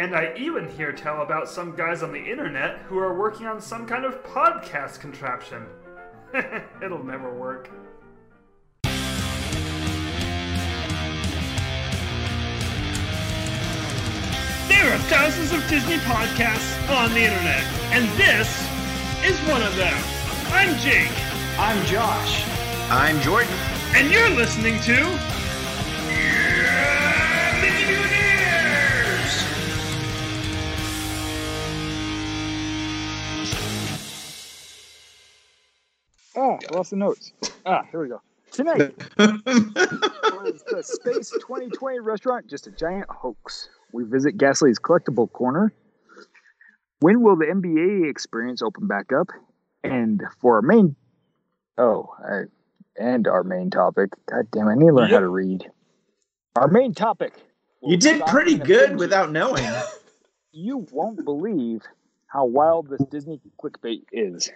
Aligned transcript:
And 0.00 0.16
I 0.16 0.32
even 0.34 0.66
hear 0.66 0.92
tell 0.92 1.20
about 1.20 1.46
some 1.46 1.76
guys 1.76 2.02
on 2.02 2.10
the 2.10 2.18
internet 2.18 2.78
who 2.88 2.96
are 2.96 3.18
working 3.18 3.46
on 3.46 3.60
some 3.60 3.86
kind 3.86 4.06
of 4.06 4.24
podcast 4.24 4.98
contraption. 4.98 5.66
It'll 6.82 7.04
never 7.04 7.30
work. 7.34 7.68
There 14.68 14.88
are 14.90 14.98
thousands 15.10 15.52
of 15.52 15.68
Disney 15.68 15.98
podcasts 16.08 16.88
on 16.96 17.12
the 17.12 17.20
internet, 17.20 17.62
and 17.92 18.08
this 18.16 18.48
is 19.22 19.38
one 19.50 19.60
of 19.60 19.76
them. 19.76 20.02
I'm 20.48 20.78
Jake, 20.78 21.12
I'm 21.58 21.84
Josh. 21.84 22.42
I'm 22.90 23.20
Jordan. 23.20 23.52
and 23.94 24.10
you're 24.10 24.30
listening 24.30 24.80
to. 24.80 25.29
Ah, 36.68 36.74
lost 36.74 36.90
the 36.90 36.96
notes. 36.96 37.32
Ah, 37.66 37.82
here 37.90 38.00
we 38.00 38.08
go. 38.08 38.20
Tonight 38.50 38.92
was 39.16 40.64
the 40.70 40.82
Space 40.82 41.30
2020 41.30 42.00
restaurant 42.00 42.46
just 42.48 42.66
a 42.66 42.70
giant 42.70 43.06
hoax. 43.08 43.68
We 43.92 44.04
visit 44.04 44.36
Gasly's 44.36 44.78
collectible 44.78 45.30
corner. 45.30 45.72
When 47.00 47.22
will 47.22 47.36
the 47.36 47.46
NBA 47.46 48.10
experience 48.10 48.62
open 48.62 48.86
back 48.86 49.12
up? 49.12 49.28
And 49.82 50.22
for 50.40 50.56
our 50.56 50.62
main, 50.62 50.96
oh, 51.78 52.10
I, 52.22 52.42
and 52.96 53.26
our 53.26 53.42
main 53.42 53.70
topic. 53.70 54.10
God 54.26 54.50
damn, 54.50 54.68
I 54.68 54.74
need 54.74 54.88
to 54.88 54.92
learn 54.92 55.10
how 55.10 55.20
to 55.20 55.28
read. 55.28 55.70
Our 56.56 56.68
main 56.68 56.92
topic. 56.92 57.34
You 57.82 57.96
did 57.96 58.24
pretty 58.26 58.56
good 58.56 58.98
without 58.98 59.30
knowing. 59.30 59.64
You 60.52 60.86
won't 60.90 61.24
believe 61.24 61.82
how 62.26 62.44
wild 62.44 62.90
this 62.90 63.00
Disney 63.10 63.40
clickbait 63.62 64.02
is. 64.12 64.50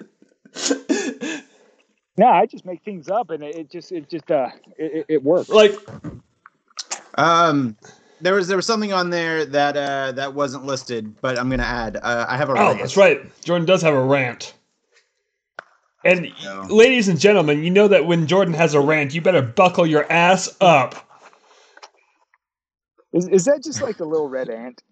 No, 2.17 2.27
I 2.27 2.47
just 2.47 2.65
make 2.65 2.83
things 2.85 3.09
up, 3.09 3.31
and 3.31 3.43
it, 3.43 3.57
it 3.57 3.71
just, 3.71 3.91
it 3.93 4.09
just, 4.09 4.31
uh, 4.31 4.49
it, 4.79 4.93
it- 4.93 5.07
it 5.17 5.23
works. 5.23 5.49
Like, 5.49 5.77
Um, 7.17 7.77
there 8.21 8.35
was 8.35 8.49
there 8.49 8.57
was 8.57 8.67
something 8.67 8.93
on 8.93 9.11
there 9.11 9.45
that 9.45 9.77
uh 9.77 10.13
that 10.13 10.35
wasn't 10.35 10.65
listed, 10.65 11.21
but 11.21 11.39
I'm 11.39 11.51
gonna 11.51 11.63
add. 11.63 11.97
Uh, 11.97 12.27
I 12.29 12.37
have 12.37 12.49
a. 12.49 12.53
oh, 12.53 12.57
rant. 12.57 12.79
that's 12.81 12.97
right. 12.97 13.21
Jordan 13.45 13.67
does 13.67 13.83
have 13.83 13.95
a 13.95 14.03
rant. 14.03 14.55
And 16.05 16.29
No. 16.45 16.63
ladies 16.69 17.09
and 17.09 17.19
gentlemen, 17.19 17.63
you 17.65 17.71
know 17.71 17.89
that 17.89 18.07
when 18.07 18.27
Jordan 18.27 18.55
has 18.55 18.75
a 18.75 18.81
rant, 18.81 19.15
you 19.15 19.21
better 19.23 19.43
buckle 19.43 19.87
your 19.87 20.11
ass 20.13 20.55
up. 20.61 20.95
Is, 23.13 23.27
is 23.29 23.45
that 23.47 23.63
just 23.63 23.81
like 23.83 23.97
the 23.97 24.05
little 24.05 24.29
red 24.29 24.51
ant? 24.51 24.83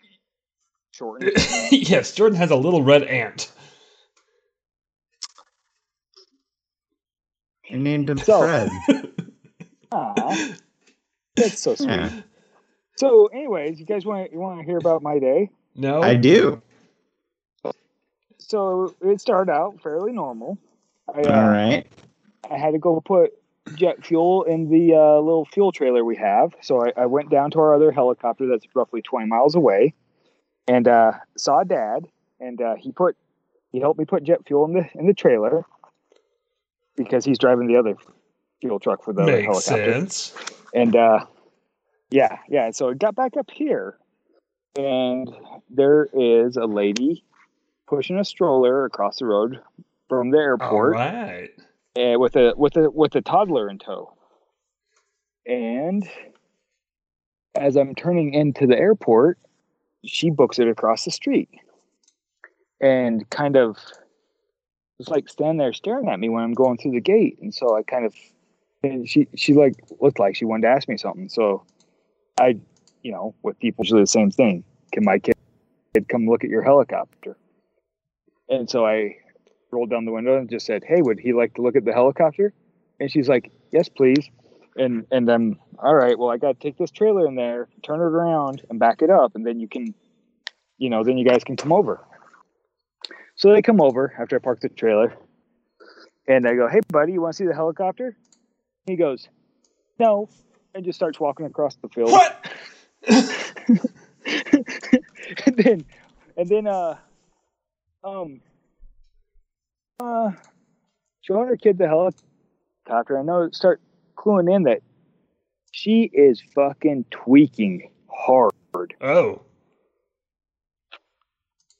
Shortened. 0.92 1.32
yes, 1.70 2.12
Jordan 2.14 2.36
has 2.38 2.50
a 2.50 2.56
little 2.56 2.82
red 2.82 3.02
ant. 3.02 3.50
I 7.72 7.76
named 7.76 8.10
him 8.10 8.18
So- 8.18 8.42
Fred. 8.42 8.70
Aw, 9.92 10.48
that's 11.36 11.60
so 11.60 11.74
sweet. 11.74 11.88
Yeah, 11.90 12.10
So, 12.96 13.26
anyways, 13.26 13.78
you 13.78 13.84
guys 13.84 14.06
want 14.06 14.32
you 14.32 14.38
want 14.38 14.58
to 14.60 14.64
hear 14.64 14.78
about 14.78 15.02
my 15.02 15.18
day? 15.18 15.50
No, 15.74 16.02
I 16.02 16.14
do. 16.14 16.62
So 18.38 18.94
it 19.00 19.20
started 19.20 19.52
out 19.52 19.80
fairly 19.82 20.12
normal. 20.12 20.58
I, 21.14 21.20
uh, 21.22 21.32
All 21.42 21.48
right. 21.48 21.86
I 22.50 22.58
had 22.58 22.72
to 22.72 22.78
go 22.78 23.00
put 23.00 23.32
jet 23.76 24.04
fuel 24.04 24.42
in 24.44 24.68
the 24.68 24.94
uh, 24.94 25.20
little 25.20 25.44
fuel 25.44 25.72
trailer 25.72 26.04
we 26.04 26.16
have. 26.16 26.54
So 26.60 26.84
I, 26.84 26.92
I 27.02 27.06
went 27.06 27.30
down 27.30 27.50
to 27.52 27.58
our 27.60 27.74
other 27.74 27.92
helicopter 27.92 28.46
that's 28.46 28.66
roughly 28.74 29.00
20 29.02 29.26
miles 29.26 29.54
away, 29.54 29.94
and 30.66 30.88
uh, 30.88 31.12
saw 31.36 31.62
Dad, 31.64 32.08
and 32.40 32.60
uh, 32.60 32.74
he 32.78 32.92
put 32.92 33.16
he 33.70 33.80
helped 33.80 33.98
me 33.98 34.04
put 34.04 34.24
jet 34.24 34.40
fuel 34.46 34.64
in 34.64 34.72
the 34.72 34.88
in 34.94 35.06
the 35.06 35.14
trailer 35.14 35.64
because 36.96 37.24
he's 37.24 37.38
driving 37.38 37.66
the 37.66 37.76
other 37.76 37.96
fuel 38.60 38.78
truck 38.78 39.02
for 39.02 39.12
the 39.12 39.24
makes 39.24 39.44
helicopter. 39.44 39.92
sense. 39.92 40.34
And 40.74 40.96
uh 40.96 41.26
yeah, 42.12 42.38
yeah. 42.48 42.70
So 42.70 42.90
it 42.90 42.98
got 42.98 43.14
back 43.14 43.36
up 43.38 43.50
here, 43.50 43.96
and 44.76 45.30
there 45.70 46.08
is 46.12 46.56
a 46.56 46.66
lady 46.66 47.24
pushing 47.88 48.18
a 48.18 48.24
stroller 48.24 48.84
across 48.84 49.18
the 49.18 49.26
road 49.26 49.60
from 50.08 50.30
the 50.30 50.38
airport 50.38 50.94
right. 50.94 51.50
uh, 51.96 52.18
with 52.18 52.36
a 52.36 52.52
with 52.56 52.76
a 52.76 52.90
with 52.90 53.14
a 53.14 53.22
toddler 53.22 53.68
in 53.68 53.78
tow. 53.78 54.14
And 55.46 56.08
as 57.54 57.76
I'm 57.76 57.94
turning 57.94 58.34
into 58.34 58.66
the 58.66 58.78
airport, 58.78 59.38
she 60.04 60.30
books 60.30 60.58
it 60.58 60.68
across 60.68 61.04
the 61.06 61.10
street, 61.10 61.48
and 62.80 63.28
kind 63.30 63.56
of 63.56 63.78
was 65.02 65.08
like 65.08 65.28
standing 65.28 65.58
there 65.58 65.72
staring 65.72 66.08
at 66.08 66.20
me 66.20 66.28
when 66.28 66.44
I'm 66.44 66.54
going 66.54 66.78
through 66.78 66.92
the 66.92 67.00
gate. 67.00 67.38
And 67.40 67.52
so 67.52 67.76
I 67.76 67.82
kind 67.82 68.06
of, 68.06 68.14
and 68.84 69.08
she 69.08 69.26
she 69.34 69.52
like 69.52 69.74
looked 70.00 70.18
like 70.18 70.36
she 70.36 70.44
wanted 70.44 70.62
to 70.62 70.68
ask 70.68 70.88
me 70.88 70.96
something. 70.96 71.28
So 71.28 71.64
I, 72.40 72.58
you 73.02 73.12
know, 73.12 73.34
with 73.42 73.58
people 73.58 73.84
usually 73.84 74.02
the 74.02 74.06
same 74.06 74.30
thing. 74.30 74.64
Can 74.92 75.04
my 75.04 75.18
kid 75.18 75.34
come 76.08 76.26
look 76.26 76.44
at 76.44 76.50
your 76.50 76.62
helicopter? 76.62 77.36
And 78.48 78.68
so 78.68 78.86
I 78.86 79.16
rolled 79.70 79.90
down 79.90 80.04
the 80.04 80.12
window 80.12 80.36
and 80.36 80.48
just 80.48 80.66
said, 80.66 80.84
"Hey, 80.84 81.00
would 81.00 81.18
he 81.18 81.32
like 81.32 81.54
to 81.54 81.62
look 81.62 81.76
at 81.76 81.84
the 81.84 81.92
helicopter?" 81.92 82.52
And 83.00 83.10
she's 83.10 83.28
like, 83.28 83.50
"Yes, 83.72 83.88
please." 83.88 84.28
And 84.76 85.06
and 85.10 85.28
I'm 85.28 85.58
all 85.78 85.94
right. 85.94 86.18
Well, 86.18 86.30
I 86.30 86.36
got 86.36 86.60
to 86.60 86.60
take 86.60 86.78
this 86.78 86.90
trailer 86.90 87.26
in 87.26 87.34
there, 87.34 87.68
turn 87.82 88.00
it 88.00 88.04
around, 88.04 88.62
and 88.70 88.78
back 88.78 89.02
it 89.02 89.10
up, 89.10 89.34
and 89.34 89.46
then 89.46 89.58
you 89.58 89.68
can, 89.68 89.94
you 90.78 90.90
know, 90.90 91.02
then 91.02 91.18
you 91.18 91.24
guys 91.24 91.44
can 91.44 91.56
come 91.56 91.72
over. 91.72 92.00
So 93.34 93.52
they 93.52 93.62
come 93.62 93.80
over 93.80 94.12
after 94.18 94.36
I 94.36 94.38
park 94.38 94.60
the 94.60 94.68
trailer, 94.68 95.16
and 96.28 96.46
I 96.46 96.54
go, 96.54 96.68
"Hey, 96.68 96.80
buddy, 96.88 97.12
you 97.12 97.22
want 97.22 97.34
to 97.34 97.36
see 97.36 97.46
the 97.46 97.54
helicopter?" 97.54 98.16
He 98.86 98.96
goes, 98.96 99.28
"No," 99.98 100.28
and 100.74 100.84
just 100.84 100.98
starts 100.98 101.18
walking 101.18 101.46
across 101.46 101.76
the 101.76 101.88
field. 101.88 102.10
What? 102.12 102.46
and 105.46 105.56
then 105.56 105.84
and 106.36 106.48
then 106.48 106.66
uh 106.66 106.96
um 108.04 108.40
uh 110.00 110.30
showing 111.22 111.48
her 111.48 111.56
kid 111.56 111.78
the 111.78 111.88
helicopter 111.88 113.18
i 113.18 113.22
know 113.22 113.50
start 113.50 113.80
cluing 114.16 114.54
in 114.54 114.62
that 114.64 114.82
she 115.72 116.02
is 116.12 116.40
fucking 116.54 117.04
tweaking 117.10 117.90
hard 118.08 118.52
Oh. 119.00 119.42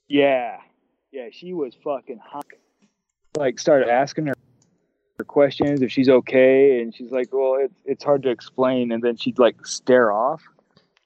yeah 0.09 0.57
yeah 1.13 1.27
she 1.31 1.53
was 1.53 1.73
fucking 1.83 2.17
hot. 2.17 2.45
Like 3.37 3.59
started 3.59 3.87
asking 3.87 4.25
her 4.27 4.33
her 5.19 5.23
questions 5.23 5.83
if 5.83 5.91
she's 5.91 6.09
okay 6.09 6.81
and 6.81 6.93
she's 6.93 7.11
like 7.11 7.31
well 7.31 7.57
it's, 7.61 7.73
it's 7.85 8.03
hard 8.03 8.23
to 8.23 8.29
explain 8.29 8.91
and 8.91 9.03
then 9.03 9.15
she'd 9.15 9.37
like 9.37 9.65
stare 9.65 10.11
off. 10.11 10.41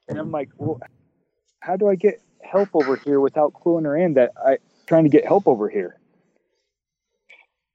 And 0.08 0.18
i'm 0.18 0.32
like 0.32 0.48
well 0.56 0.80
how 1.60 1.76
do 1.76 1.88
i 1.88 1.94
get 1.94 2.22
help 2.42 2.70
over 2.72 2.96
here 2.96 3.20
without 3.20 3.52
cluing 3.52 3.84
her 3.84 3.96
in 3.96 4.14
that 4.14 4.32
i 4.44 4.56
trying 4.86 5.04
to 5.04 5.10
get 5.10 5.26
help 5.26 5.46
over 5.46 5.68
here? 5.68 6.00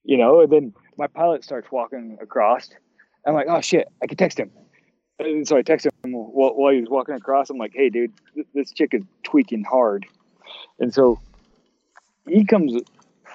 You 0.03 0.17
know 0.17 0.41
and 0.41 0.51
then 0.51 0.73
my 0.97 1.07
pilot 1.07 1.43
starts 1.43 1.71
walking 1.71 2.17
across. 2.19 2.69
I'm 3.27 3.35
like 3.35 3.47
oh 3.47 3.61
shit 3.61 3.87
i 4.01 4.07
can 4.07 4.17
text 4.17 4.39
him. 4.39 4.49
And 5.19 5.47
so 5.47 5.55
i 5.55 5.61
text 5.61 5.85
him 5.85 5.91
while, 6.13 6.55
while 6.55 6.73
he 6.73 6.81
was 6.81 6.89
walking 6.89 7.13
across. 7.13 7.51
I'm 7.51 7.59
like 7.59 7.73
hey 7.75 7.89
dude 7.89 8.11
this 8.55 8.71
chick 8.71 8.95
is 8.95 9.03
tweaking 9.21 9.63
hard. 9.63 10.07
And 10.79 10.91
so 10.91 11.19
he 12.27 12.45
comes 12.45 12.81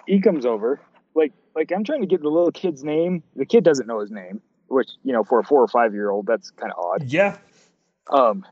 he 0.06 0.20
comes 0.20 0.46
over. 0.46 0.80
Like 1.14 1.32
like 1.54 1.72
i'm 1.74 1.84
trying 1.84 2.00
to 2.00 2.06
get 2.06 2.22
the 2.22 2.28
little 2.28 2.52
kid's 2.52 2.84
name. 2.84 3.22
The 3.36 3.46
kid 3.46 3.64
doesn't 3.64 3.86
know 3.86 4.00
his 4.00 4.10
name 4.10 4.40
which 4.68 4.90
you 5.02 5.12
know 5.12 5.24
for 5.24 5.40
a 5.40 5.44
four 5.44 5.62
or 5.62 5.68
five 5.68 5.92
year 5.92 6.10
old 6.10 6.26
that's 6.26 6.50
kind 6.52 6.72
of 6.72 6.78
odd. 6.78 7.04
Yeah. 7.04 7.36
um 8.10 8.46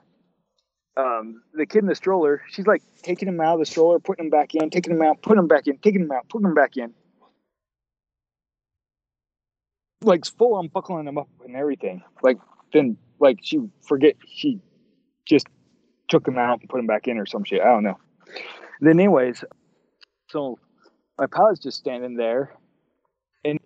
um 0.96 1.42
the 1.54 1.66
kid 1.66 1.80
in 1.80 1.86
the 1.86 1.94
stroller 1.94 2.42
she's 2.50 2.66
like 2.66 2.82
taking 3.02 3.28
him 3.28 3.40
out 3.40 3.54
of 3.54 3.60
the 3.60 3.66
stroller 3.66 3.98
putting 3.98 4.26
him 4.26 4.30
back 4.30 4.54
in 4.54 4.70
taking 4.70 4.94
him 4.94 5.02
out 5.02 5.22
putting 5.22 5.38
him 5.38 5.48
back 5.48 5.66
in 5.66 5.78
taking 5.78 6.02
him 6.02 6.12
out 6.12 6.28
putting 6.28 6.46
him 6.46 6.54
back 6.54 6.76
in. 6.76 6.92
Like 10.02 10.24
full 10.26 10.54
on 10.54 10.68
buckling 10.68 11.06
him 11.06 11.18
up 11.18 11.28
and 11.44 11.56
everything. 11.56 12.02
Like 12.22 12.38
then 12.72 12.96
like 13.18 13.38
she 13.42 13.60
forget 13.86 14.14
she 14.26 14.60
just 15.26 15.46
took 16.08 16.26
him 16.26 16.38
out 16.38 16.60
and 16.60 16.68
put 16.68 16.80
him 16.80 16.86
back 16.86 17.08
in 17.08 17.18
or 17.18 17.26
some 17.26 17.44
shit. 17.44 17.60
I 17.60 17.66
don't 17.66 17.82
know. 17.82 17.98
Then 18.80 19.00
anyways 19.00 19.44
so 20.28 20.58
my 21.18 21.26
pilot's 21.26 21.60
just 21.60 21.78
standing 21.78 22.16
there 22.16 22.52
and 23.44 23.58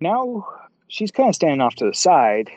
now 0.00 0.46
she's 0.88 1.10
kind 1.10 1.28
of 1.28 1.34
standing 1.34 1.60
off 1.60 1.74
to 1.76 1.84
the 1.86 1.94
side 1.94 2.50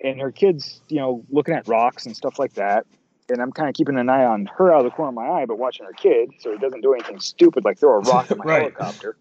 and 0.00 0.20
her 0.20 0.30
kids 0.30 0.80
you 0.88 0.98
know 0.98 1.24
looking 1.30 1.54
at 1.54 1.66
rocks 1.68 2.06
and 2.06 2.16
stuff 2.16 2.38
like 2.38 2.54
that 2.54 2.86
and 3.28 3.40
i'm 3.40 3.52
kind 3.52 3.68
of 3.68 3.74
keeping 3.74 3.98
an 3.98 4.08
eye 4.08 4.24
on 4.24 4.46
her 4.46 4.72
out 4.72 4.80
of 4.80 4.84
the 4.84 4.90
corner 4.90 5.08
of 5.08 5.14
my 5.14 5.26
eye 5.40 5.46
but 5.46 5.58
watching 5.58 5.86
her 5.86 5.92
kid 5.92 6.30
so 6.40 6.52
he 6.52 6.58
doesn't 6.58 6.80
do 6.82 6.92
anything 6.94 7.18
stupid 7.18 7.64
like 7.64 7.78
throw 7.78 7.94
a 7.94 8.00
rock 8.00 8.30
at 8.30 8.36
my 8.38 8.44
Right. 8.44 8.60
helicopter 8.60 9.16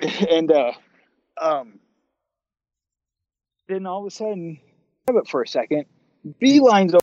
and 0.30 0.50
uh 0.50 0.72
um 1.40 1.78
then 3.68 3.86
all 3.86 4.00
of 4.00 4.06
a 4.06 4.10
sudden 4.10 4.58
have 5.06 5.16
it 5.16 5.28
for 5.28 5.42
a 5.42 5.48
second 5.48 5.84
beelines 6.40 6.90
over 6.94 7.00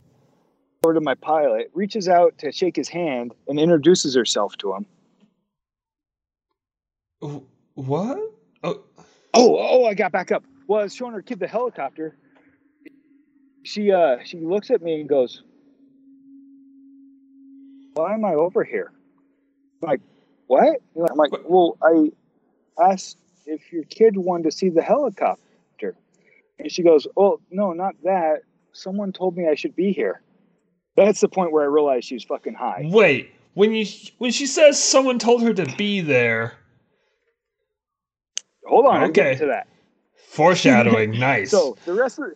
to 0.90 1.00
my 1.00 1.14
pilot, 1.14 1.70
reaches 1.74 2.08
out 2.08 2.36
to 2.38 2.50
shake 2.50 2.74
his 2.74 2.88
hand, 2.88 3.32
and 3.46 3.60
introduces 3.60 4.16
herself 4.16 4.56
to 4.56 4.74
him. 4.74 4.86
What? 7.74 8.18
Oh, 8.64 8.82
Oh, 9.34 9.56
oh, 9.58 9.84
I 9.86 9.94
got 9.94 10.12
back 10.12 10.32
up. 10.32 10.44
Well, 10.66 10.80
I 10.80 10.82
was 10.84 10.94
showing 10.94 11.12
her 11.12 11.22
kid 11.22 11.38
the 11.38 11.46
helicopter. 11.46 12.16
She 13.62 13.92
uh 13.92 14.16
she 14.24 14.38
looks 14.38 14.70
at 14.70 14.82
me 14.82 15.00
and 15.00 15.08
goes, 15.08 15.42
Why 17.94 18.12
am 18.14 18.24
I 18.24 18.34
over 18.34 18.64
here? 18.64 18.92
I'm 19.82 19.88
like, 19.88 20.00
what? 20.48 20.80
I'm 20.96 21.16
like, 21.16 21.30
well, 21.48 21.78
I 21.82 22.10
asked 22.82 23.18
if 23.46 23.72
your 23.72 23.84
kid 23.84 24.16
wanted 24.16 24.44
to 24.44 24.50
see 24.50 24.68
the 24.68 24.82
helicopter. 24.82 25.94
And 26.58 26.70
she 26.70 26.82
goes, 26.82 27.06
Oh, 27.16 27.40
no, 27.50 27.72
not 27.72 27.94
that. 28.02 28.42
Someone 28.72 29.12
told 29.12 29.36
me 29.36 29.48
I 29.48 29.54
should 29.54 29.76
be 29.76 29.92
here. 29.92 30.20
That's 30.96 31.20
the 31.20 31.28
point 31.28 31.52
where 31.52 31.62
I 31.62 31.66
realized 31.66 32.06
she 32.06 32.14
was 32.14 32.24
fucking 32.24 32.54
high. 32.54 32.82
wait. 32.90 33.30
When 33.54 33.72
you 33.74 33.84
when 34.18 34.30
she 34.32 34.46
says 34.46 34.82
someone 34.82 35.18
told 35.18 35.42
her 35.42 35.52
to 35.52 35.66
be 35.76 36.00
there, 36.00 36.54
Hold 38.66 38.86
on, 38.86 38.96
I'm 38.96 39.02
Okay. 39.10 39.12
getting 39.22 39.38
to 39.40 39.46
that. 39.46 39.68
foreshadowing. 40.28 41.10
nice. 41.18 41.50
So 41.50 41.76
the 41.84 41.92
rest 41.92 42.18
of 42.18 42.26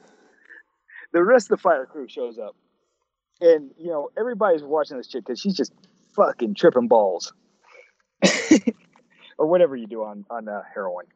the 1.12 1.22
rest 1.22 1.46
of 1.46 1.56
the 1.56 1.62
fire 1.62 1.86
crew 1.86 2.06
shows 2.08 2.38
up, 2.38 2.54
and 3.40 3.70
you 3.78 3.88
know 3.88 4.10
everybody's 4.18 4.62
watching 4.62 4.96
this 4.98 5.06
chick 5.08 5.24
because 5.24 5.40
she's 5.40 5.54
just 5.56 5.72
fucking 6.14 6.54
tripping 6.54 6.88
balls, 6.88 7.32
or 9.38 9.46
whatever 9.46 9.76
you 9.76 9.86
do 9.86 10.02
on 10.02 10.24
on 10.30 10.48
uh, 10.48 10.62
heroin. 10.74 11.06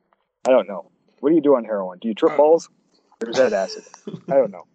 I 0.47 0.51
don't 0.53 0.69
know. 0.69 0.91
What 1.21 1.31
do 1.31 1.35
you 1.37 1.43
do 1.43 1.57
on 1.57 1.65
heroin? 1.65 1.99
Do 2.01 2.09
you 2.09 2.15
trip 2.15 2.33
Uh, 2.33 2.37
balls, 2.37 2.71
or 3.23 3.29
is 3.29 3.37
that 3.37 3.53
acid? 3.53 3.85
I 4.31 4.37
don't 4.37 4.51
know. 4.51 4.67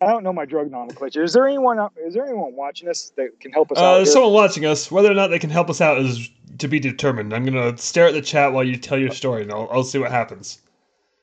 I 0.00 0.06
don't 0.06 0.24
know 0.24 0.32
my 0.32 0.44
drug 0.44 0.70
nomenclature. 0.70 1.22
Is 1.22 1.32
there 1.32 1.46
anyone? 1.46 1.78
Is 2.04 2.14
there 2.14 2.24
anyone 2.24 2.54
watching 2.54 2.88
us 2.88 3.12
that 3.16 3.38
can 3.40 3.52
help 3.52 3.72
us 3.72 3.78
Uh, 3.78 3.82
out? 3.82 3.94
there's 3.96 4.08
here? 4.08 4.12
someone 4.14 4.32
watching 4.32 4.66
us. 4.66 4.90
Whether 4.90 5.10
or 5.10 5.14
not 5.14 5.28
they 5.28 5.38
can 5.38 5.50
help 5.50 5.70
us 5.70 5.80
out 5.80 5.98
is 5.98 6.28
to 6.58 6.68
be 6.68 6.80
determined. 6.80 7.32
I'm 7.32 7.44
gonna 7.44 7.76
stare 7.78 8.06
at 8.06 8.14
the 8.14 8.22
chat 8.22 8.52
while 8.52 8.64
you 8.64 8.76
tell 8.76 8.98
your 8.98 9.10
story, 9.10 9.42
and 9.42 9.52
I'll, 9.52 9.68
I'll 9.70 9.84
see 9.84 9.98
what 9.98 10.10
happens. 10.10 10.60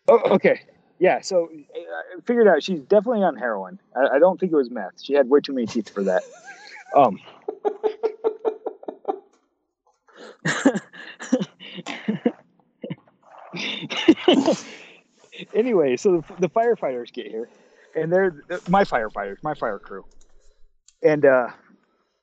Oh, 0.07 0.19
okay. 0.31 0.61
Yeah, 0.99 1.21
so 1.21 1.49
I 1.51 2.21
figured 2.25 2.47
out 2.47 2.63
she's 2.63 2.81
definitely 2.81 3.23
on 3.23 3.35
heroin. 3.35 3.79
I, 3.95 4.15
I 4.15 4.19
don't 4.19 4.39
think 4.39 4.51
it 4.51 4.55
was 4.55 4.69
meth. 4.69 5.01
She 5.01 5.13
had 5.13 5.29
way 5.29 5.39
too 5.41 5.53
many 5.53 5.67
teeth 5.67 5.89
for 5.89 6.03
that. 6.03 6.23
Um. 6.95 7.19
anyway, 15.53 15.97
so 15.97 16.23
the, 16.27 16.33
the 16.39 16.49
firefighters 16.49 17.11
get 17.11 17.27
here, 17.27 17.49
and 17.95 18.11
they're 18.11 18.43
my 18.67 18.83
firefighters, 18.83 19.37
my 19.43 19.53
fire 19.53 19.79
crew, 19.79 20.05
and 21.03 21.25
uh, 21.25 21.47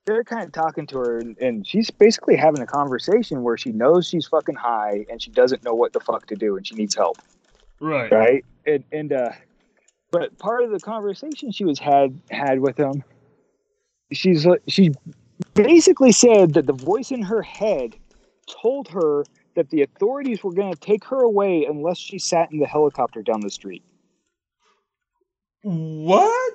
they're 0.06 0.25
kind 0.25 0.44
of 0.44 0.53
talking 0.53 0.87
to 0.88 0.99
her, 0.99 1.19
and, 1.19 1.37
and 1.38 1.67
she's 1.67 1.91
basically 1.91 2.37
having 2.37 2.61
a 2.61 2.67
conversation 2.67 3.43
where 3.43 3.56
she 3.56 3.70
knows 3.70 4.09
she's 4.09 4.26
fucking 4.26 4.55
high 4.55 5.05
and 5.11 5.20
she 5.20 5.31
doesn't 5.31 5.65
know 5.65 5.75
what 5.75 5.93
the 5.93 6.00
fuck 6.00 6.26
to 6.26 6.37
do, 6.37 6.56
and 6.56 6.67
she 6.67 6.75
needs 6.75 6.94
help. 6.94 7.19
Right. 7.81 8.11
right? 8.11 8.44
And 8.67 8.85
and 8.93 9.12
uh 9.12 9.31
but 10.11 10.37
part 10.38 10.65
of 10.65 10.70
the 10.70 10.81
conversation 10.81 11.53
she 11.53 11.65
was 11.65 11.79
had 11.79 12.19
had 12.31 12.61
with 12.61 12.79
him 12.79 13.05
she's 14.12 14.47
uh, 14.47 14.56
she 14.67 14.91
basically 15.55 16.12
said 16.12 16.55
that 16.55 16.67
the 16.67 16.73
voice 16.73 17.11
in 17.11 17.23
her 17.23 17.43
head 17.43 17.94
told 18.62 18.88
her 18.88 19.25
that 19.55 19.71
the 19.71 19.82
authorities 19.82 20.43
were 20.43 20.53
going 20.53 20.73
to 20.73 20.81
take 20.81 21.05
her 21.05 21.21
away 21.21 21.67
unless 21.69 21.99
she 21.99 22.19
sat 22.19 22.50
in 22.53 22.59
the 22.59 22.67
helicopter 22.67 23.23
down 23.23 23.41
the 23.41 23.50
street 23.50 23.82
What? 25.63 26.55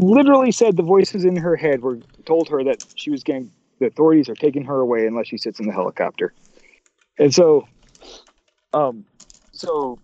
literally 0.00 0.52
said 0.52 0.76
the 0.76 0.82
voices 0.82 1.24
in 1.24 1.36
her 1.36 1.56
head 1.56 1.82
were 1.82 1.98
told 2.24 2.48
her 2.48 2.62
that 2.64 2.84
she 2.96 3.10
was 3.10 3.22
getting 3.22 3.50
the 3.78 3.86
authorities 3.86 4.28
are 4.28 4.34
taking 4.34 4.64
her 4.64 4.80
away 4.80 5.06
unless 5.06 5.26
she 5.26 5.38
sits 5.38 5.58
in 5.58 5.66
the 5.66 5.72
helicopter 5.72 6.32
and 7.18 7.34
so 7.34 7.66
um 8.74 9.04
so 9.52 9.98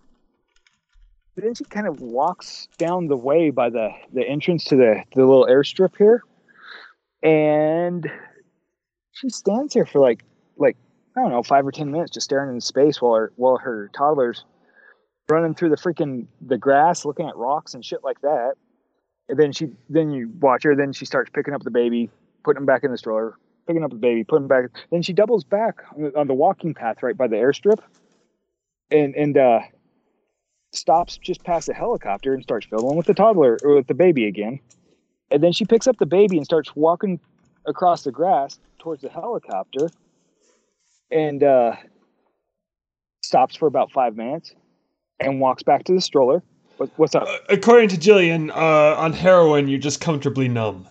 then 1.36 1.54
she 1.54 1.64
kind 1.64 1.86
of 1.86 2.00
walks 2.00 2.68
down 2.78 3.06
the 3.06 3.16
way 3.16 3.50
by 3.50 3.68
the 3.68 3.90
the 4.12 4.26
entrance 4.26 4.64
to 4.64 4.76
the 4.76 5.02
the 5.14 5.24
little 5.24 5.46
airstrip 5.46 5.96
here 5.98 6.22
and 7.22 8.10
she 9.12 9.28
stands 9.28 9.74
there 9.74 9.86
for 9.86 10.00
like 10.00 10.24
like 10.56 10.76
i 11.16 11.20
don't 11.20 11.30
know 11.30 11.42
five 11.42 11.66
or 11.66 11.72
ten 11.72 11.90
minutes 11.90 12.12
just 12.12 12.24
staring 12.24 12.48
into 12.48 12.64
space 12.64 13.00
while 13.00 13.14
her 13.14 13.32
while 13.36 13.58
her 13.58 13.90
toddler's 13.94 14.44
running 15.32 15.54
through 15.54 15.70
the 15.70 15.76
freaking 15.76 16.26
the 16.40 16.58
grass 16.58 17.04
looking 17.04 17.26
at 17.26 17.36
rocks 17.36 17.74
and 17.74 17.84
shit 17.84 18.04
like 18.04 18.20
that. 18.20 18.54
And 19.28 19.38
then 19.38 19.52
she 19.52 19.70
then 19.88 20.10
you 20.10 20.30
watch 20.40 20.64
her 20.64 20.76
then 20.76 20.92
she 20.92 21.06
starts 21.06 21.30
picking 21.32 21.54
up 21.54 21.62
the 21.62 21.70
baby 21.70 22.10
putting 22.44 22.62
him 22.62 22.66
back 22.66 22.84
in 22.84 22.90
the 22.90 22.98
stroller 22.98 23.36
picking 23.66 23.82
up 23.84 23.90
the 23.90 23.96
baby 23.96 24.24
putting 24.24 24.44
him 24.44 24.48
back. 24.48 24.64
Then 24.90 25.02
she 25.02 25.12
doubles 25.12 25.44
back 25.44 25.78
on 25.96 26.02
the, 26.02 26.18
on 26.18 26.26
the 26.26 26.34
walking 26.34 26.74
path 26.74 27.02
right 27.02 27.16
by 27.16 27.28
the 27.28 27.36
airstrip 27.36 27.78
and 28.90 29.14
and 29.14 29.38
uh 29.38 29.60
stops 30.72 31.16
just 31.18 31.44
past 31.44 31.66
the 31.66 31.74
helicopter 31.74 32.34
and 32.34 32.42
starts 32.42 32.66
fiddling 32.66 32.96
with 32.96 33.06
the 33.06 33.14
toddler 33.14 33.58
or 33.62 33.76
with 33.76 33.86
the 33.86 33.94
baby 33.94 34.26
again. 34.26 34.58
And 35.30 35.42
then 35.42 35.52
she 35.52 35.64
picks 35.64 35.86
up 35.86 35.98
the 35.98 36.06
baby 36.06 36.36
and 36.36 36.44
starts 36.44 36.74
walking 36.76 37.20
across 37.66 38.02
the 38.02 38.12
grass 38.12 38.58
towards 38.78 39.02
the 39.02 39.08
helicopter 39.08 39.88
and 41.10 41.42
uh 41.42 41.76
stops 43.22 43.54
for 43.54 43.66
about 43.66 43.92
five 43.92 44.16
minutes 44.16 44.54
and 45.24 45.40
walks 45.40 45.62
back 45.62 45.84
to 45.84 45.92
the 45.92 46.00
stroller 46.00 46.42
what, 46.78 46.90
what's 46.96 47.14
up 47.14 47.24
Uh, 47.28 47.36
according 47.48 47.88
to 47.90 47.96
Jillian, 47.96 48.50
uh, 48.50 48.96
on 48.98 49.12
heroin, 49.12 49.68
you're 49.68 49.78
just 49.78 50.00
comfortably 50.00 50.48
numb. 50.48 50.86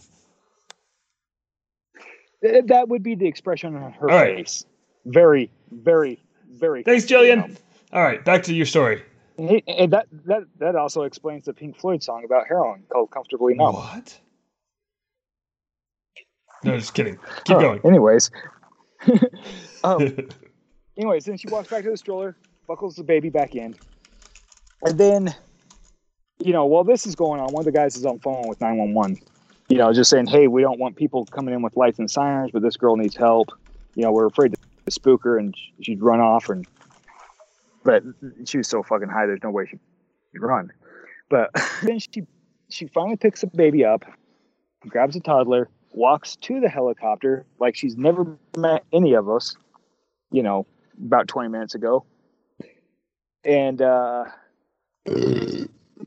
Th- 2.44 2.66
That 2.66 2.88
would 2.90 3.04
be 3.04 3.16
the 3.16 3.28
expression 3.28 3.76
on 3.76 3.92
her 3.94 4.10
All 4.10 4.18
right. 4.18 4.38
face. 4.38 4.66
Very, 5.06 5.50
very, 5.72 6.20
very. 6.52 6.84
Thanks, 6.84 7.06
Jillian. 7.06 7.58
All 7.94 8.02
right, 8.04 8.24
back 8.24 8.44
to 8.44 8.54
your 8.54 8.66
story. 8.66 9.04
And, 9.38 9.62
and 9.68 9.92
that 9.94 10.08
that 10.26 10.44
that 10.60 10.76
also 10.76 11.02
explains 11.04 11.46
the 11.46 11.54
Pink 11.54 11.78
Floyd 11.80 12.04
song 12.04 12.24
about 12.24 12.48
heroin 12.48 12.84
called 12.90 13.10
"Comfortably 13.12 13.56
Numb." 13.56 13.74
What? 13.76 14.20
No, 16.64 16.78
just 16.78 16.94
kidding. 16.94 17.18
Keep 17.46 17.56
Huh, 17.58 17.62
going. 17.62 17.82
Anyways, 17.84 18.30
um, 19.84 20.16
anyways, 20.98 21.26
then 21.26 21.38
she 21.38 21.48
walks 21.48 21.70
back 21.70 21.84
to 21.84 21.90
the 21.90 21.98
stroller, 21.98 22.36
buckles 22.68 22.96
the 22.96 23.04
baby 23.04 23.30
back 23.30 23.56
in, 23.56 23.76
and 24.84 24.98
then, 24.98 25.36
you 26.40 26.54
know, 26.54 26.66
while 26.66 26.84
this 26.84 27.06
is 27.06 27.16
going 27.16 27.40
on, 27.40 27.52
one 27.54 27.62
of 27.62 27.66
the 27.66 27.72
guys 27.72 27.96
is 27.96 28.06
on 28.06 28.20
phone 28.20 28.48
with 28.48 28.60
nine 28.62 28.78
one 28.78 28.94
one. 28.94 29.18
You 29.70 29.78
know, 29.78 29.94
just 29.94 30.10
saying, 30.10 30.28
"Hey, 30.28 30.48
we 30.48 30.62
don't 30.62 30.80
want 30.80 30.96
people 30.96 31.26
coming 31.26 31.54
in 31.54 31.62
with 31.62 31.78
lights 31.78 32.00
and 32.00 32.10
sirens, 32.10 32.52
but 32.52 32.62
this 32.62 32.76
girl 32.78 32.98
needs 32.98 33.16
help. 33.16 33.50
You 33.96 34.04
know, 34.04 34.12
we're 34.12 34.26
afraid 34.26 34.54
to 34.54 34.92
spook 34.92 35.24
her, 35.24 35.38
and 35.38 35.56
she'd 35.82 36.02
run 36.02 36.20
off." 36.20 36.50
And 36.50 36.68
but 37.84 38.04
she 38.46 38.58
was 38.58 38.68
so 38.68 38.84
fucking 38.84 39.10
high, 39.10 39.26
there's 39.26 39.44
no 39.44 39.50
way 39.52 39.66
she'd 39.66 39.80
run. 40.36 40.72
But 41.30 41.52
then 41.84 42.00
she 42.00 42.24
she 42.70 42.88
finally 42.88 43.18
picks 43.18 43.42
the 43.42 43.48
baby 43.48 43.84
up, 43.84 44.06
grabs 44.88 45.16
a 45.16 45.20
toddler, 45.20 45.70
walks 45.94 46.36
to 46.38 46.60
the 46.60 46.70
helicopter 46.70 47.46
like 47.60 47.76
she's 47.76 47.98
never 47.98 48.38
met 48.58 48.84
any 48.94 49.14
of 49.14 49.30
us, 49.30 49.56
you 50.32 50.44
know, 50.44 50.66
about 51.06 51.28
20 51.28 51.50
minutes 51.50 51.76
ago. 51.76 52.06
And 53.44 53.82
uh 53.82 54.26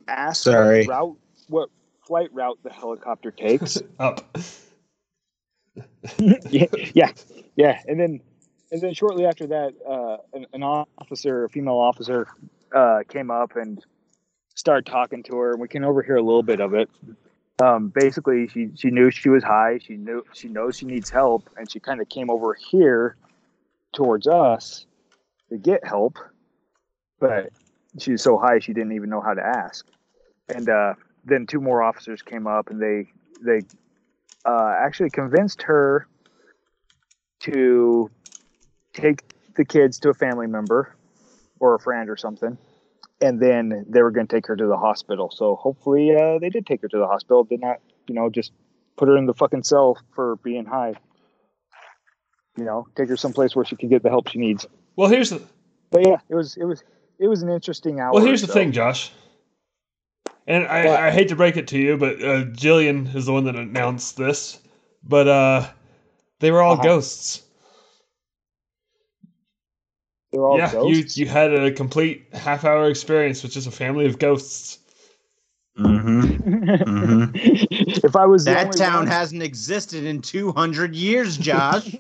asks 0.09 0.45
Sorry. 0.45 0.87
what 0.87 0.89
route 0.95 1.17
what 1.49 1.69
flight 2.07 2.29
route 2.33 2.59
the 2.63 2.71
helicopter 2.71 3.31
takes. 3.31 3.79
Up. 3.99 4.37
yeah, 6.51 6.67
yeah, 6.95 7.13
yeah. 7.57 7.81
And 7.87 7.99
then 7.99 8.21
and 8.71 8.81
then 8.81 8.95
shortly 8.95 9.27
after 9.27 9.47
that, 9.49 9.73
uh 9.89 10.19
an, 10.37 10.47
an 10.53 10.63
officer, 10.63 11.45
a 11.45 11.49
female 11.49 11.75
officer, 11.79 12.29
uh 12.75 13.01
came 13.09 13.31
up 13.31 13.57
and 13.57 13.85
started 14.55 14.87
talking 14.87 15.23
to 15.25 15.37
her 15.37 15.53
and 15.53 15.61
we 15.61 15.69
can 15.69 15.85
overhear 15.85 16.17
a 16.17 16.23
little 16.23 16.43
bit 16.45 16.61
of 16.61 16.75
it. 16.75 16.89
um, 17.63 17.89
basically 17.89 18.47
she 18.49 18.71
she 18.77 18.91
knew 18.91 19.11
she 19.11 19.29
was 19.29 19.43
high. 19.43 19.79
She 19.79 19.97
knew 19.97 20.25
she 20.33 20.49
knows 20.49 20.77
she 20.77 20.87
needs 20.87 21.11
help, 21.11 21.49
and 21.57 21.71
she 21.71 21.81
kind 21.81 22.01
of 22.01 22.09
came 22.09 22.31
over 22.31 22.55
here 22.55 23.17
towards 23.93 24.27
us 24.27 24.87
to 25.51 25.57
get 25.59 25.85
help, 25.87 26.17
but 27.21 27.51
she 27.99 28.13
was 28.13 28.23
so 28.23 28.39
high 28.39 28.59
she 28.59 28.73
didn't 28.73 28.93
even 28.93 29.11
know 29.11 29.21
how 29.21 29.35
to 29.35 29.43
ask. 29.43 29.87
And 30.55 30.69
uh, 30.69 30.95
then 31.25 31.47
two 31.47 31.61
more 31.61 31.83
officers 31.83 32.23
came 32.23 32.47
up, 32.47 32.71
and 32.71 32.81
they 32.81 33.11
they 33.45 33.67
uh, 34.45 34.75
actually 34.79 35.11
convinced 35.11 35.63
her 35.63 36.07
to 37.41 38.11
take 38.93 39.23
the 39.57 39.65
kids 39.65 39.99
to 40.01 40.09
a 40.11 40.15
family 40.15 40.47
member 40.47 40.95
or 41.61 41.75
a 41.75 41.79
friend 41.79 42.09
or 42.11 42.17
something 42.17 42.59
and 43.21 43.41
then 43.41 43.87
they 43.89 44.03
were 44.03 44.11
going 44.11 44.27
to 44.27 44.37
take 44.37 44.47
her 44.47 44.57
to 44.57 44.67
the 44.67 44.77
hospital. 44.77 45.31
So 45.31 45.57
hopefully 45.57 46.15
uh, 46.15 46.39
they 46.39 46.51
did 46.51 46.67
take 46.67 46.83
her 46.83 46.89
to 46.89 46.99
the 46.99 47.07
hospital. 47.07 47.45
Did 47.45 47.61
not, 47.61 47.79
you 48.07 48.15
know, 48.15 48.29
just 48.29 48.53
put 48.97 49.09
her 49.09 49.17
in 49.17 49.27
the 49.27 49.35
fucking 49.35 49.63
cell 49.63 49.99
for 50.15 50.37
being 50.37 50.65
high. 50.65 50.95
You 52.57 52.65
know, 52.65 52.87
take 52.95 53.09
her 53.09 53.17
someplace 53.17 53.57
where 53.57 53.65
she 53.65 53.77
could 53.77 53.91
get 53.91 54.03
the 54.03 54.11
help 54.11 54.29
she 54.29 54.39
needs. 54.39 54.67
Well, 54.97 55.09
here's 55.09 55.31
the 55.31 55.43
But 55.91 56.07
yeah, 56.07 56.19
it 56.29 56.35
was 56.35 56.57
it 56.57 56.65
was 56.65 56.83
it 57.19 57.29
was 57.29 57.43
an 57.43 57.49
interesting 57.51 58.01
hour. 58.01 58.13
well 58.13 58.25
here's 58.25 58.41
the 58.43 58.47
thing, 58.47 58.73
Josh. 58.73 59.11
And 60.47 60.67
I, 60.67 61.07
I 61.07 61.11
hate 61.11 61.29
to 61.29 61.37
break 61.37 61.57
it 61.57 61.69
to 61.69 61.79
you, 61.79 61.97
but 61.97 62.17
uh, 62.23 62.45
Jillian 62.53 63.15
is 63.15 63.25
the 63.27 63.33
one 63.33 63.45
that 63.45 63.57
announced 63.57 64.17
this. 64.19 64.59
But 65.03 65.27
uh, 65.27 65.67
they 66.41 66.51
were 66.51 66.61
all 66.63 66.75
Uh-huh. 66.75 66.83
ghosts. 66.83 67.43
They're 70.33 70.45
all 70.47 70.59
yeah, 70.59 70.71
ghosts. 70.73 71.17
you 71.17 71.25
you 71.25 71.31
had 71.31 71.55
a 71.55 71.71
complete 71.73 72.27
half 72.35 72.65
hour 72.65 72.91
experience 72.91 73.43
with 73.43 73.53
just 73.53 73.67
a 73.67 73.71
family 73.71 74.05
of 74.07 74.19
ghosts. 74.19 74.79
Mm-hmm. 75.79 76.21
Mhm. 76.21 77.31
if 78.05 78.15
I 78.17 78.27
was 78.27 78.45
That 78.45 78.73
town 78.77 78.95
one- 79.01 79.07
hasn't 79.07 79.43
existed 79.43 80.05
in 80.05 80.21
200 80.21 80.95
years, 80.95 81.37
Josh. 81.39 81.97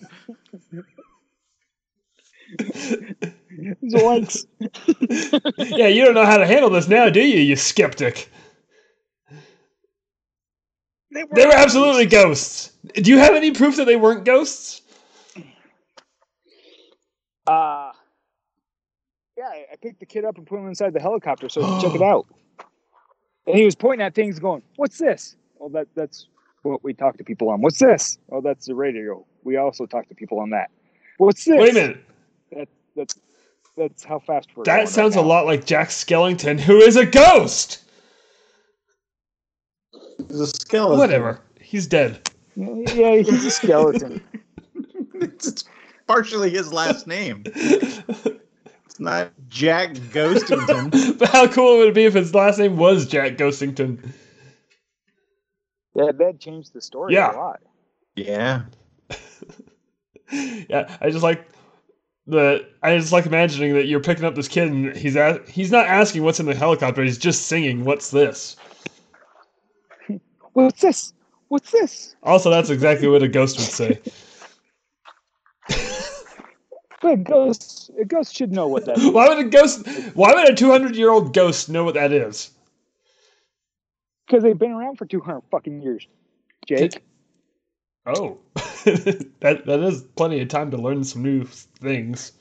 Zoinks. 3.58 4.46
yeah, 5.76 5.86
you 5.88 6.04
don't 6.04 6.14
know 6.14 6.26
how 6.26 6.36
to 6.36 6.46
handle 6.46 6.70
this 6.70 6.88
now, 6.88 7.08
do 7.08 7.20
you, 7.20 7.40
you 7.40 7.56
skeptic? 7.56 8.30
They 11.12 11.22
were, 11.22 11.28
They 11.32 11.46
were 11.46 11.54
absolutely 11.54 12.06
ghosts. 12.06 12.72
Do 12.94 13.10
you 13.10 13.18
have 13.18 13.34
any 13.34 13.52
proof 13.52 13.76
that 13.76 13.84
they 13.84 13.96
weren't 13.96 14.24
ghosts? 14.24 14.82
Uh, 17.46 17.92
yeah, 19.36 19.44
I 19.44 19.66
I 19.72 19.76
picked 19.80 20.00
the 20.00 20.06
kid 20.06 20.24
up 20.24 20.38
and 20.38 20.46
put 20.46 20.58
him 20.58 20.66
inside 20.66 20.92
the 20.92 21.00
helicopter 21.00 21.48
so 21.48 21.62
he 21.62 21.66
could 21.72 21.80
check 21.82 21.94
it 21.94 22.02
out. 22.02 22.26
And 23.46 23.56
he 23.56 23.64
was 23.64 23.74
pointing 23.74 24.04
at 24.04 24.14
things, 24.14 24.38
going, 24.38 24.62
"What's 24.76 24.98
this?" 24.98 25.36
Well, 25.58 25.68
that 25.70 25.86
that's 25.94 26.26
what 26.62 26.82
we 26.82 26.94
talk 26.94 27.18
to 27.18 27.24
people 27.24 27.50
on. 27.50 27.60
What's 27.60 27.78
this? 27.78 28.18
Oh, 28.32 28.40
that's 28.40 28.66
the 28.66 28.74
radio. 28.74 29.24
We 29.44 29.56
also 29.56 29.84
talk 29.86 30.08
to 30.08 30.14
people 30.14 30.40
on 30.40 30.50
that. 30.50 30.70
What's 31.18 31.44
this? 31.44 31.60
Wait 31.60 31.70
a 31.70 31.74
minute. 31.74 32.04
That's 32.96 33.14
that's 33.76 34.04
how 34.04 34.18
fast 34.18 34.48
we're. 34.56 34.64
That 34.64 34.76
going 34.76 34.86
sounds 34.86 35.16
right 35.16 35.24
a 35.24 35.26
lot 35.28 35.46
like 35.46 35.64
Jack 35.66 35.88
Skellington, 35.88 36.58
who 36.60 36.78
is 36.78 36.96
a 36.96 37.06
ghost. 37.06 37.82
There's 40.18 40.40
a 40.40 40.46
skeleton. 40.46 40.98
Whatever. 40.98 41.40
He's 41.60 41.86
dead. 41.86 42.28
Yeah, 42.56 43.16
he's 43.16 43.44
a 43.44 43.50
skeleton. 43.50 44.22
It's 45.16 45.64
partially 46.06 46.50
his 46.50 46.72
last 46.72 47.06
name. 47.06 47.44
It's 47.46 48.98
not 48.98 49.32
Jack 49.48 49.94
Ghostington. 49.94 51.18
but 51.18 51.28
how 51.30 51.46
cool 51.48 51.78
would 51.78 51.88
it 51.88 51.94
be 51.94 52.04
if 52.04 52.14
his 52.14 52.34
last 52.34 52.58
name 52.58 52.76
was 52.76 53.06
Jack 53.06 53.36
Ghostington? 53.36 54.12
yeah, 55.94 56.12
that 56.12 56.40
changed 56.40 56.72
the 56.74 56.80
story 56.80 57.14
Yeah. 57.14 57.32
a 57.32 57.36
lot. 57.36 57.60
Yeah. 58.16 58.62
yeah, 60.32 60.96
I 61.00 61.10
just 61.10 61.22
like 61.22 61.48
the. 62.26 62.66
I 62.82 62.96
just 62.96 63.12
like 63.12 63.26
imagining 63.26 63.74
that 63.74 63.86
you're 63.86 64.00
picking 64.00 64.24
up 64.24 64.34
this 64.34 64.48
kid 64.48 64.68
and 64.70 64.96
he's 64.96 65.16
a, 65.16 65.40
he's 65.48 65.70
not 65.70 65.86
asking 65.86 66.22
what's 66.22 66.40
in 66.40 66.46
the 66.46 66.54
helicopter. 66.54 67.02
He's 67.02 67.18
just 67.18 67.46
singing, 67.46 67.84
"What's 67.84 68.10
this?" 68.10 68.56
What's 70.52 70.80
this? 70.80 71.12
What's 71.48 71.70
this? 71.70 72.16
Also, 72.22 72.50
that's 72.50 72.70
exactly 72.70 73.08
what 73.08 73.22
a 73.22 73.28
ghost 73.28 73.58
would 73.58 73.66
say. 73.66 74.00
But 77.04 77.12
a 77.12 77.16
ghost, 77.18 77.90
a 78.00 78.04
ghost 78.06 78.34
should 78.34 78.50
know 78.50 78.66
what 78.66 78.86
that 78.86 78.96
is. 78.96 79.06
Why 79.12 79.28
would 79.28 79.38
a 79.38 79.50
ghost? 79.50 79.86
Why 80.14 80.32
would 80.32 80.48
a 80.48 80.54
200 80.54 80.96
year 80.96 81.10
old 81.10 81.34
ghost 81.34 81.68
know 81.68 81.84
what 81.84 81.92
that 81.94 82.12
is? 82.12 82.50
Because 84.26 84.42
they've 84.42 84.58
been 84.58 84.70
around 84.70 84.96
for 84.96 85.04
200 85.04 85.42
fucking 85.50 85.82
years. 85.82 86.06
Jake. 86.66 87.02
Oh, 88.06 88.38
that 89.40 89.62
that 89.66 89.80
is 89.80 90.02
plenty 90.16 90.40
of 90.40 90.48
time 90.48 90.70
to 90.70 90.76
learn 90.76 91.04
some 91.04 91.22
new 91.22 91.44
things. 91.44 92.32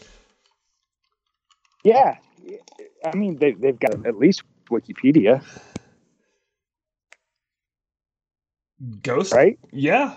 Yeah. 1.84 2.18
I 3.06 3.16
mean, 3.16 3.38
they, 3.38 3.52
they've 3.52 3.80
got 3.80 4.06
at 4.06 4.18
least 4.18 4.44
Wikipedia, 4.70 5.44
Ghost, 9.02 9.34
right? 9.34 9.60
Yeah. 9.72 10.16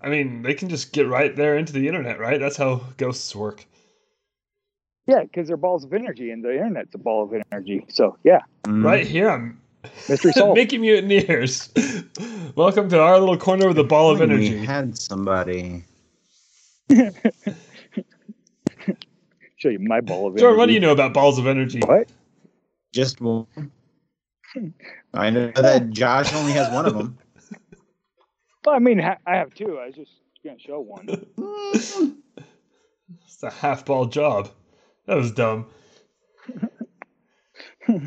I 0.00 0.08
mean, 0.08 0.42
they 0.42 0.54
can 0.54 0.68
just 0.68 0.92
get 0.92 1.08
right 1.08 1.34
there 1.34 1.56
into 1.56 1.72
the 1.72 1.88
internet, 1.88 2.18
right? 2.18 2.38
That's 2.38 2.56
how 2.56 2.82
ghosts 2.96 3.34
work. 3.34 3.64
Yeah, 5.06 5.22
because 5.22 5.48
they're 5.48 5.56
balls 5.56 5.84
of 5.84 5.92
energy, 5.92 6.30
and 6.30 6.44
the 6.44 6.52
internet's 6.52 6.94
a 6.94 6.98
ball 6.98 7.24
of 7.24 7.42
energy. 7.50 7.84
So, 7.88 8.18
yeah, 8.22 8.40
Mhm. 8.64 8.84
Right 8.84 9.06
here 9.06 9.30
on 9.30 9.58
mystery 10.08 10.32
solved. 10.36 10.56
Mickey 10.56 10.78
Mutineers. 10.78 11.70
Welcome 12.56 12.88
to 12.90 13.00
our 13.00 13.18
little 13.18 13.36
corner 13.36 13.68
of 13.68 13.74
the 13.74 13.84
ball 13.84 14.10
of 14.10 14.20
energy. 14.20 14.50
We 14.50 14.56
energy. 14.56 14.66
had 14.66 14.98
somebody. 14.98 15.84
Show 19.56 19.68
you 19.68 19.78
my 19.78 20.00
ball 20.00 20.26
of 20.26 20.32
energy. 20.32 20.40
Jordan, 20.40 20.58
what 20.58 20.66
do 20.66 20.72
you 20.72 20.80
know 20.80 20.92
about 20.92 21.14
balls 21.14 21.38
of 21.38 21.46
energy? 21.46 21.80
What? 21.80 22.08
Just 22.92 23.20
one. 23.20 23.46
I 25.14 25.30
know 25.30 25.50
that 25.54 25.90
Josh 25.90 26.32
only 26.34 26.52
has 26.52 26.70
one 26.72 26.86
of 26.86 26.94
them. 26.94 27.18
Well, 28.64 28.76
I 28.76 28.78
mean, 28.78 29.00
I 29.00 29.16
have 29.26 29.52
two. 29.54 29.76
I 29.80 29.86
was 29.86 29.96
just 29.96 30.12
going 30.44 30.56
to 30.56 30.62
show 30.62 30.78
one. 30.78 31.26
It's 33.24 33.42
a 33.42 33.50
half 33.50 33.84
ball 33.84 34.06
job. 34.06 34.50
That 35.06 35.16
was 35.16 35.32
dumb. 35.32 35.66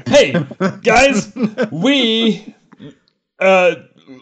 Hey, 0.06 0.46
guys, 0.84 1.34
we, 1.72 2.56
uh, 3.40 3.76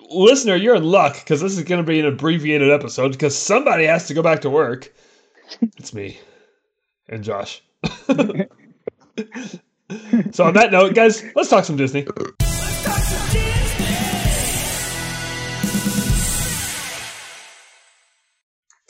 listener, 0.09 0.55
you're 0.55 0.75
in 0.75 0.83
luck 0.83 1.15
because 1.15 1.41
this 1.41 1.57
is 1.57 1.63
going 1.63 1.83
to 1.83 1.87
be 1.87 1.99
an 1.99 2.05
abbreviated 2.05 2.71
episode 2.71 3.11
because 3.11 3.37
somebody 3.37 3.85
has 3.85 4.07
to 4.07 4.13
go 4.13 4.21
back 4.21 4.41
to 4.41 4.49
work. 4.49 4.93
It's 5.77 5.93
me 5.93 6.19
and 7.07 7.23
Josh. 7.23 7.61
so, 8.07 8.15
on 10.45 10.53
that 10.53 10.69
note, 10.71 10.95
guys, 10.95 11.23
let's 11.35 11.49
talk 11.49 11.65
some 11.65 11.77
Disney. 11.77 12.07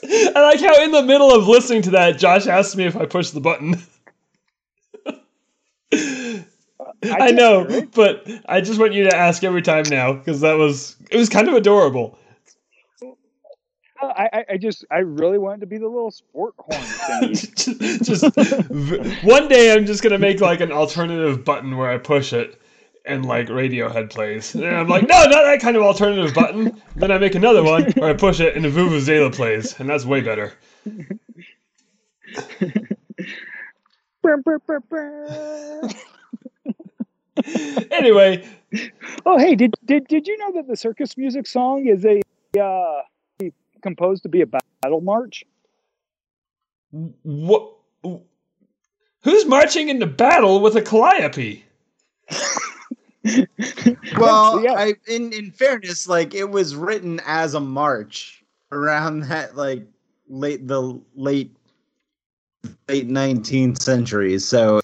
I 0.06 0.40
like 0.40 0.60
how 0.60 0.82
in 0.82 0.90
the 0.90 1.02
middle 1.02 1.34
of 1.34 1.48
listening 1.48 1.82
to 1.82 1.90
that, 1.90 2.18
Josh 2.18 2.46
asked 2.46 2.76
me 2.76 2.84
if 2.84 2.96
I 2.96 3.06
pushed 3.06 3.34
the 3.34 3.40
button. 3.40 3.82
I, 7.12 7.30
know, 7.30 7.62
it. 7.62 7.92
but 7.92 8.28
I 8.46 8.60
just 8.60 8.78
want 8.78 8.92
you 8.92 9.04
to 9.04 9.16
ask 9.16 9.44
every 9.44 9.62
time 9.62 9.84
now 9.88 10.12
because 10.12 10.40
that 10.40 10.54
was 10.54 10.96
it 11.10 11.16
was 11.16 11.28
kind 11.28 11.48
of 11.48 11.54
adorable. 11.54 12.18
I, 14.02 14.44
I, 14.50 14.56
just, 14.58 14.84
I 14.90 14.98
really 14.98 15.38
wanted 15.38 15.60
to 15.60 15.66
be 15.66 15.78
the 15.78 15.88
little 15.88 16.10
sport 16.10 16.52
horn 16.58 16.80
thingy. 17.32 18.04
just 18.04 19.24
one 19.24 19.48
day 19.48 19.72
I'm 19.72 19.86
just 19.86 20.02
gonna 20.02 20.18
make 20.18 20.42
like 20.42 20.60
an 20.60 20.72
alternative 20.72 21.42
button 21.44 21.76
where 21.76 21.88
I 21.90 21.96
push 21.98 22.34
it 22.34 22.60
and 23.06 23.24
like 23.24 23.48
Radiohead 23.48 24.10
plays. 24.10 24.54
And 24.54 24.66
I'm 24.66 24.88
like, 24.88 25.08
no, 25.08 25.24
not 25.24 25.44
that 25.44 25.60
kind 25.60 25.76
of 25.76 25.82
alternative 25.82 26.34
button. 26.34 26.80
Then 26.96 27.10
I 27.10 27.18
make 27.18 27.34
another 27.34 27.62
one 27.62 27.92
where 27.92 28.10
I 28.10 28.14
push 28.14 28.40
it 28.40 28.56
and 28.56 28.64
the 28.64 28.68
Vuvuzela 28.68 29.34
plays, 29.34 29.78
and 29.78 29.88
that's 29.88 30.04
way 30.04 30.20
better. 30.20 30.52
Anyway, 37.90 38.46
oh, 39.24 39.38
hey, 39.38 39.54
did, 39.54 39.74
did 39.84 40.06
did 40.08 40.26
you 40.26 40.36
know 40.38 40.52
that 40.52 40.66
the 40.68 40.76
circus 40.76 41.16
music 41.16 41.46
song 41.46 41.86
is 41.86 42.04
a 42.04 42.20
uh, 42.60 43.02
composed 43.82 44.22
to 44.24 44.28
be 44.28 44.40
a 44.40 44.46
battle 44.46 45.00
march? 45.00 45.44
what? 47.22 47.72
Who's 49.22 49.46
marching 49.46 49.88
into 49.88 50.06
battle 50.06 50.60
with 50.60 50.76
a 50.76 50.82
calliope? 50.82 51.64
Well, 54.18 54.62
yeah. 54.62 54.74
I, 54.74 54.94
in 55.08 55.32
in 55.32 55.50
fairness, 55.50 56.06
like 56.06 56.34
it 56.34 56.50
was 56.50 56.76
written 56.76 57.20
as 57.26 57.54
a 57.54 57.60
march 57.60 58.44
around 58.70 59.20
that 59.24 59.56
like 59.56 59.86
late 60.28 60.66
the 60.68 61.00
late 61.14 61.56
late 62.88 63.06
nineteenth 63.06 63.80
century, 63.80 64.38
so 64.38 64.78
it 64.78 64.83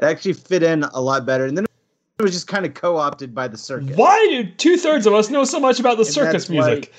actually 0.00 0.32
fit 0.34 0.62
in 0.62 0.84
a 0.84 1.00
lot 1.00 1.24
better. 1.26 1.46
And 1.46 1.56
then 1.56 1.64
it 2.18 2.22
was 2.22 2.32
just 2.32 2.46
kind 2.46 2.64
of 2.66 2.74
co-opted 2.74 3.34
by 3.34 3.48
the 3.48 3.56
circus. 3.58 3.96
Why 3.96 4.18
do 4.30 4.44
two 4.56 4.76
thirds 4.76 5.06
of 5.06 5.14
us 5.14 5.30
know 5.30 5.44
so 5.44 5.58
much 5.60 5.80
about 5.80 5.96
the 5.96 6.04
And 6.04 6.12
circus 6.12 6.46
that's 6.48 6.50
why- 6.50 6.66
music? 6.66 6.92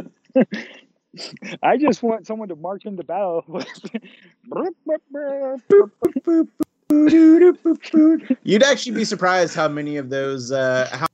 I 1.62 1.76
just 1.76 2.02
want 2.02 2.26
someone 2.26 2.48
to 2.48 2.56
march 2.56 2.84
into 2.86 3.02
battle. 3.02 3.42
with- 3.48 3.66
You'd 8.44 8.62
actually 8.62 8.92
be 8.94 9.04
surprised 9.04 9.54
how 9.54 9.68
many 9.68 9.96
of 9.96 10.10
those 10.10 10.52
uh, 10.52 10.88
how 10.92 11.06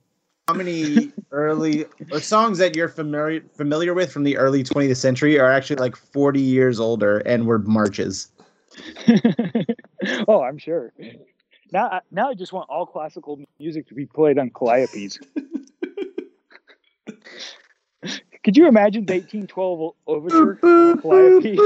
how 0.47 0.53
many 0.53 1.11
early 1.31 1.85
or 2.11 2.19
songs 2.19 2.59
that 2.59 2.75
you're 2.75 2.87
familiar 2.87 3.41
familiar 3.55 3.93
with 3.95 4.11
from 4.11 4.23
the 4.23 4.37
early 4.37 4.63
20th 4.63 4.97
century 4.97 5.39
are 5.39 5.51
actually 5.51 5.77
like 5.77 5.95
40 5.95 6.39
years 6.39 6.79
older 6.79 7.17
and 7.19 7.47
were 7.47 7.57
marches. 7.59 8.27
oh, 10.27 10.41
I'm 10.41 10.57
sure. 10.57 10.93
Now, 11.71 12.01
now 12.11 12.29
I 12.29 12.33
just 12.33 12.53
want 12.53 12.69
all 12.69 12.85
classical 12.85 13.39
music 13.59 13.87
to 13.87 13.95
be 13.95 14.05
played 14.05 14.37
on 14.37 14.49
calliopes. 14.49 15.17
Could 18.43 18.57
you 18.57 18.67
imagine 18.67 19.05
the 19.07 19.13
1812 19.13 19.95
overture? 20.05 20.55
Calliope? 21.01 21.57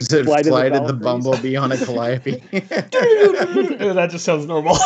To 0.00 0.24
Flight 0.24 0.46
of 0.46 0.46
the 0.46 0.50
fly 0.50 0.68
to 0.68 0.80
the 0.80 0.92
Valkyries. 0.92 1.02
bumblebee 1.02 1.56
on 1.56 1.72
a 1.72 1.76
calliope. 1.76 2.32
that 2.52 4.08
just 4.10 4.24
sounds 4.24 4.46
normal. 4.46 4.76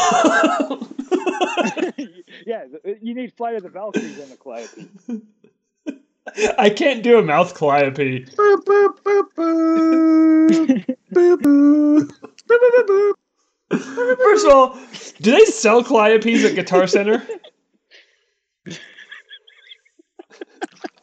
yeah, 2.47 2.65
you 3.01 3.15
need 3.15 3.33
Flight 3.35 3.57
of 3.57 3.63
the 3.63 3.69
Valkyries 3.69 4.21
on 4.21 4.31
the 4.31 4.37
Calliope. 4.37 4.89
I 6.59 6.71
can't 6.71 7.03
do 7.03 7.19
a 7.19 7.23
mouth 7.23 7.55
calliope. 7.55 8.25
Boop, 8.27 8.65
boop, 8.65 9.01
boop, 9.03 9.25
boop. 9.37 10.85
Boop, 11.13 11.37
boop. 11.37 11.41
Boop, 11.41 12.11
boop, 12.49 12.87
boop, 12.89 13.15
boop. 13.71 14.17
First 14.17 14.47
of 14.47 14.53
all, 14.53 14.79
do 15.21 15.31
they 15.31 15.45
sell 15.45 15.83
calliopes 15.83 16.45
at 16.45 16.55
Guitar 16.55 16.87
Center? 16.87 17.27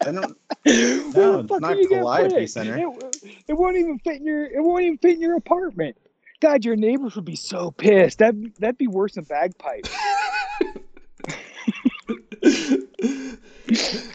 I 0.02 0.12
don't. 0.12 0.38
No, 1.15 1.43
fuck 1.48 1.62
not 1.62 1.74
are 1.74 1.75
you 1.75 1.88
gonna 1.89 2.01
Calliope 2.03 2.43
it? 2.43 2.50
Center. 2.50 2.75
It, 2.77 3.34
it 3.50 3.53
won't 3.53 3.77
even 3.77 4.00
fit 4.00 4.17
in 4.17 4.25
your. 4.25 4.45
It 4.45 4.62
won't 4.63 4.84
even 4.84 4.98
fit 4.98 5.13
in 5.15 5.22
your 5.22 5.38
apartment. 5.38 5.95
God, 6.41 6.65
your 6.65 6.75
neighbors 6.75 7.15
would 7.15 7.24
be 7.25 7.36
so 7.36 7.72
pissed. 7.72 8.17
That 8.19 8.34
that'd 8.60 8.77
be 8.77 8.88
worse 8.88 9.13
than 9.13 9.24
bagpipes. 9.25 9.89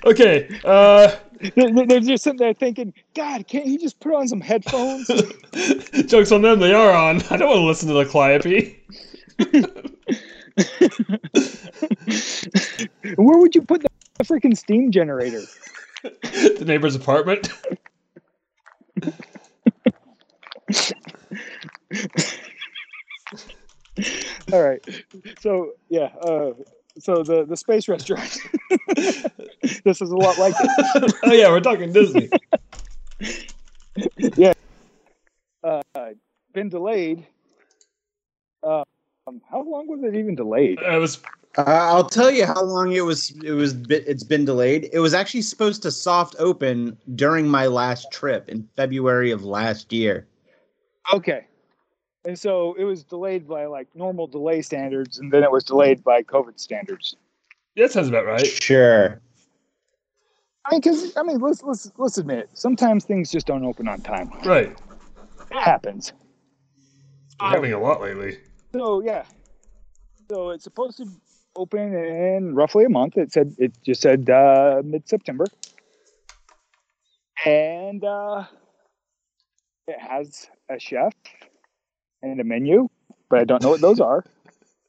Okay, 0.07 0.49
uh, 0.65 1.15
They- 1.41 1.51
they- 1.73 1.85
They're 1.87 2.01
just 2.01 2.25
sitting 2.25 2.39
there 2.39 2.55
thinking, 2.55 2.95
God, 3.15 3.47
can't 3.49 3.67
he 3.67 3.77
just 3.79 3.99
put 4.01 4.15
on 4.15 4.29
some 4.29 4.41
headphones? 4.41 5.07
jokes 6.07 6.31
on 6.33 6.43
them, 6.43 6.61
they 6.61 6.73
are 6.73 6.93
on. 6.93 7.23
I 7.31 7.37
don't 7.37 7.49
want 7.49 7.59
to 7.59 7.65
listen 7.67 7.89
to 7.89 7.95
the 7.95 8.05
calliope. 8.07 8.77
Where 13.17 13.39
would 13.39 13.55
you 13.55 13.63
put 13.63 13.83
the 13.83 13.89
freaking 14.25 14.57
steam 14.57 14.91
generator? 14.91 15.43
The 16.23 16.65
neighbor's 16.67 16.95
apartment. 16.95 17.51
All 24.53 24.63
right. 24.63 24.83
So 25.41 25.73
yeah. 25.89 26.11
Uh, 26.23 26.53
so 26.99 27.23
the 27.23 27.45
the 27.45 27.57
space 27.57 27.89
restaurant. 27.89 28.39
this 28.95 30.01
is 30.01 30.11
a 30.11 30.17
lot 30.17 30.39
like 30.39 30.55
it. 30.59 31.15
oh 31.25 31.33
yeah, 31.33 31.49
we're 31.49 31.61
talking 31.61 31.93
Disney. 31.93 32.29
Yeah. 34.37 34.53
Uh, 35.63 35.83
been 36.53 36.69
delayed. 36.69 37.27
Uh, 38.63 38.85
um, 39.27 39.41
how 39.51 39.63
long 39.63 39.87
was 39.87 40.03
it 40.03 40.15
even 40.15 40.35
delayed? 40.35 40.79
It 40.81 40.99
was 40.99 41.21
Uh, 41.59 41.65
I'll 41.67 42.09
tell 42.09 42.31
you 42.31 42.47
how 42.47 42.63
long 42.63 42.93
it 42.93 43.01
was. 43.01 43.31
It 43.43 43.53
was. 43.53 43.75
It's 43.89 44.23
been 44.23 44.45
delayed. 44.45 44.89
It 44.93 45.01
was 45.01 45.15
actually 45.15 45.43
supposed 45.43 45.83
to 45.83 45.91
soft 45.91 46.37
open 46.39 46.97
during 47.17 47.49
my 47.49 47.67
last 47.67 48.13
trip 48.13 48.49
in 48.49 48.69
February 48.77 49.33
of 49.33 49.45
last 49.45 49.93
year. 49.93 50.29
Okay. 51.13 51.47
And 52.25 52.39
so 52.39 52.75
it 52.75 52.85
was 52.85 53.03
delayed 53.03 53.49
by 53.49 53.67
like 53.67 53.89
normal 53.95 54.27
delay 54.27 54.63
standards, 54.63 55.19
and 55.19 55.33
then 55.33 55.43
it 55.43 55.51
was 55.51 55.65
delayed 55.65 56.05
by 56.05 56.23
COVID 56.23 56.61
standards. 56.61 57.17
that 57.77 57.91
sounds 57.91 58.09
about 58.09 58.27
right. 58.27 58.47
Sure. 58.47 59.21
I 60.67 60.75
mean, 60.75 60.81
because 60.81 61.17
I 61.17 61.23
mean, 61.23 61.39
let's 61.39 61.63
let's 61.63 61.91
let's 61.97 62.19
admit, 62.19 62.39
it, 62.41 62.51
sometimes 62.53 63.05
things 63.05 63.31
just 63.31 63.47
don't 63.47 63.65
open 63.65 63.89
on 63.89 64.03
time. 64.03 64.31
Right. 64.45 64.77
It 65.51 65.59
happens. 65.59 66.13
It's 67.27 67.35
been 67.35 67.49
happening 67.49 67.73
a 67.73 67.81
lot 67.81 68.01
lately. 68.03 68.39
So 68.73 69.03
yeah. 69.03 69.25
So 70.29 70.51
it's 70.51 70.63
supposed 70.63 70.99
to 70.99 71.09
open 71.57 71.95
in 71.95 72.55
roughly 72.55 72.85
a 72.85 72.89
month. 72.89 73.17
It 73.17 73.33
said 73.33 73.55
it 73.59 73.73
just 73.85 74.01
said 74.01 74.29
uh, 74.31 74.83
mid 74.85 75.09
September, 75.09 75.47
and 77.45 78.03
uh, 78.05 78.45
it 79.87 79.99
has 79.99 80.49
a 80.71 80.79
chef 80.79 81.13
and 82.23 82.41
a 82.41 82.45
menu, 82.45 82.89
but 83.29 83.41
I 83.41 83.45
don't 83.45 83.63
know 83.63 83.71
what 83.71 83.81
those 83.81 84.01
are. 84.01 84.25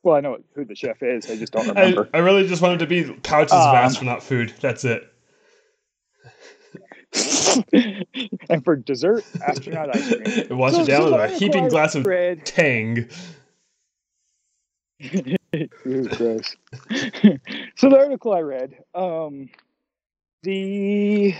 Well, 0.03 0.15
I 0.15 0.21
know 0.21 0.39
who 0.55 0.65
the 0.65 0.73
chef 0.73 1.03
is. 1.03 1.29
I 1.29 1.35
just 1.35 1.53
don't 1.53 1.67
remember. 1.67 2.09
I 2.11 2.17
really 2.17 2.47
just 2.47 2.59
wanted 2.59 2.79
to 2.79 2.87
be 2.87 3.03
pouches 3.21 3.51
of 3.53 3.59
Um, 3.67 3.75
astronaut 3.75 4.23
food. 4.23 4.51
That's 4.59 4.83
it. 4.83 5.03
and 8.49 8.63
for 8.65 8.75
dessert, 8.77 9.23
astronaut 9.45 9.95
ice 9.95 10.07
cream. 10.07 10.23
And 10.49 10.57
wash 10.57 10.71
So- 10.73 10.81
it 10.81 10.87
down 10.87 11.01
so 11.03 11.11
with 11.11 11.31
a 11.31 11.37
heaping 11.37 11.67
glass 11.67 11.93
of 11.93 12.01
bread. 12.01 12.43
Tang. 12.47 13.07
So 17.75 17.89
the 17.89 17.97
article 17.97 18.33
I 18.33 18.39
read, 18.41 18.75
um, 18.93 19.49
the 20.43 21.33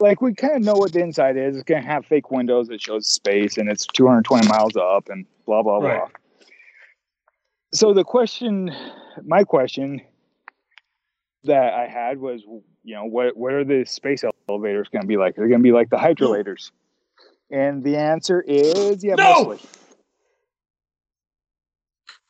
like 0.00 0.20
we 0.20 0.34
kind 0.34 0.56
of 0.56 0.62
know 0.62 0.74
what 0.74 0.92
the 0.92 1.00
inside 1.00 1.36
is. 1.36 1.56
It's 1.56 1.64
gonna 1.64 1.82
have 1.82 2.04
fake 2.06 2.30
windows 2.30 2.68
that 2.68 2.80
shows 2.80 3.06
space, 3.06 3.56
and 3.56 3.68
it's 3.68 3.86
220 3.86 4.48
miles 4.48 4.76
up, 4.76 5.08
and 5.08 5.26
blah 5.46 5.62
blah 5.62 5.78
Right. 5.78 5.98
blah. 5.98 6.08
So 7.72 7.94
the 7.94 8.04
question, 8.04 8.70
my 9.24 9.44
question 9.44 10.02
that 11.44 11.72
I 11.72 11.86
had 11.86 12.18
was, 12.18 12.42
you 12.84 12.94
know, 12.94 13.04
what 13.04 13.36
what 13.36 13.52
are 13.52 13.64
the 13.64 13.84
space 13.86 14.24
elevators 14.48 14.88
going 14.88 15.02
to 15.02 15.08
be 15.08 15.16
like? 15.16 15.38
Are 15.38 15.42
they 15.42 15.48
going 15.48 15.60
to 15.60 15.64
be 15.64 15.72
like 15.72 15.90
the 15.90 15.96
hydrolators? 15.96 16.70
And 17.50 17.82
the 17.82 17.96
answer 17.96 18.40
is, 18.42 19.04
yeah, 19.04 19.14
No! 19.16 19.44
mostly. 19.44 19.60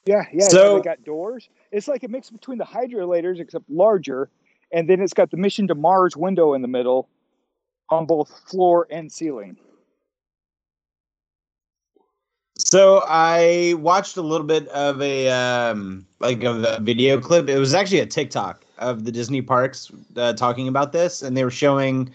Yeah, 0.05 0.25
yeah. 0.33 0.49
So- 0.49 0.77
they 0.79 0.83
got 0.83 1.05
doors. 1.05 1.49
It's 1.71 1.89
like 1.89 2.03
a 2.03 2.09
mix 2.09 2.31
between 2.31 2.59
the 2.59 2.65
hydrolators, 2.65 3.41
except 3.41 3.69
larger, 3.71 4.29
and 4.73 4.89
then 4.89 5.01
it's 5.01 5.15
got 5.15 5.31
the 5.31 5.37
mission 5.37 5.69
to 5.69 5.75
Mars 5.75 6.17
window 6.17 6.55
in 6.55 6.63
the 6.63 6.69
middle, 6.69 7.09
on 7.91 8.07
both 8.07 8.31
floor 8.49 8.87
and 8.91 9.13
ceiling. 9.13 9.57
So 12.59 13.05
I 13.07 13.75
watched 13.79 14.17
a 14.17 14.23
little 14.23 14.47
bit 14.47 14.69
of 14.69 15.01
a 15.03 15.29
um 15.29 16.07
like 16.21 16.43
of 16.45 16.65
a 16.65 16.79
video 16.81 17.21
clip. 17.21 17.49
It 17.49 17.59
was 17.59 17.75
actually 17.75 18.01
a 18.01 18.07
TikTok 18.07 18.65
of 18.79 19.05
the 19.05 19.13
Disney 19.13 19.43
parks 19.43 19.91
uh, 20.17 20.33
talking 20.33 20.69
about 20.69 20.93
this, 20.93 21.23
and 21.23 21.37
they 21.37 21.45
were 21.45 21.51
showing 21.51 22.11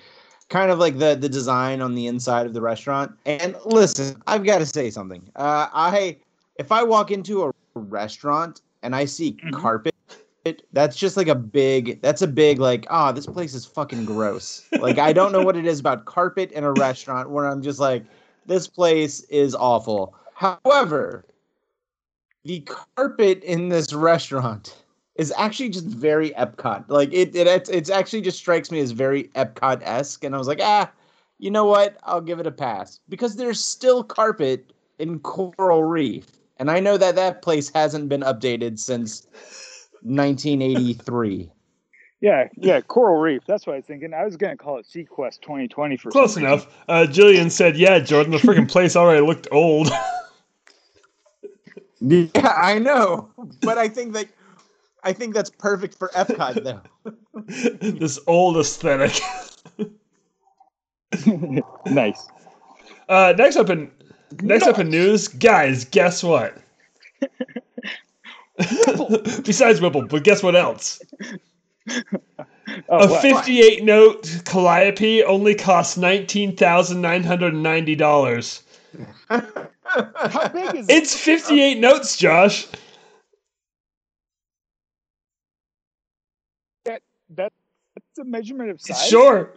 kind 0.50 0.71
of 0.71 0.80
like 0.80 0.97
the 0.97 1.15
the 1.15 1.30
design 1.30 1.82
on 1.82 1.95
the 1.95 2.08
inside 2.08 2.45
of 2.45 2.54
the 2.54 2.62
restaurant. 2.62 3.12
And 3.26 3.56
listen, 3.65 4.21
I've 4.26 4.43
got 4.43 4.60
to 4.60 4.65
say 4.65 4.89
something. 4.89 5.30
Uh, 5.36 5.67
I 5.73 6.17
if 6.56 6.71
I 6.71 6.84
walk 6.84 7.12
into 7.12 7.43
a 7.43 7.52
restaurant 7.78 8.62
and 8.84 8.96
I 8.96 9.06
see 9.06 9.38
Mhm. 9.44 9.54
carpet. 9.54 9.94
That's 10.72 10.96
just 10.96 11.18
like 11.18 11.28
a 11.28 11.36
big. 11.36 12.02
That's 12.02 12.22
a 12.22 12.28
big 12.28 12.60
like. 12.60 12.86
Ah, 12.90 13.12
this 13.12 13.28
place 13.28 13.54
is 13.54 13.66
fucking 13.66 14.06
gross. 14.06 14.63
Like 14.80 14.98
I 14.98 15.12
don't 15.12 15.32
know 15.34 15.44
what 15.44 15.58
it 15.58 15.66
is 15.66 15.80
about 15.80 16.06
carpet 16.06 16.52
in 16.54 16.63
a 16.63 16.72
restaurant 16.72 17.30
where 17.30 17.46
I'm 17.46 17.62
just 17.62 17.80
like, 17.80 18.06
this 18.46 18.66
place 18.68 19.22
is 19.24 19.54
awful. 19.56 20.16
However, 20.34 21.26
the 22.46 22.62
carpet 22.62 23.44
in 23.44 23.68
this 23.70 23.92
restaurant 23.94 24.76
is 25.16 25.34
actually 25.36 25.70
just 25.70 25.86
very 25.86 26.30
Epcot. 26.32 26.86
Like 26.88 27.12
it, 27.12 27.36
it, 27.36 27.48
it's- 27.48 27.70
it's 27.70 27.90
actually 27.90 28.22
just 28.22 28.38
strikes 28.38 28.72
me 28.72 28.80
as 28.80 28.92
very 28.92 29.26
Epcot 29.36 29.82
esque, 29.84 30.24
and 30.24 30.34
I 30.34 30.38
was 30.38 30.48
like, 30.48 30.62
ah, 30.62 30.90
you 31.40 31.52
know 31.52 31.66
what? 31.66 31.98
I'll 32.04 32.22
give 32.22 32.40
it 32.40 32.48
a 32.48 32.52
pass 32.52 33.00
because 33.10 33.36
there's 33.36 33.62
still 33.63 34.04
carpet 34.04 34.72
in 35.00 35.20
Coral 35.20 35.84
Reef, 35.84 36.26
and 36.60 36.72
I 36.72 36.80
know 36.80 36.98
that 36.98 37.15
that 37.15 37.41
place 37.41 37.70
hasn't 37.70 38.10
been 38.10 38.22
updated 38.22 38.80
since 38.80 39.28
1983. 40.02 41.52
Yeah, 42.20 42.48
yeah, 42.58 42.82
Coral 42.82 43.22
Reef. 43.22 43.43
That's 43.46 43.67
what 43.67 43.74
I 43.74 43.76
was 43.76 43.86
thinking. 43.86 44.12
I 44.12 44.26
was 44.26 44.38
going 44.38 44.58
to 44.58 44.58
call 44.58 44.80
it 44.80 44.88
Sequest 44.88 45.41
2020 45.41 45.98
for 45.98 46.10
Close 46.10 46.36
enough. 46.36 46.65
Uh, 46.88 47.06
Jillian 47.08 47.52
said, 47.52 47.78
"Yeah, 47.78 48.00
Jordan, 48.00 48.32
the 48.32 48.39
freaking 48.39 48.67
place 48.67 48.96
already 48.96 49.22
looked 49.22 49.48
old." 49.52 49.91
Yeah, 52.00 52.54
I 52.56 52.78
know, 52.80 53.30
but 53.62 53.78
I 53.78 53.88
think 53.88 54.13
that 54.13 54.28
I 55.04 55.13
think 55.13 55.34
that's 55.34 55.50
perfect 55.50 55.96
for 55.96 56.10
Epcot 56.10 56.63
though. 56.63 56.82
this 57.98 58.20
old 58.28 58.58
aesthetic. 58.58 59.20
nice. 61.86 62.28
Uh, 63.10 63.34
next 63.38 63.56
up 63.56 63.70
in 63.70 63.89
next 64.42 64.68
up 64.68 64.80
in 64.80 64.90
news, 64.90 65.28
guys. 65.28 65.86
Guess 65.86 66.24
what? 66.24 66.58
Besides 69.44 69.82
Whipple, 69.82 70.08
but 70.08 70.24
guess 70.24 70.42
what 70.44 70.56
else? 70.56 71.02
Oh, 72.90 73.06
A 73.06 73.10
what? 73.10 73.22
58 73.22 73.86
note 73.86 74.42
Calliope 74.44 75.24
only 75.24 75.56
costs 75.56 75.96
nineteen 75.96 76.54
thousand 76.54 77.00
nine 77.00 77.24
hundred 77.24 77.54
and 77.54 77.63
ninety 77.63 77.96
dollars. 77.96 78.62
How 79.30 80.50
big 80.50 80.76
is 80.76 80.90
it? 80.90 80.92
It's 80.92 81.16
58 81.16 81.80
notes, 81.80 82.18
Josh. 82.18 82.68
That's 87.30 87.54
a 88.20 88.26
measurement 88.26 88.70
of 88.72 88.82
size. 88.82 89.08
Sure. 89.08 89.54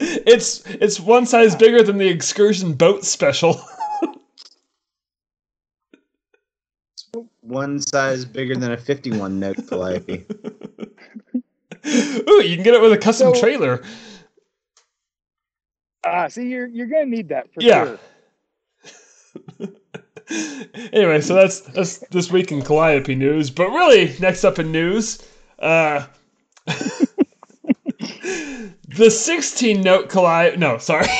It's 0.00 0.64
it's 0.66 0.98
one 1.00 1.26
size 1.26 1.54
bigger 1.56 1.82
than 1.82 1.98
the 1.98 2.08
excursion 2.08 2.72
boat 2.74 3.04
special. 3.04 3.60
One 7.42 7.78
size 7.80 8.24
bigger 8.24 8.56
than 8.56 8.72
a 8.72 8.76
51 8.76 9.38
note 9.38 9.68
Calliope. 9.68 10.24
Ooh, 11.86 12.42
you 12.42 12.54
can 12.56 12.64
get 12.64 12.74
it 12.74 12.80
with 12.80 12.92
a 12.92 12.98
custom 12.98 13.34
So- 13.34 13.40
trailer. 13.40 13.82
Ah, 16.06 16.28
see, 16.28 16.48
you're 16.48 16.66
you're 16.66 16.86
gonna 16.86 17.06
need 17.06 17.28
that 17.28 17.52
for 17.54 17.62
Yeah. 17.62 17.96
sure. 19.58 19.68
anyway, 20.92 21.20
so 21.20 21.34
that's 21.34 21.60
that's 21.60 21.98
this 22.08 22.32
week 22.32 22.50
in 22.50 22.62
Calliope 22.62 23.14
news. 23.14 23.50
But 23.50 23.68
really, 23.68 24.16
next 24.20 24.44
up 24.44 24.58
in 24.58 24.72
news, 24.72 25.22
uh, 25.60 26.06
the 28.96 29.10
16 29.10 29.80
note 29.80 30.08
Calliope. 30.08 30.56
No, 30.56 30.78
sorry, 30.78 31.06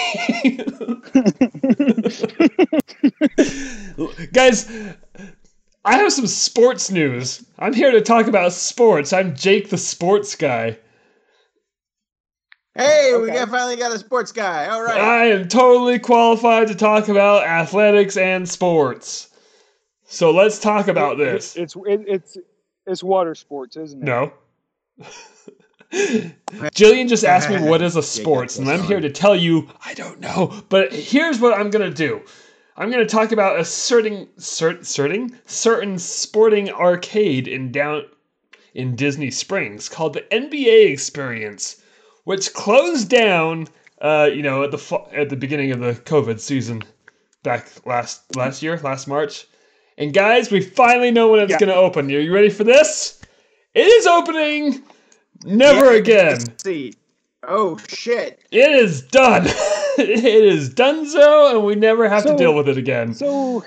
guys. 4.32 4.68
I 5.86 5.98
have 5.98 6.12
some 6.12 6.26
sports 6.26 6.90
news. 6.90 7.44
I'm 7.58 7.74
here 7.74 7.90
to 7.90 8.00
talk 8.00 8.26
about 8.26 8.54
sports. 8.54 9.12
I'm 9.12 9.36
Jake, 9.36 9.68
the 9.68 9.76
sports 9.76 10.34
guy. 10.34 10.78
Hey, 12.74 13.14
we 13.20 13.28
got 13.30 13.50
finally 13.50 13.76
got 13.76 13.92
a 13.92 13.98
sports 13.98 14.32
guy. 14.32 14.66
All 14.68 14.82
right. 14.82 14.98
I 14.98 15.24
am 15.26 15.46
totally 15.46 15.98
qualified 15.98 16.68
to 16.68 16.74
talk 16.74 17.08
about 17.08 17.46
athletics 17.46 18.16
and 18.16 18.48
sports. 18.48 19.28
So 20.06 20.30
let's 20.30 20.58
talk 20.58 20.88
about 20.88 21.20
It- 21.20 21.24
this. 21.24 21.54
It's 21.56 21.76
it, 21.86 22.00
it's 22.06 22.38
it's 22.86 23.02
water 23.04 23.34
sports, 23.34 23.76
isn't 23.76 24.02
it? 24.02 24.06
No. 24.06 24.32
Jillian 26.74 27.08
just 27.08 27.24
asked 27.24 27.50
me 27.50 27.60
what 27.60 27.82
is 27.82 27.96
a 27.96 28.02
sports, 28.16 28.58
and 28.58 28.68
I'm 28.68 28.82
here 28.82 29.00
to 29.00 29.10
tell 29.10 29.36
you 29.36 29.68
I 29.84 29.94
don't 29.94 30.20
know. 30.20 30.62
But 30.68 30.92
here's 30.92 31.40
what 31.40 31.58
I'm 31.58 31.70
gonna 31.70 31.90
do. 31.90 32.22
I'm 32.76 32.90
gonna 32.90 33.06
talk 33.06 33.32
about 33.32 33.58
a 33.58 33.64
certain 33.64 34.26
cert, 34.38 34.84
certain 34.84 35.38
certain 35.46 35.98
sporting 35.98 36.70
arcade 36.70 37.46
in 37.46 37.70
down 37.70 38.04
in 38.74 38.96
Disney 38.96 39.30
Springs 39.30 39.88
called 39.88 40.14
the 40.14 40.22
NBA 40.22 40.90
Experience, 40.92 41.80
which 42.24 42.52
closed 42.52 43.08
down. 43.08 43.68
Uh, 44.00 44.28
you 44.32 44.42
know, 44.42 44.64
at 44.64 44.70
the 44.70 45.02
at 45.12 45.28
the 45.28 45.36
beginning 45.36 45.70
of 45.70 45.80
the 45.80 45.92
COVID 45.92 46.40
season, 46.40 46.82
back 47.42 47.68
last 47.86 48.34
last 48.34 48.62
year, 48.62 48.78
last 48.82 49.06
March. 49.06 49.46
And 49.96 50.12
guys, 50.12 50.50
we 50.50 50.60
finally 50.60 51.12
know 51.12 51.28
when 51.28 51.40
it's 51.40 51.52
Yeah. 51.52 51.60
gonna 51.60 51.74
open. 51.74 52.06
Are 52.10 52.18
you 52.18 52.34
ready 52.34 52.50
for 52.50 52.64
this? 52.64 53.20
It 53.74 53.86
is 53.86 54.06
opening. 54.06 54.82
Never 55.44 55.92
Yeah, 55.92 55.98
again. 55.98 56.58
See. 56.58 56.94
Oh 57.42 57.78
shit. 57.88 58.40
It 58.50 58.72
is 58.72 59.02
done. 59.02 59.44
it 59.98 60.24
is 60.24 60.72
done 60.72 61.06
so, 61.06 61.54
and 61.54 61.64
we 61.64 61.74
never 61.74 62.08
have 62.08 62.24
to 62.24 62.36
deal 62.36 62.54
with 62.54 62.68
it 62.68 62.78
again. 62.78 63.14
So, 63.14 63.64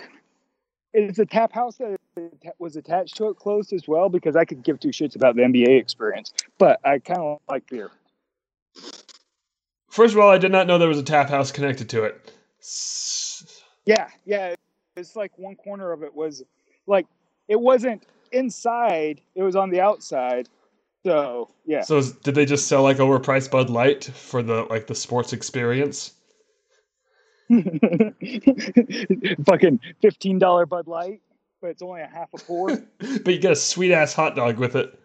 is 0.94 1.18
the 1.18 1.26
tap 1.26 1.54
house 1.54 1.78
that 1.78 1.98
was 2.58 2.76
attached 2.76 3.16
to 3.18 3.30
it 3.30 3.38
closed 3.38 3.72
as 3.74 3.88
well? 3.88 4.10
Because 4.10 4.36
I 4.36 4.46
could 4.46 4.64
give 4.64 4.80
two 4.80 4.90
shits 4.90 5.16
about 5.16 5.36
the 5.36 5.44
NBA 5.44 5.80
experience, 5.80 6.34
but 6.58 6.80
I 6.84 7.00
kind 7.00 7.20
of 7.20 7.40
like 7.48 7.70
beer. 7.70 7.92
First 9.90 10.14
of 10.14 10.20
all, 10.20 10.30
I 10.30 10.38
did 10.38 10.52
not 10.52 10.68
know 10.68 10.78
there 10.78 10.88
was 10.88 11.00
a 11.00 11.04
tap 11.04 11.30
house 11.30 11.52
connected 11.52 11.90
to 11.90 12.04
it. 12.04 12.32
Yeah, 13.86 14.10
yeah. 14.26 14.56
It's 14.96 15.16
like 15.16 15.38
one 15.38 15.56
corner 15.56 15.92
of 15.92 16.04
it 16.04 16.16
was 16.16 16.44
like 16.88 17.06
it 17.48 17.60
wasn't 17.60 18.04
inside; 18.32 19.22
it 19.36 19.44
was 19.44 19.56
on 19.56 19.70
the 19.70 19.82
outside. 19.82 20.50
So 21.06 21.50
yeah, 21.66 21.82
So 21.82 21.98
is- 21.98 22.12
did 22.14 22.36
they 22.36 22.46
just 22.46 22.68
sell 22.68 22.84
like 22.84 22.98
overpriced 22.98 23.52
Bud 23.52 23.70
Light 23.70 24.04
for 24.06 24.44
the 24.44 24.64
like 24.64 24.88
the 24.88 24.96
sports 24.96 25.34
experience? 25.34 26.14
fucking 29.46 29.80
fifteen 30.02 30.38
dollar 30.40 30.66
Bud 30.66 30.88
Light, 30.88 31.22
but 31.62 31.70
it's 31.70 31.82
only 31.82 32.02
a 32.02 32.08
half 32.08 32.28
a 32.34 32.38
pour. 32.38 32.68
but 33.00 33.34
you 33.34 33.40
get 33.40 33.52
a 33.54 33.56
sweet 33.56 33.94
ass 33.94 34.14
hot 34.14 34.36
dog 34.36 34.58
with 34.58 34.76
it. 34.76 34.98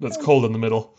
That's 0.00 0.16
cold 0.16 0.44
in 0.44 0.52
the 0.52 0.58
middle. 0.58 0.98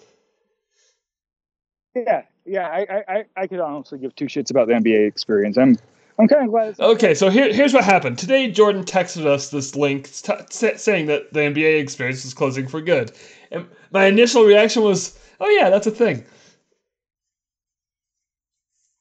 yeah, 1.94 2.22
yeah. 2.46 2.68
I, 2.70 2.80
I, 2.90 3.04
I, 3.16 3.26
I 3.36 3.48
could 3.48 3.60
honestly 3.60 4.00
give 4.00 4.16
two 4.16 4.28
shits 4.28 4.50
about 4.50 4.68
the 4.68 4.76
NBA 4.76 5.06
experience. 5.06 5.58
I'm, 5.58 5.78
I'm 6.20 6.28
kind 6.28 6.46
of 6.46 6.52
glad 6.52 6.80
Okay, 6.80 7.16
so 7.16 7.30
here, 7.30 7.52
here's 7.52 7.74
what 7.74 7.84
happened. 7.84 8.18
Today, 8.18 8.52
Jordan 8.52 8.84
texted 8.84 9.26
us 9.26 9.50
this 9.50 9.76
link 9.76 10.12
t- 10.12 10.34
sa- 10.50 10.76
saying 10.76 11.08
that 11.08 11.34
the 11.34 11.40
NBA 11.40 11.82
experience 11.82 12.24
is 12.24 12.34
closing 12.34 12.68
for 12.68 12.82
good. 12.82 13.12
And 13.52 13.68
my 13.92 14.06
initial 14.06 14.44
reaction 14.44 14.84
was, 14.84 15.18
oh, 15.40 15.50
yeah, 15.50 15.70
that's 15.70 15.88
a 15.88 15.92
thing. 15.92 16.24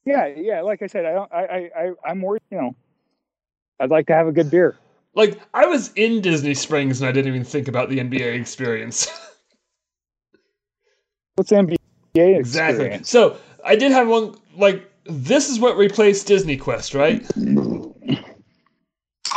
Yeah, 0.05 0.27
yeah. 0.27 0.63
Like 0.63 0.83
I 0.83 0.87
said, 0.87 1.05
I 1.07 1.13
don't. 1.13 1.33
I, 1.33 1.45
I, 1.45 1.71
I 1.77 1.93
I'm 2.05 2.19
more. 2.19 2.39
You 2.51 2.59
know, 2.59 2.77
I'd 3.79 3.91
like 3.91 4.07
to 4.09 4.15
have 4.15 4.27
a 4.27 4.33
good 4.33 4.51
beer. 4.51 4.77
Like, 5.15 5.39
I 5.55 5.67
was 5.67 5.93
in 5.95 6.23
Disney 6.23 6.55
Springs 6.55 7.01
and 7.01 7.09
I 7.09 7.13
didn't 7.13 7.29
even 7.29 7.45
think 7.45 7.69
about 7.69 7.89
the 7.91 7.99
NBA 7.99 8.41
experience. 8.41 9.07
What's 11.37 11.51
the 11.51 11.57
NBA 11.57 12.39
exactly. 12.39 13.01
So, 13.05 13.37
I 13.65 13.77
did 13.77 13.93
have 13.93 14.09
one, 14.09 14.37
like, 14.57 14.91
this 15.05 15.49
is 15.49 15.59
what 15.59 15.77
replaced 15.77 16.27
Disney 16.27 16.57
Quest, 16.57 16.95
right? 16.95 17.25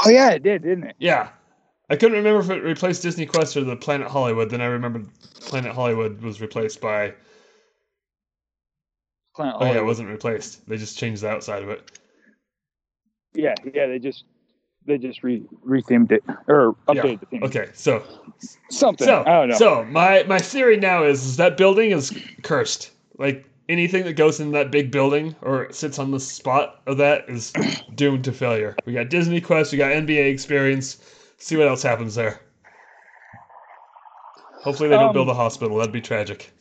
Oh 0.05 0.09
yeah, 0.09 0.31
it 0.31 0.43
did, 0.43 0.63
didn't 0.63 0.85
it? 0.85 0.95
Yeah. 0.99 1.29
I 1.89 1.95
couldn't 1.95 2.17
remember 2.17 2.39
if 2.39 2.49
it 2.49 2.63
replaced 2.63 3.03
Disney 3.03 3.25
Quest 3.25 3.55
or 3.55 3.63
the 3.63 3.75
Planet 3.75 4.07
Hollywood. 4.07 4.49
Then 4.49 4.61
I 4.61 4.65
remembered 4.65 5.07
Planet 5.41 5.73
Hollywood 5.73 6.21
was 6.21 6.41
replaced 6.41 6.81
by. 6.81 7.13
Planet 9.35 9.55
Oh, 9.59 9.65
yeah, 9.65 9.79
it 9.79 9.85
wasn't 9.85 10.09
replaced. 10.09 10.67
They 10.67 10.77
just 10.77 10.97
changed 10.97 11.21
the 11.21 11.29
outside 11.29 11.61
of 11.61 11.69
it. 11.69 11.99
Yeah, 13.33 13.53
yeah. 13.73 13.87
They 13.87 13.99
just 13.99 14.23
they 14.85 14.97
just 14.97 15.23
re 15.23 15.43
rethemed 15.65 16.11
it 16.11 16.23
or 16.47 16.75
updated 16.87 17.19
the 17.19 17.25
theme. 17.27 17.43
Okay, 17.43 17.69
so 17.73 18.03
Something. 18.69 19.05
So, 19.05 19.23
I 19.25 19.31
don't 19.39 19.49
know. 19.49 19.57
so 19.57 19.83
my 19.85 20.23
my 20.23 20.39
theory 20.39 20.77
now 20.77 21.03
is, 21.03 21.23
is 21.25 21.37
that 21.37 21.57
building 21.57 21.91
is 21.91 22.17
cursed. 22.43 22.91
Like 23.17 23.45
anything 23.69 24.03
that 24.05 24.13
goes 24.13 24.39
in 24.39 24.51
that 24.51 24.71
big 24.71 24.91
building 24.91 25.35
or 25.41 25.71
sits 25.71 25.99
on 25.99 26.11
the 26.11 26.19
spot 26.19 26.81
of 26.87 26.97
that 26.97 27.27
is 27.29 27.51
doomed 27.95 28.23
to 28.25 28.31
failure. 28.31 28.75
We 28.85 28.93
got 28.93 29.09
Disney 29.09 29.41
Quest, 29.41 29.71
we 29.71 29.77
got 29.77 29.91
NBA 29.91 30.31
Experience. 30.31 30.97
See 31.37 31.57
what 31.57 31.67
else 31.67 31.83
happens 31.83 32.15
there. 32.15 32.39
Hopefully 34.63 34.89
they 34.89 34.95
don't 34.95 35.09
Um, 35.09 35.13
build 35.13 35.29
a 35.29 35.33
hospital. 35.33 35.77
That'd 35.77 35.93
be 35.93 36.01
tragic. 36.01 36.51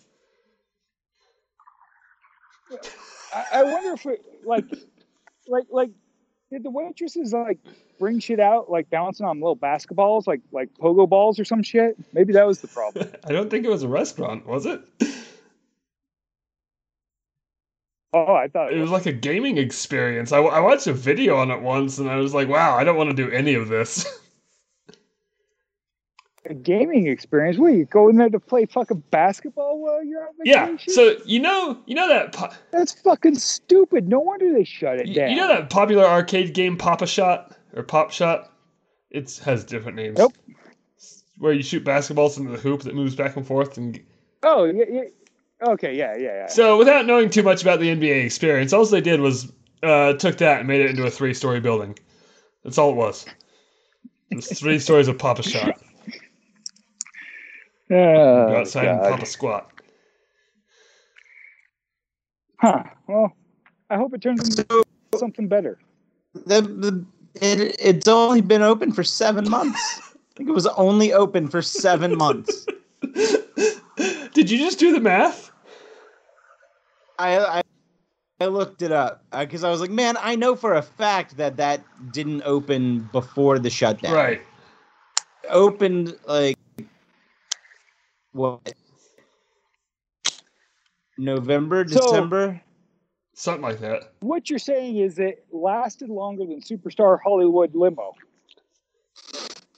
I, 3.35 3.45
I 3.53 3.63
wonder 3.63 3.93
if 3.93 4.05
it 4.07 4.25
like 4.45 4.65
like 5.49 5.65
like 5.71 5.91
did 6.51 6.63
the 6.63 6.71
waitresses 6.71 7.33
like 7.33 7.59
bring 7.99 8.19
shit 8.19 8.41
out 8.41 8.71
like 8.71 8.91
bouncing 8.91 9.25
on 9.27 9.41
little 9.41 9.57
basketballs 9.57 10.27
like 10.27 10.41
like 10.53 10.69
pogo 10.75 11.09
balls 11.09 11.39
or 11.39 11.45
some 11.45 11.63
shit? 11.63 11.97
Maybe 12.13 12.33
that 12.35 12.47
was 12.47 12.61
the 12.61 12.69
problem. 12.69 13.09
I 13.25 13.33
don't 13.33 13.51
think 13.51 13.65
it 13.65 13.71
was 13.71 13.83
a 13.83 13.89
restaurant, 13.89 14.47
was 14.47 14.67
it? 14.67 14.81
Oh, 18.15 18.33
I 18.33 18.47
thought 18.47 18.73
It 18.73 18.79
was 18.79 18.93
like 18.93 19.07
a 19.07 19.13
gaming 19.13 19.59
experience. 19.59 20.31
I, 20.31 20.39
I 20.39 20.61
watched 20.61 20.87
a 20.87 20.93
video 20.93 21.37
on 21.37 21.51
it 21.51 21.61
once 21.61 21.99
and 21.99 22.09
I 22.09 22.17
was 22.17 22.33
like, 22.33 22.47
wow, 22.47 22.77
I 22.77 22.85
don't 22.85 22.97
want 22.97 23.11
to 23.11 23.17
do 23.17 23.29
any 23.29 23.55
of 23.55 23.67
this. 23.67 24.07
a 26.47 26.55
gaming 26.55 27.09
experience. 27.09 27.59
What 27.59 27.73
you 27.73 27.87
go 27.87 28.09
in 28.09 28.17
there 28.17 28.29
to 28.29 28.39
play 28.39 28.67
fucking 28.67 29.03
basketball 29.11 29.83
while 29.83 30.05
you're 30.05 30.23
on 30.23 30.29
yeah. 30.45 30.77
So 30.87 31.17
you 31.25 31.41
know, 31.41 31.77
you 31.87 31.97
know 31.97 32.09
that 32.09 32.33
po- 32.33 32.51
that's 32.71 32.93
fucking 33.01 33.35
stupid. 33.35 34.09
No 34.09 34.21
wonder 34.21 34.53
they 34.53 34.63
shut 34.63 35.01
it 35.01 35.13
down. 35.13 35.31
You 35.31 35.37
know 35.37 35.49
that 35.49 35.69
popular 35.69 36.05
arcade 36.05 36.55
game 36.55 36.77
Pop-A-Shot 36.77 37.57
or 37.75 37.83
Pop 37.83 38.13
Shot? 38.13 38.53
It 39.11 39.41
has 39.45 39.65
different 39.65 39.97
names. 39.97 40.19
Nope. 40.19 40.35
Where 41.39 41.53
you 41.53 41.65
shoot 41.65 41.85
basketballs 41.85 42.39
into 42.39 42.53
the 42.53 42.59
hoop 42.59 42.83
that 42.83 42.95
moves 42.95 43.17
back 43.17 43.37
and 43.37 43.45
forth. 43.45 43.77
And 43.77 44.01
Oh, 44.45 44.65
yeah, 44.65 44.85
yeah. 44.89 45.03
Okay, 45.63 45.97
yeah, 45.97 46.17
yeah, 46.17 46.23
yeah. 46.23 46.47
so, 46.47 46.77
without 46.77 47.07
knowing 47.07 47.31
too 47.31 47.43
much 47.43 47.63
about 47.63 47.81
the 47.81 47.89
NBA 47.89 48.25
experience, 48.25 48.73
all 48.73 48.85
they 48.85 49.01
did 49.01 49.21
was 49.21 49.51
uh, 49.83 50.15
took 50.15 50.39
that 50.39 50.59
and 50.59 50.69
made 50.69 50.81
it 50.81 50.91
into 50.91 51.05
a 51.05 51.11
three-story 51.11 51.61
building. 51.61 51.99
That's 52.65 52.79
all 52.79 52.91
it 52.91 52.97
was. 52.97 53.25
It 54.31 54.37
was 54.37 54.59
three 54.59 54.79
stories 54.81 55.09
of 55.09 55.19
Pop-A-Shot. 55.19 55.81
Oh, 57.91 58.49
Go 58.49 58.57
outside 58.57 58.89
and 58.89 59.01
God. 59.01 59.11
Papa 59.11 59.27
Squat. 59.27 59.71
Huh. 62.59 62.83
Well, 63.07 63.33
I 63.91 63.97
hope 63.97 64.15
it 64.15 64.23
turns 64.23 64.59
into 64.59 64.85
something 65.17 65.49
better. 65.49 65.79
The, 66.33 66.63
the 66.63 67.05
it, 67.35 67.77
it's 67.79 68.09
only 68.09 68.41
been 68.41 68.63
open 68.63 68.93
for 68.93 69.05
seven 69.05 69.49
months. 69.51 70.01
I 70.15 70.37
think 70.37 70.49
it 70.49 70.53
was 70.53 70.67
only 70.67 71.13
open 71.13 71.49
for 71.49 71.63
seven 71.63 72.17
months. 72.17 72.67
Did 74.35 74.51
you 74.51 74.59
just 74.59 74.79
do 74.79 74.93
the 74.93 75.01
math? 75.01 75.51
I 77.19 77.39
I, 77.39 77.63
I 78.41 78.47
looked 78.47 78.83
it 78.83 78.93
up 78.93 79.25
uh, 79.33 79.45
because 79.45 79.65
I 79.65 79.71
was 79.71 79.81
like, 79.81 79.91
man, 79.91 80.17
I 80.21 80.35
know 80.35 80.57
for 80.57 80.75
a 80.75 80.83
fact 80.83 81.37
that 81.39 81.57
that 81.57 81.83
didn't 82.13 82.43
open 82.43 83.09
before 83.13 83.59
the 83.59 83.71
shutdown. 83.71 84.13
Right. 84.13 84.43
Opened 85.49 86.17
like 86.27 86.59
what? 88.33 88.75
November, 91.17 91.87
So- 91.89 92.01
December. 92.01 92.61
Something 93.37 93.63
like 93.63 93.81
that. 93.81 94.13
What 94.21 94.49
you're 94.49 94.61
saying 94.61 94.97
is 94.99 95.19
it 95.19 95.45
lasted 95.51 96.09
longer 96.09 96.45
than 96.47 96.61
Superstar 96.61 97.19
Hollywood 97.21 97.75
Limo. 97.75 98.13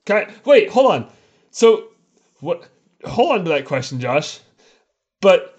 Okay, 0.01 0.31
wait, 0.45 0.69
hold 0.69 0.93
on. 0.93 1.09
So, 1.53 1.89
what? 2.41 2.69
Hold 3.07 3.33
on 3.33 3.45
to 3.45 3.49
that 3.53 3.65
question, 3.65 3.99
Josh. 3.99 4.41
But 5.21 5.59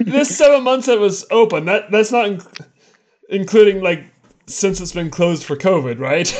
this 0.00 0.36
seven 0.36 0.62
months 0.62 0.86
that 0.86 0.98
was 0.98 1.24
open, 1.30 1.64
that 1.66 1.90
that's 1.90 2.12
not 2.12 2.26
inc- 2.26 2.66
including 3.28 3.82
like 3.82 4.04
since 4.46 4.80
it's 4.80 4.92
been 4.92 5.10
closed 5.10 5.44
for 5.44 5.56
COVID, 5.56 5.98
right? 5.98 6.32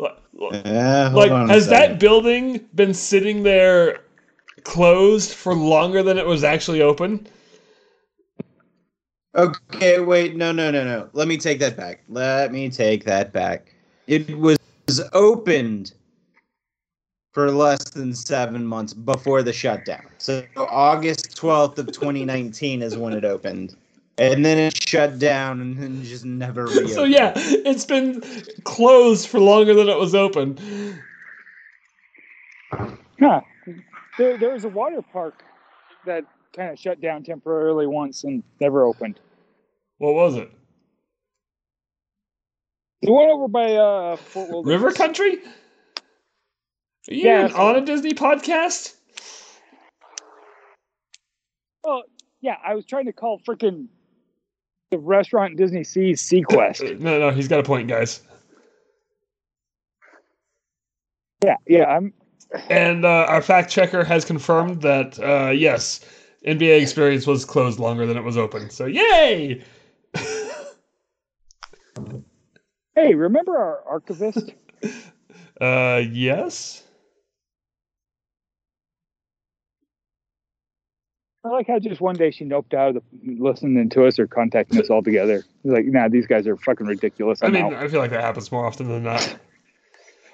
Uh, 0.00 0.08
like, 1.12 1.30
has 1.48 1.68
that 1.68 1.98
building 1.98 2.68
been 2.74 2.92
sitting 2.94 3.42
there 3.42 4.00
closed 4.64 5.32
for 5.32 5.54
longer 5.54 6.02
than 6.02 6.18
it 6.18 6.26
was 6.26 6.42
actually 6.44 6.82
open? 6.82 7.26
Okay, 9.36 10.00
wait, 10.00 10.36
no, 10.36 10.52
no, 10.52 10.70
no, 10.70 10.84
no. 10.84 11.08
Let 11.12 11.26
me 11.28 11.36
take 11.36 11.58
that 11.58 11.76
back. 11.76 12.02
Let 12.08 12.52
me 12.52 12.70
take 12.70 13.04
that 13.04 13.32
back. 13.32 13.74
It 14.06 14.36
was 14.38 14.58
opened 15.12 15.94
for 17.34 17.50
less 17.50 17.90
than 17.90 18.14
seven 18.14 18.64
months 18.64 18.94
before 18.94 19.42
the 19.42 19.52
shutdown. 19.52 20.06
So 20.18 20.44
August 20.56 21.36
12th 21.36 21.78
of 21.78 21.86
2019 21.88 22.80
is 22.80 22.96
when 22.96 23.12
it 23.12 23.24
opened. 23.24 23.76
And 24.16 24.44
then 24.44 24.56
it 24.56 24.80
shut 24.80 25.18
down 25.18 25.60
and 25.60 25.76
then 25.76 26.04
just 26.04 26.24
never 26.24 26.66
reopened. 26.66 26.90
So 26.94 27.02
yeah, 27.02 27.32
it's 27.36 27.84
been 27.84 28.22
closed 28.62 29.28
for 29.28 29.40
longer 29.40 29.74
than 29.74 29.88
it 29.88 29.98
was 29.98 30.14
open. 30.14 30.56
Yeah. 33.20 33.40
There, 34.16 34.38
there 34.38 34.52
was 34.52 34.64
a 34.64 34.68
water 34.68 35.02
park 35.02 35.42
that 36.06 36.24
kind 36.54 36.70
of 36.70 36.78
shut 36.78 37.00
down 37.00 37.24
temporarily 37.24 37.88
once 37.88 38.22
and 38.22 38.44
never 38.60 38.84
opened. 38.84 39.18
What 39.98 40.14
was 40.14 40.36
it? 40.36 40.52
The 43.02 43.12
one 43.12 43.28
over 43.28 43.48
by 43.48 43.74
uh, 43.74 44.16
Fort 44.16 44.50
Wilderness. 44.50 44.80
River 44.80 44.94
Country? 44.94 45.38
Are 47.10 47.14
you 47.14 47.26
Yeah, 47.26 47.44
even 47.46 47.56
on 47.56 47.76
a 47.76 47.80
Disney 47.84 48.12
podcast? 48.14 48.94
Oh, 51.84 52.02
yeah, 52.40 52.56
I 52.64 52.74
was 52.74 52.86
trying 52.86 53.06
to 53.06 53.12
call 53.12 53.40
freaking 53.40 53.88
the 54.90 54.98
restaurant 54.98 55.56
Disney 55.56 55.84
Seas 55.84 56.22
Sequest. 56.22 56.98
No, 57.00 57.18
no, 57.18 57.30
he's 57.30 57.48
got 57.48 57.60
a 57.60 57.62
point, 57.62 57.88
guys. 57.88 58.22
yeah, 61.44 61.56
yeah, 61.66 61.84
I'm. 61.84 62.14
And 62.70 63.04
uh, 63.04 63.26
our 63.28 63.42
fact 63.42 63.70
checker 63.70 64.04
has 64.04 64.24
confirmed 64.24 64.80
that 64.82 65.18
uh, 65.18 65.50
yes, 65.50 66.00
NBA 66.46 66.80
Experience 66.80 67.26
was 67.26 67.44
closed 67.44 67.78
longer 67.78 68.06
than 68.06 68.16
it 68.16 68.22
was 68.22 68.36
open. 68.36 68.70
So 68.70 68.86
yay! 68.86 69.62
Hey, 72.96 73.14
remember 73.14 73.58
our 73.58 73.82
archivist? 73.88 74.54
Uh, 75.60 76.02
yes. 76.10 76.83
I 81.44 81.48
like 81.48 81.66
how 81.66 81.78
just 81.78 82.00
one 82.00 82.16
day 82.16 82.30
she 82.30 82.44
noped 82.44 82.72
out 82.72 82.96
of 82.96 83.02
the, 83.12 83.36
listening 83.38 83.88
to 83.90 84.06
us 84.06 84.18
or 84.18 84.26
contacting 84.26 84.80
us 84.80 84.88
altogether. 84.88 85.44
Like, 85.62 85.84
nah, 85.84 86.08
these 86.08 86.26
guys 86.26 86.46
are 86.46 86.56
fucking 86.56 86.86
ridiculous. 86.86 87.42
I 87.42 87.46
I'm 87.46 87.52
mean, 87.52 87.64
out. 87.66 87.74
I 87.74 87.88
feel 87.88 88.00
like 88.00 88.10
that 88.12 88.22
happens 88.22 88.50
more 88.50 88.64
often 88.64 88.88
than 88.88 89.02
not. 89.02 89.36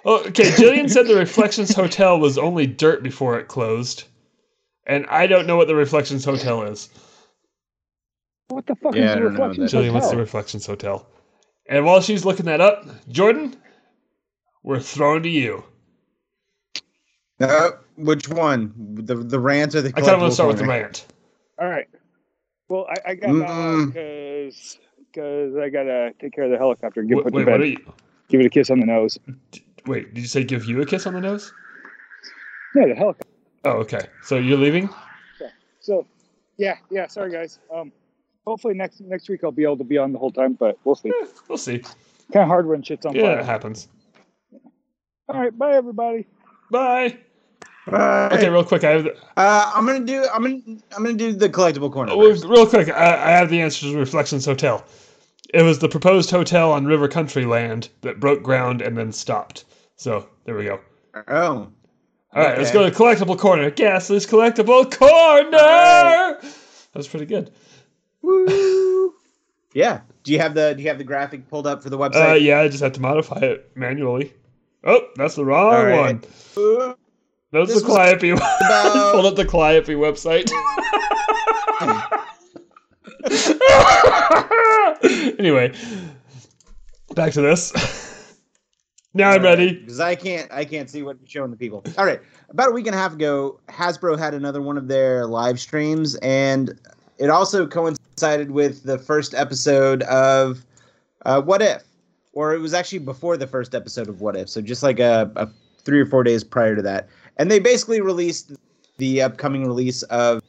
Oh, 0.05 0.21
okay. 0.27 0.45
Jillian 0.45 0.89
said 0.89 1.09
the 1.09 1.17
Reflections 1.17 1.75
Hotel 1.75 2.19
was 2.19 2.39
only 2.39 2.67
dirt 2.67 3.03
before 3.03 3.39
it 3.39 3.49
closed, 3.49 4.05
and 4.87 5.05
I 5.07 5.27
don't 5.27 5.47
know 5.47 5.57
what 5.57 5.67
the 5.67 5.75
Reflections 5.75 6.25
Hotel 6.25 6.63
is. 6.63 6.89
What 8.49 8.67
the 8.67 8.77
fuck 8.77 8.95
Yeah, 8.95 9.11
is 9.11 9.15
the 9.17 9.23
Reflections 9.23 9.73
that. 9.73 9.77
Jillian, 9.77 9.93
what's 9.93 10.11
the 10.11 10.17
Reflections 10.17 10.65
Hotel? 10.65 11.07
And 11.67 11.85
while 11.85 12.01
she's 12.01 12.25
looking 12.25 12.47
that 12.47 12.61
up, 12.61 12.87
Jordan, 13.09 13.57
we're 14.63 14.81
thrown 14.81 15.23
to 15.25 15.29
you. 15.29 15.65
Uh, 17.41 17.71
which 18.05 18.29
one? 18.29 18.73
The 19.05 19.15
the 19.17 19.39
rant 19.39 19.75
or 19.75 19.83
the 19.83 19.89
I 19.89 20.01
kind 20.01 20.09
of 20.09 20.21
want 20.21 20.23
collectible 20.23 20.29
to 20.29 20.35
start 20.35 20.49
with 20.49 20.59
the 20.59 20.65
corner? 20.65 20.81
rant. 20.83 21.07
All 21.59 21.69
right. 21.69 21.87
Well, 22.69 22.87
I, 22.89 23.11
I 23.11 23.15
got 23.17 23.31
Mm. 23.31 23.87
because 23.93 24.79
because 25.13 25.57
I 25.57 25.69
gotta 25.71 26.13
take 26.21 26.33
care 26.33 26.45
of 26.45 26.51
the 26.51 26.59
helicopter 26.59 27.01
and 27.01 27.09
get 27.09 27.17
Wait, 27.17 27.25
put 27.25 27.33
wait, 27.35 27.47
what 27.47 27.61
are 27.61 27.67
you? 27.67 27.79
Give 28.29 28.41
it 28.41 28.47
a 28.47 28.51
kiss 28.51 28.71
on 28.71 28.79
the 28.81 28.87
nose. 28.87 29.19
Wait, 29.87 30.15
did 30.15 30.21
you 30.21 30.27
say 30.29 30.45
give 30.45 30.65
you 30.67 30.81
a 30.81 30.87
kiss 30.87 31.07
on 31.07 31.15
the 31.15 31.21
nose? 31.21 31.53
Yeah, 32.77 32.87
the 32.87 32.95
helicopter. 32.95 33.27
Oh, 33.65 33.71
okay. 33.79 34.07
So 34.23 34.37
you're 34.37 34.57
leaving? 34.57 34.89
Yeah. 35.41 35.49
So, 35.81 36.07
yeah, 36.57 36.77
yeah. 36.91 37.09
Sorry, 37.09 37.33
guys. 37.33 37.59
Um, 37.75 37.91
hopefully 38.47 38.75
next 38.75 39.01
next 39.01 39.29
week 39.29 39.41
I'll 39.43 39.51
be 39.53 39.65
able 39.65 39.79
to 39.79 39.85
be 39.85 39.99
on 39.99 40.13
the 40.13 40.19
whole 40.19 40.31
time, 40.31 40.53
but 40.55 40.79
we'll 40.85 40.95
see. 40.95 41.11
Eh, 41.11 41.27
we'll 41.49 41.59
see. 41.59 41.79
Kind 42.33 42.45
of 42.45 42.49
hard 42.49 42.67
when 42.67 42.83
shit's 42.83 43.05
on 43.05 43.15
fire. 43.15 43.23
Yeah, 43.23 43.41
it 43.41 43.47
happens. 43.47 43.89
All 45.29 45.41
right, 45.41 45.57
bye 45.57 45.75
everybody. 45.75 46.27
Bye. 46.71 47.19
Right. 47.87 48.33
Okay, 48.33 48.49
real 48.49 48.65
quick. 48.65 48.85
I 48.85 48.91
have 48.91 49.05
the, 49.05 49.17
Uh, 49.37 49.73
I'm 49.75 49.87
gonna 49.87 50.05
do. 50.05 50.27
I'm 50.33 50.43
gonna. 50.43 50.81
I'm 50.97 51.03
gonna 51.03 51.15
do 51.15 51.33
the 51.33 51.49
collectible 51.49 51.93
corner. 51.93 52.13
oh, 52.13 52.31
first. 52.31 52.45
real 52.45 52.67
quick. 52.67 52.89
I, 52.89 53.29
I 53.29 53.31
have 53.31 53.51
the 53.51 53.61
answer 53.61 53.91
to 53.91 53.99
Reflections 53.99 54.45
Hotel. 54.45 54.85
It 55.53 55.63
was 55.63 55.79
the 55.81 55.89
proposed 55.89 56.31
hotel 56.31 56.73
on 56.73 56.87
River 56.87 57.09
Country 57.09 57.45
land 57.45 57.89
that 58.03 58.21
broke 58.21 58.43
ground 58.43 58.83
and 58.83 58.97
then 58.97 59.13
stopped. 59.13 59.65
So 59.97 60.29
there 60.45 60.55
we 60.55 60.65
go. 60.65 60.81
Oh, 61.15 61.23
All 61.29 61.71
right, 62.33 62.57
let's 62.57 62.71
go 62.71 62.89
to 62.89 62.95
collectible 62.95 63.37
corner. 63.39 63.71
Gasless 63.71 64.29
collectible 64.29 64.91
corner. 64.97 65.51
right. 65.51 66.39
That 66.41 66.99
was 66.99 67.09
pretty 67.09 67.27
good. 67.27 67.51
woo! 68.23 69.15
Yeah. 69.75 70.01
Do 70.23 70.33
you 70.33 70.39
have 70.39 70.55
the 70.55 70.75
Do 70.75 70.83
you 70.83 70.89
have 70.89 70.99
the 70.99 71.05
graphic 71.05 71.49
pulled 71.49 71.67
up 71.67 71.83
for 71.83 71.91
the 71.91 71.99
website? 71.99 72.31
Uh, 72.31 72.35
yeah, 72.35 72.61
I 72.61 72.69
just 72.69 72.83
have 72.83 72.93
to 72.93 73.01
modify 73.01 73.41
it 73.41 73.71
manually. 73.75 74.33
Oh, 74.85 75.01
that's 75.17 75.35
the 75.35 75.45
wrong 75.45 75.87
right. 75.87 76.27
one. 76.57 76.95
That 77.53 77.59
was 77.61 77.69
This 77.69 77.83
the 77.83 77.89
Calliope. 77.89 78.31
About- 78.31 79.13
pulled 79.13 79.27
up 79.27 79.37
the 79.37 79.45
Calliope 79.45 79.95
website. 79.95 80.51
anyway, 85.39 85.73
back 87.15 87.33
to 87.33 87.41
this. 87.41 87.73
Now 89.13 89.31
I'm 89.31 89.43
ready. 89.43 89.73
because 89.75 89.99
I 89.99 90.15
can't 90.15 90.51
I 90.53 90.65
can't 90.65 90.89
see 90.89 91.03
what 91.03 91.19
you're 91.21 91.29
showing 91.29 91.51
the 91.51 91.57
people. 91.57 91.83
All 91.99 92.05
right, 92.05 92.21
about 92.51 92.69
a 92.69 92.73
week 92.73 92.87
and 92.87 92.95
a 92.95 92.99
half 92.99 93.15
ago, 93.15 93.59
Hasbro 93.69 94.17
had 94.19 94.35
another 94.35 94.63
one 94.63 94.79
of 94.79 94.87
their 94.87 95.27
live 95.27 95.59
streams, 95.59 96.15
and 96.17 96.79
it 97.19 97.29
also 97.31 97.67
coincided 97.67 98.53
with 98.53 98.85
the 98.85 98.99
first 98.99 99.35
episode 99.35 100.03
of 100.05 100.65
uh, 101.27 101.43
What 101.43 101.61
If, 101.63 101.83
or 102.33 102.55
it 102.55 102.59
was 102.59 102.73
actually 102.73 103.01
before 103.01 103.37
the 103.37 103.49
first 103.49 103.75
episode 103.75 104.09
of 104.09 104.21
What 104.21 104.37
If, 104.37 104.49
so 104.49 104.61
just 104.61 104.85
like 104.85 105.01
a, 105.01 105.31
a 105.35 105.49
three 105.85 106.01
or 106.01 106.07
four 106.07 106.23
days 106.23 106.45
prior 106.45 106.77
to 106.77 106.83
that, 106.83 107.09
and 107.37 107.51
they 107.51 107.59
basically 107.59 108.01
released 108.01 108.53
the 108.99 109.23
upcoming 109.23 109.67
release 109.67 110.03
of 110.05 110.43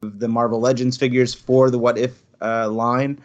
the 0.00 0.28
Marvel 0.28 0.60
Legends 0.60 0.96
figures 0.96 1.34
for 1.34 1.70
the 1.70 1.78
What 1.78 1.98
If 1.98 2.22
uh, 2.40 2.68
line. 2.68 3.20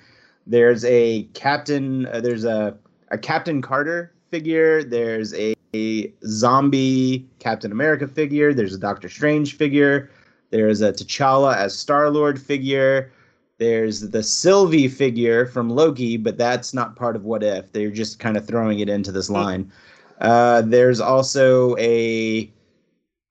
There's 0.47 0.84
a 0.86 1.24
Captain. 1.34 2.08
Uh, 2.08 2.21
there's 2.21 2.45
a 2.45 2.78
a 3.10 3.17
Captain 3.17 3.62
Carter 3.62 4.12
figure. 4.30 4.84
There's 4.84 5.34
a, 5.36 5.54
a 5.76 6.12
zombie 6.26 7.28
Captain 7.39 7.71
America 7.71 8.08
figure. 8.08 8.54
There's 8.54 8.74
a 8.74 8.80
Doctor 8.80 9.10
Strange 9.10 9.58
figure. 9.58 10.10
There's 10.50 10.82
a 10.82 10.91
T'Challa 10.91 11.56
as 11.56 11.78
Star 11.78 12.10
Lord 12.10 12.41
figure. 12.41 13.12
There's 13.58 14.10
the 14.10 14.24
Sylvie 14.24 14.88
figure 14.88 15.45
from 15.45 15.69
Loki, 15.69 16.17
but 16.17 16.38
that's 16.38 16.74
not 16.74 16.95
part 16.95 17.15
of 17.15 17.26
What 17.26 17.43
If. 17.43 17.71
They're 17.71 17.91
just 17.91 18.17
kind 18.17 18.36
of 18.36 18.47
throwing 18.47 18.80
it 18.80 18.89
into 18.89 19.12
this 19.12 19.30
line. 19.30 19.71
Uh, 20.19 20.62
there's 20.62 21.00
also 21.00 21.76
a 21.78 22.52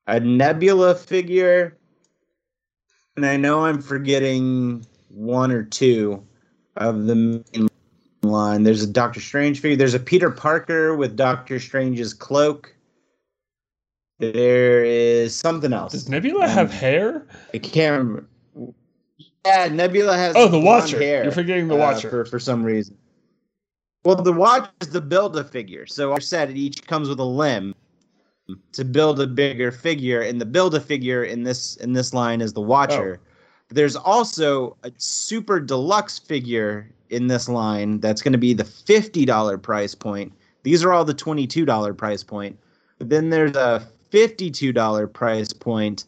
a 0.07 0.19
Nebula 0.19 0.95
figure, 0.95 1.77
and 3.15 3.25
I 3.25 3.37
know 3.37 3.65
I'm 3.65 3.81
forgetting 3.81 4.85
one 5.09 5.51
or 5.51 5.63
two 5.63 6.25
of 6.77 7.05
the 7.05 7.15
main 7.15 7.67
line. 8.23 8.63
There's 8.63 8.83
a 8.83 8.87
Doctor 8.87 9.19
Strange 9.19 9.59
figure. 9.59 9.77
There's 9.77 9.93
a 9.93 9.99
Peter 9.99 10.29
Parker 10.29 10.95
with 10.95 11.15
Doctor 11.15 11.59
Strange's 11.59 12.13
cloak. 12.13 12.75
There 14.19 14.83
is 14.83 15.35
something 15.35 15.73
else. 15.73 15.93
Does 15.93 16.07
Nebula 16.07 16.47
have 16.47 16.71
hair? 16.71 17.25
I 17.53 17.57
can't 17.57 17.97
remember. 17.97 18.27
Yeah, 19.45 19.67
Nebula 19.69 20.15
has. 20.15 20.35
Oh, 20.35 20.47
the 20.47 20.59
Watcher. 20.59 20.99
Hair, 20.99 21.23
You're 21.23 21.31
forgetting 21.31 21.67
the 21.67 21.75
uh, 21.75 21.79
Watcher. 21.79 22.09
for 22.09 22.25
for 22.25 22.39
some 22.39 22.63
reason. 22.63 22.95
Well, 24.03 24.15
the 24.15 24.33
Watcher 24.33 24.71
is 24.81 24.89
the 24.89 25.01
build 25.01 25.35
a 25.37 25.43
figure. 25.43 25.87
So 25.87 26.13
I 26.13 26.19
said 26.19 26.51
it 26.51 26.57
each 26.57 26.85
comes 26.85 27.09
with 27.09 27.19
a 27.19 27.25
limb 27.25 27.73
to 28.73 28.85
build 28.85 29.19
a 29.19 29.27
bigger 29.27 29.71
figure, 29.71 30.21
and 30.21 30.39
the 30.39 30.45
build 30.45 30.75
a 30.75 30.79
figure 30.79 31.23
in 31.23 31.43
this 31.43 31.75
in 31.77 31.93
this 31.93 32.13
line 32.13 32.41
is 32.41 32.53
the 32.53 32.61
Watcher. 32.61 33.19
Oh. 33.21 33.27
There's 33.69 33.95
also 33.95 34.75
a 34.83 34.91
super 34.97 35.59
deluxe 35.59 36.19
figure 36.19 36.89
in 37.09 37.27
this 37.27 37.47
line 37.47 37.99
that's 37.99 38.21
going 38.21 38.33
to 38.33 38.37
be 38.37 38.53
the 38.53 38.65
fifty 38.65 39.25
dollar 39.25 39.57
price 39.57 39.95
point. 39.95 40.33
These 40.63 40.83
are 40.83 40.91
all 40.93 41.05
the 41.05 41.13
twenty 41.13 41.47
two 41.47 41.65
dollar 41.65 41.93
price 41.93 42.23
point. 42.23 42.57
But 42.97 43.09
then 43.09 43.29
there's 43.29 43.55
a 43.55 43.87
fifty 44.09 44.51
two 44.51 44.73
dollar 44.73 45.07
price 45.07 45.53
point 45.53 46.05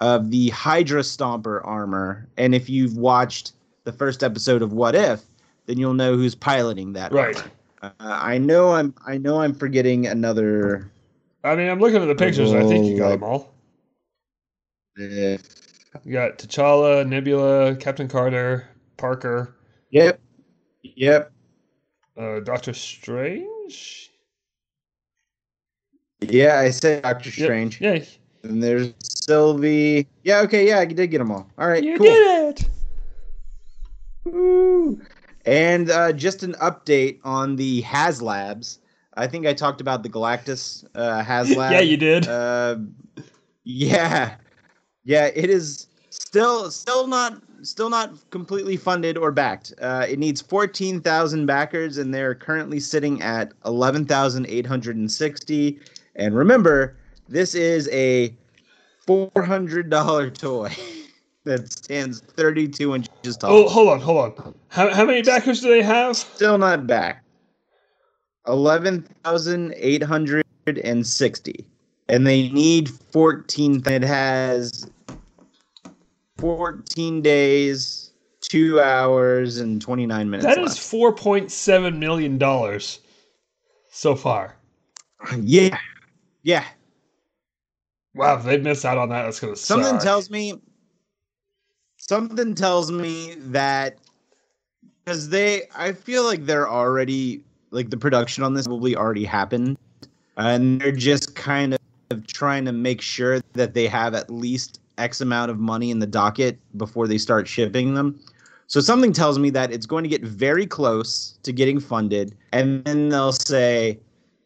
of 0.00 0.30
the 0.30 0.50
Hydra 0.50 1.00
Stomper 1.00 1.60
armor. 1.64 2.28
And 2.36 2.54
if 2.54 2.68
you've 2.68 2.96
watched 2.96 3.52
the 3.84 3.92
first 3.92 4.22
episode 4.22 4.60
of 4.62 4.72
What 4.72 4.94
If, 4.94 5.22
then 5.66 5.78
you'll 5.78 5.94
know 5.94 6.16
who's 6.16 6.34
piloting 6.34 6.92
that. 6.92 7.12
Right. 7.12 7.42
Uh, 7.82 7.90
I 7.98 8.38
know 8.38 8.74
I'm 8.74 8.94
I 9.06 9.18
know 9.18 9.40
I'm 9.40 9.54
forgetting 9.54 10.06
another. 10.06 10.90
I 11.46 11.54
mean, 11.54 11.68
I'm 11.68 11.78
looking 11.78 12.02
at 12.02 12.06
the 12.06 12.14
pictures. 12.14 12.52
and 12.52 12.62
I 12.62 12.68
think 12.68 12.86
you 12.86 12.96
got 12.98 13.06
Oh, 13.08 13.10
them 13.12 13.22
all. 13.24 13.54
Yeah. 14.98 15.36
You 16.04 16.12
got 16.12 16.38
T'Challa, 16.38 17.06
Nebula, 17.06 17.76
Captain 17.76 18.08
Carter, 18.08 18.68
Parker, 18.96 19.56
Yep. 19.90 20.20
Yep. 20.82 21.32
uh, 22.16 22.40
Doctor 22.40 22.72
Strange. 22.74 24.10
Yeah, 26.20 26.58
I 26.58 26.70
said 26.70 27.02
Doctor 27.02 27.28
Yep. 27.28 27.34
Strange. 27.34 27.80
Yeah, 27.80 28.04
And 28.42 28.62
there's 28.62 28.92
Sylvie. 29.02 30.08
Yeah, 30.24 30.40
okay, 30.40 30.66
yeah, 30.66 30.80
I 30.80 30.84
did 30.86 31.10
get 31.10 31.18
them 31.18 31.30
all. 31.30 31.48
All 31.58 31.68
right, 31.68 31.84
you 31.84 31.96
cool. 31.96 32.06
did 32.06 32.58
it. 32.58 32.68
Woo. 34.24 35.00
And 35.44 35.90
uh, 35.90 36.12
just 36.12 36.42
an 36.42 36.54
update 36.54 37.20
on 37.22 37.54
the 37.56 37.82
HasLabs. 37.82 38.78
I 39.16 39.26
think 39.26 39.46
I 39.46 39.54
talked 39.54 39.80
about 39.80 40.02
the 40.02 40.08
Galactus 40.08 40.84
uh, 40.94 41.22
HasLab. 41.26 41.72
yeah, 41.72 41.80
you 41.80 41.96
did. 41.96 42.28
Uh, 42.28 42.76
yeah, 43.64 44.36
yeah. 45.04 45.26
It 45.34 45.50
is 45.50 45.86
still 46.10 46.70
still 46.70 47.06
not 47.06 47.40
still 47.62 47.90
not 47.90 48.12
completely 48.30 48.76
funded 48.76 49.16
or 49.16 49.32
backed. 49.32 49.72
Uh, 49.80 50.06
it 50.08 50.18
needs 50.18 50.40
fourteen 50.40 51.00
thousand 51.00 51.46
backers, 51.46 51.98
and 51.98 52.12
they're 52.12 52.34
currently 52.34 52.80
sitting 52.80 53.22
at 53.22 53.52
eleven 53.64 54.04
thousand 54.04 54.46
eight 54.48 54.66
hundred 54.66 54.96
and 54.96 55.10
sixty. 55.10 55.78
And 56.14 56.34
remember, 56.36 56.96
this 57.28 57.54
is 57.54 57.88
a 57.92 58.34
four 59.06 59.30
hundred 59.36 59.90
dollar 59.90 60.30
toy 60.30 60.74
that 61.44 61.72
stands 61.72 62.20
thirty 62.20 62.68
two 62.68 62.94
inches 62.94 63.36
tall. 63.36 63.52
oh, 63.52 63.68
hold 63.68 63.88
on, 63.88 64.00
hold 64.00 64.38
on. 64.38 64.54
How, 64.68 64.92
how 64.92 65.04
many 65.04 65.22
backers 65.22 65.60
do 65.60 65.68
they 65.68 65.82
have? 65.82 66.16
Still 66.16 66.58
not 66.58 66.86
back. 66.86 67.22
Eleven 68.48 69.02
thousand 69.24 69.74
eight 69.76 70.02
hundred 70.02 70.44
and 70.84 71.06
sixty, 71.06 71.66
and 72.08 72.26
they 72.26 72.48
need 72.50 72.88
fourteen. 72.88 73.82
It 73.86 74.02
has 74.02 74.88
fourteen 76.38 77.22
days, 77.22 78.12
two 78.40 78.80
hours, 78.80 79.58
and 79.58 79.80
twenty 79.82 80.06
nine 80.06 80.30
minutes. 80.30 80.46
That 80.46 80.58
is 80.62 80.92
left. 80.92 81.18
point 81.18 81.50
seven 81.50 81.98
million 81.98 82.38
dollars 82.38 83.00
so 83.90 84.14
far. 84.14 84.56
yeah, 85.40 85.78
yeah. 86.42 86.64
Wow, 88.14 88.38
if 88.38 88.44
they 88.44 88.58
miss 88.58 88.84
out 88.84 88.96
on 88.96 89.08
that, 89.10 89.24
that's 89.24 89.40
gonna 89.40 89.56
Something 89.56 89.94
suck. 89.94 90.02
tells 90.02 90.30
me. 90.30 90.60
Something 91.98 92.54
tells 92.54 92.92
me 92.92 93.34
that 93.38 93.96
because 95.04 95.28
they, 95.28 95.62
I 95.74 95.92
feel 95.92 96.22
like 96.24 96.46
they're 96.46 96.68
already 96.68 97.42
like 97.70 97.90
the 97.90 97.96
production 97.96 98.42
on 98.42 98.54
this 98.54 98.66
probably 98.66 98.96
already 98.96 99.24
happened, 99.24 99.78
and 100.36 100.80
they're 100.80 100.92
just 100.92 101.34
kind 101.34 101.74
of 101.74 102.26
trying 102.26 102.64
to 102.64 102.72
make 102.72 103.00
sure 103.00 103.40
that 103.54 103.74
they 103.74 103.86
have 103.86 104.14
at 104.14 104.30
least 104.30 104.80
X 104.98 105.20
amount 105.20 105.50
of 105.50 105.58
money 105.58 105.90
in 105.90 105.98
the 105.98 106.06
docket 106.06 106.58
before 106.76 107.06
they 107.06 107.18
start 107.18 107.48
shipping 107.48 107.94
them. 107.94 108.18
So 108.68 108.80
something 108.80 109.12
tells 109.12 109.38
me 109.38 109.50
that 109.50 109.70
it's 109.70 109.86
going 109.86 110.02
to 110.02 110.08
get 110.08 110.22
very 110.22 110.66
close 110.66 111.38
to 111.42 111.52
getting 111.52 111.78
funded, 111.78 112.36
and 112.52 112.84
then 112.84 113.08
they'll 113.10 113.32
say, 113.32 113.98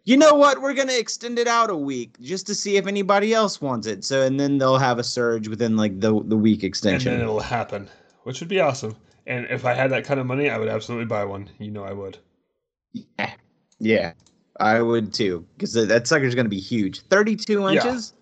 you 0.05 0.17
know 0.17 0.35
what, 0.35 0.61
we're 0.61 0.75
going 0.75 0.89
to 0.89 0.99
extend 0.99 1.39
it 1.39 1.47
out 1.47 1.71
a 1.71 1.77
week 1.77 2.19
just 2.21 2.47
to 2.49 2.55
see 2.55 2.77
if 2.77 2.87
anybody 2.87 3.33
else 3.33 3.61
wants 3.61 3.87
it. 3.87 4.05
So, 4.05 4.23
and 4.23 4.39
then 4.39 4.59
they'll 4.59 4.79
have 4.79 4.99
a 4.99 5.05
surge 5.05 5.49
within 5.49 5.77
like 5.77 6.01
the 6.01 6.23
the 6.25 6.37
week 6.37 6.63
and 6.63 6.69
extension. 6.69 7.13
then 7.13 7.21
it'll 7.23 7.41
happen, 7.41 7.89
which 8.25 8.41
would 8.41 8.49
be 8.49 8.61
awesome. 8.61 8.97
And 9.27 9.47
if 9.51 9.65
I 9.65 9.75
had 9.75 9.91
that 9.93 10.05
kind 10.05 10.19
of 10.19 10.27
money, 10.27 10.51
I 10.51 10.59
would 10.59 10.69
absolutely 10.69 11.07
buy 11.07 11.25
one. 11.25 11.49
You 11.59 11.71
know, 11.71 11.85
I 11.85 11.93
would. 11.93 12.19
Yeah, 12.93 13.35
yeah, 13.79 14.13
I 14.59 14.81
would 14.83 15.13
too, 15.13 15.47
because 15.57 15.75
that 15.75 16.07
sucker's 16.07 16.35
going 16.35 16.47
to 16.47 16.51
be 16.51 16.61
huge. 16.61 17.01
Thirty-two 17.03 17.63
Yeah. 17.63 17.73
inches. 17.73 18.15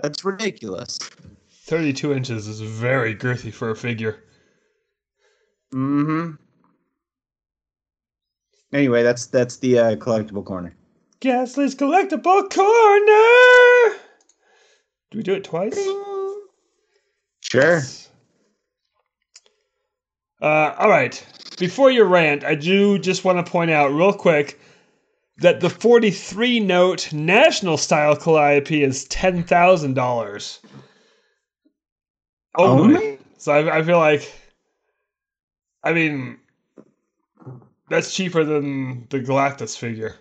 That's 0.00 0.24
ridiculous. 0.24 0.98
Thirty-two 1.64 2.12
inches 2.12 2.48
is 2.48 2.60
very 2.60 3.14
girthy 3.14 3.52
for 3.52 3.70
a 3.70 3.76
figure. 3.76 4.22
Mm-hmm. 5.74 6.32
Anyway, 8.72 9.02
that's 9.02 9.26
that's 9.26 9.56
the 9.58 9.78
uh, 9.78 9.96
collectible 9.96 10.44
corner. 10.44 10.74
Ghastly's 11.20 11.74
collectible 11.74 12.48
corner. 12.50 13.96
Do 15.10 15.18
we 15.18 15.22
do 15.22 15.34
it 15.34 15.44
twice? 15.44 15.78
Sure. 17.40 17.82
Uh, 20.40 20.74
all 20.78 20.88
right. 20.88 21.24
Before 21.58 21.90
your 21.90 22.06
rant, 22.06 22.44
I 22.44 22.54
do 22.54 22.98
just 22.98 23.24
want 23.24 23.44
to 23.44 23.50
point 23.50 23.70
out 23.70 23.92
real 23.92 24.12
quick 24.12 24.60
that 25.38 25.60
the 25.60 25.70
43 25.70 26.60
note 26.60 27.12
national 27.12 27.76
style 27.76 28.16
Calliope 28.16 28.82
is 28.82 29.04
ten 29.06 29.42
thousand 29.42 29.94
dollars. 29.94 30.60
Only. 32.56 32.94
Only? 32.96 33.18
So 33.38 33.52
I, 33.52 33.78
I 33.78 33.82
feel 33.82 33.98
like, 33.98 34.32
I 35.82 35.92
mean, 35.92 36.38
that's 37.88 38.14
cheaper 38.14 38.44
than 38.44 39.06
the 39.10 39.20
Galactus 39.20 39.76
figure, 39.76 40.16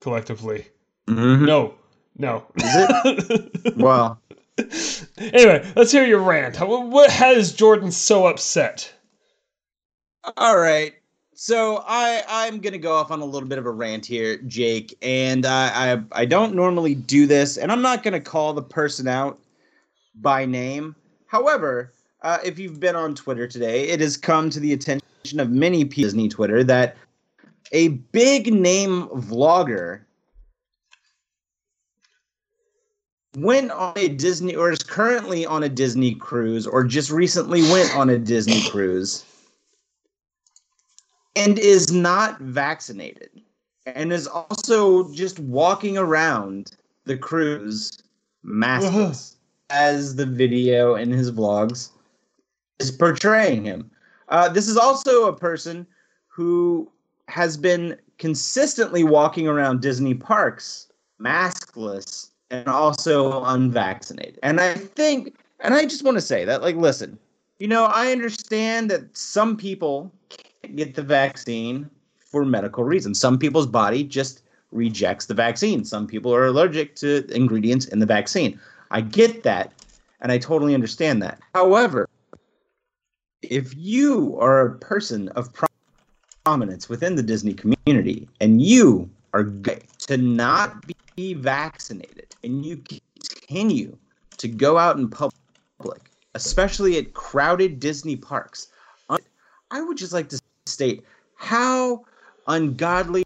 collectively. 0.00 0.66
Mm-hmm. 1.08 1.46
No, 1.46 1.74
no. 2.18 2.44
Is 2.56 2.64
it 2.66 3.76
Well, 3.76 4.20
anyway, 5.18 5.72
let's 5.74 5.92
hear 5.92 6.04
your 6.04 6.20
rant. 6.20 6.56
What 6.58 7.10
has 7.10 7.52
Jordan 7.52 7.90
so 7.90 8.26
upset? 8.26 8.92
All 10.36 10.58
right. 10.58 10.94
So 11.34 11.82
I 11.86 12.22
I'm 12.28 12.60
gonna 12.60 12.78
go 12.78 12.94
off 12.94 13.10
on 13.10 13.20
a 13.20 13.24
little 13.24 13.48
bit 13.48 13.58
of 13.58 13.66
a 13.66 13.70
rant 13.70 14.06
here, 14.06 14.38
Jake, 14.46 14.96
and 15.02 15.44
I 15.44 15.94
I, 15.94 16.02
I 16.12 16.24
don't 16.24 16.54
normally 16.54 16.94
do 16.94 17.26
this, 17.26 17.56
and 17.56 17.72
I'm 17.72 17.82
not 17.82 18.02
gonna 18.02 18.20
call 18.20 18.52
the 18.52 18.62
person 18.62 19.08
out 19.08 19.38
by 20.14 20.44
name. 20.44 20.94
However, 21.26 21.92
uh, 22.22 22.38
if 22.44 22.58
you've 22.58 22.78
been 22.78 22.94
on 22.94 23.14
Twitter 23.14 23.48
today, 23.48 23.88
it 23.88 24.00
has 24.00 24.16
come 24.16 24.48
to 24.50 24.60
the 24.60 24.72
attention 24.72 25.40
of 25.40 25.50
many 25.50 25.84
people 25.84 26.04
Disney 26.04 26.28
Twitter 26.28 26.62
that 26.62 26.96
a 27.72 27.88
big 27.88 28.52
name 28.52 29.08
vlogger 29.08 30.02
went 33.36 33.72
on 33.72 33.92
a 33.96 34.08
Disney 34.08 34.54
or 34.54 34.70
is 34.70 34.84
currently 34.84 35.44
on 35.44 35.64
a 35.64 35.68
Disney 35.68 36.14
cruise 36.14 36.66
or 36.66 36.84
just 36.84 37.10
recently 37.10 37.62
went 37.62 37.94
on 37.96 38.10
a 38.10 38.18
Disney 38.18 38.62
cruise 38.70 39.24
and 41.36 41.58
is 41.58 41.92
not 41.92 42.40
vaccinated 42.40 43.30
and 43.86 44.12
is 44.12 44.26
also 44.26 45.12
just 45.12 45.38
walking 45.40 45.98
around 45.98 46.72
the 47.04 47.16
cruise 47.16 48.02
maskless 48.44 49.36
as 49.70 50.16
the 50.16 50.26
video 50.26 50.94
in 50.94 51.10
his 51.10 51.30
vlogs 51.30 51.90
is 52.78 52.90
portraying 52.90 53.64
him. 53.64 53.90
Uh, 54.28 54.48
this 54.48 54.68
is 54.68 54.76
also 54.76 55.26
a 55.26 55.36
person 55.36 55.86
who 56.28 56.90
has 57.28 57.56
been 57.56 57.96
consistently 58.18 59.04
walking 59.04 59.48
around 59.48 59.80
Disney 59.80 60.14
parks 60.14 60.88
maskless 61.20 62.30
and 62.50 62.68
also 62.68 63.42
unvaccinated. 63.44 64.38
And 64.42 64.60
I 64.60 64.74
think, 64.74 65.36
and 65.60 65.74
I 65.74 65.84
just 65.84 66.04
want 66.04 66.16
to 66.16 66.20
say 66.20 66.44
that, 66.44 66.62
like, 66.62 66.76
listen, 66.76 67.18
you 67.58 67.68
know, 67.68 67.84
I 67.84 68.12
understand 68.12 68.90
that 68.90 69.16
some 69.16 69.56
people 69.56 70.12
get 70.66 70.94
the 70.94 71.02
vaccine 71.02 71.90
for 72.18 72.44
medical 72.44 72.84
reasons. 72.84 73.20
Some 73.20 73.38
people's 73.38 73.66
body 73.66 74.04
just 74.04 74.42
rejects 74.72 75.26
the 75.26 75.34
vaccine. 75.34 75.84
Some 75.84 76.06
people 76.06 76.34
are 76.34 76.46
allergic 76.46 76.96
to 76.96 77.26
ingredients 77.34 77.86
in 77.86 78.00
the 78.00 78.06
vaccine. 78.06 78.58
I 78.90 79.00
get 79.00 79.42
that, 79.44 79.72
and 80.20 80.32
I 80.32 80.38
totally 80.38 80.74
understand 80.74 81.22
that. 81.22 81.38
However, 81.54 82.08
if 83.42 83.74
you 83.76 84.36
are 84.40 84.66
a 84.66 84.78
person 84.78 85.28
of 85.30 85.52
prominence 86.44 86.88
within 86.88 87.14
the 87.14 87.22
Disney 87.22 87.54
community 87.54 88.28
and 88.40 88.60
you 88.60 89.08
are 89.32 89.44
gay 89.44 89.82
to 89.98 90.16
not 90.16 90.84
be 91.16 91.34
vaccinated 91.34 92.34
and 92.42 92.64
you 92.64 92.76
continue 92.78 93.96
to 94.38 94.48
go 94.48 94.78
out 94.78 94.96
in 94.96 95.08
public, 95.08 96.10
especially 96.34 96.98
at 96.98 97.14
crowded 97.14 97.80
Disney 97.80 98.16
parks, 98.16 98.68
I- 99.08 99.18
I 99.70 99.82
would 99.82 99.96
just 99.96 100.12
like 100.12 100.28
to 100.30 100.40
state 100.66 101.04
how 101.36 102.04
ungodly 102.46 103.24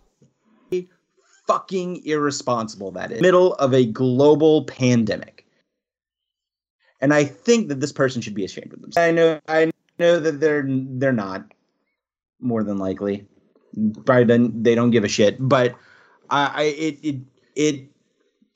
fucking 1.47 2.05
irresponsible 2.05 2.91
that 2.93 3.11
is. 3.11 3.21
Middle 3.21 3.55
of 3.55 3.73
a 3.73 3.87
global 3.87 4.65
pandemic. 4.65 5.47
And 7.01 7.15
I 7.15 7.25
think 7.25 7.69
that 7.69 7.81
this 7.81 7.93
person 7.93 8.21
should 8.21 8.35
be 8.35 8.45
ashamed 8.45 8.73
of 8.73 8.83
themselves. 8.83 9.09
I 9.09 9.13
know 9.13 9.41
I 9.49 9.71
know 9.99 10.19
that 10.21 10.41
they're 10.41 10.67
they're 10.69 11.13
not 11.13 11.45
more 12.41 12.63
than 12.63 12.79
likely. 12.79 13.27
Probably 14.05 14.25
don't, 14.25 14.65
they 14.65 14.75
don't 14.75 14.91
give 14.91 15.05
a 15.05 15.09
shit, 15.09 15.37
but 15.39 15.77
I, 16.31 16.53
I 16.55 16.63
it 16.63 16.99
it 17.03 17.17
it 17.55 17.85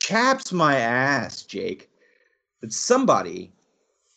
chaps 0.01 0.53
my 0.53 0.77
ass, 0.77 1.43
Jake. 1.43 1.89
That 2.61 2.73
somebody 2.73 3.53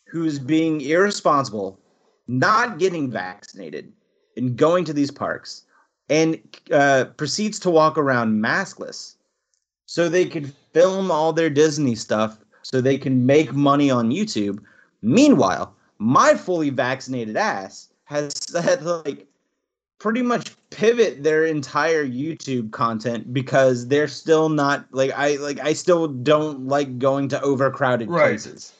who's 0.07 0.39
being 0.39 0.81
irresponsible, 0.81 1.79
not 2.27 2.77
getting 2.79 3.09
vaccinated, 3.09 3.91
and 4.37 4.55
going 4.57 4.85
to 4.85 4.93
these 4.93 5.11
parks, 5.11 5.63
and 6.09 6.39
uh, 6.71 7.05
proceeds 7.17 7.59
to 7.59 7.69
walk 7.69 7.97
around 7.97 8.41
maskless, 8.41 9.15
so 9.85 10.09
they 10.09 10.25
could 10.25 10.53
film 10.73 11.11
all 11.11 11.33
their 11.33 11.49
Disney 11.49 11.95
stuff 11.95 12.37
so 12.61 12.81
they 12.81 12.97
can 12.97 13.25
make 13.25 13.53
money 13.53 13.89
on 13.91 14.09
YouTube. 14.09 14.59
Meanwhile, 15.01 15.75
my 15.99 16.33
fully 16.33 16.69
vaccinated 16.71 17.37
ass 17.37 17.89
has 18.05 18.33
said 18.35 18.83
like 18.83 19.27
pretty 19.99 20.21
much 20.21 20.55
pivot 20.71 21.23
their 21.23 21.45
entire 21.45 22.05
YouTube 22.05 22.71
content 22.71 23.33
because 23.33 23.87
they're 23.87 24.07
still 24.07 24.49
not 24.49 24.85
like 24.91 25.11
I 25.15 25.37
like 25.37 25.59
I 25.59 25.73
still 25.73 26.07
don't 26.07 26.67
like 26.67 26.99
going 26.99 27.29
to 27.29 27.41
overcrowded 27.41 28.09
Right. 28.09 28.29
places 28.29 28.73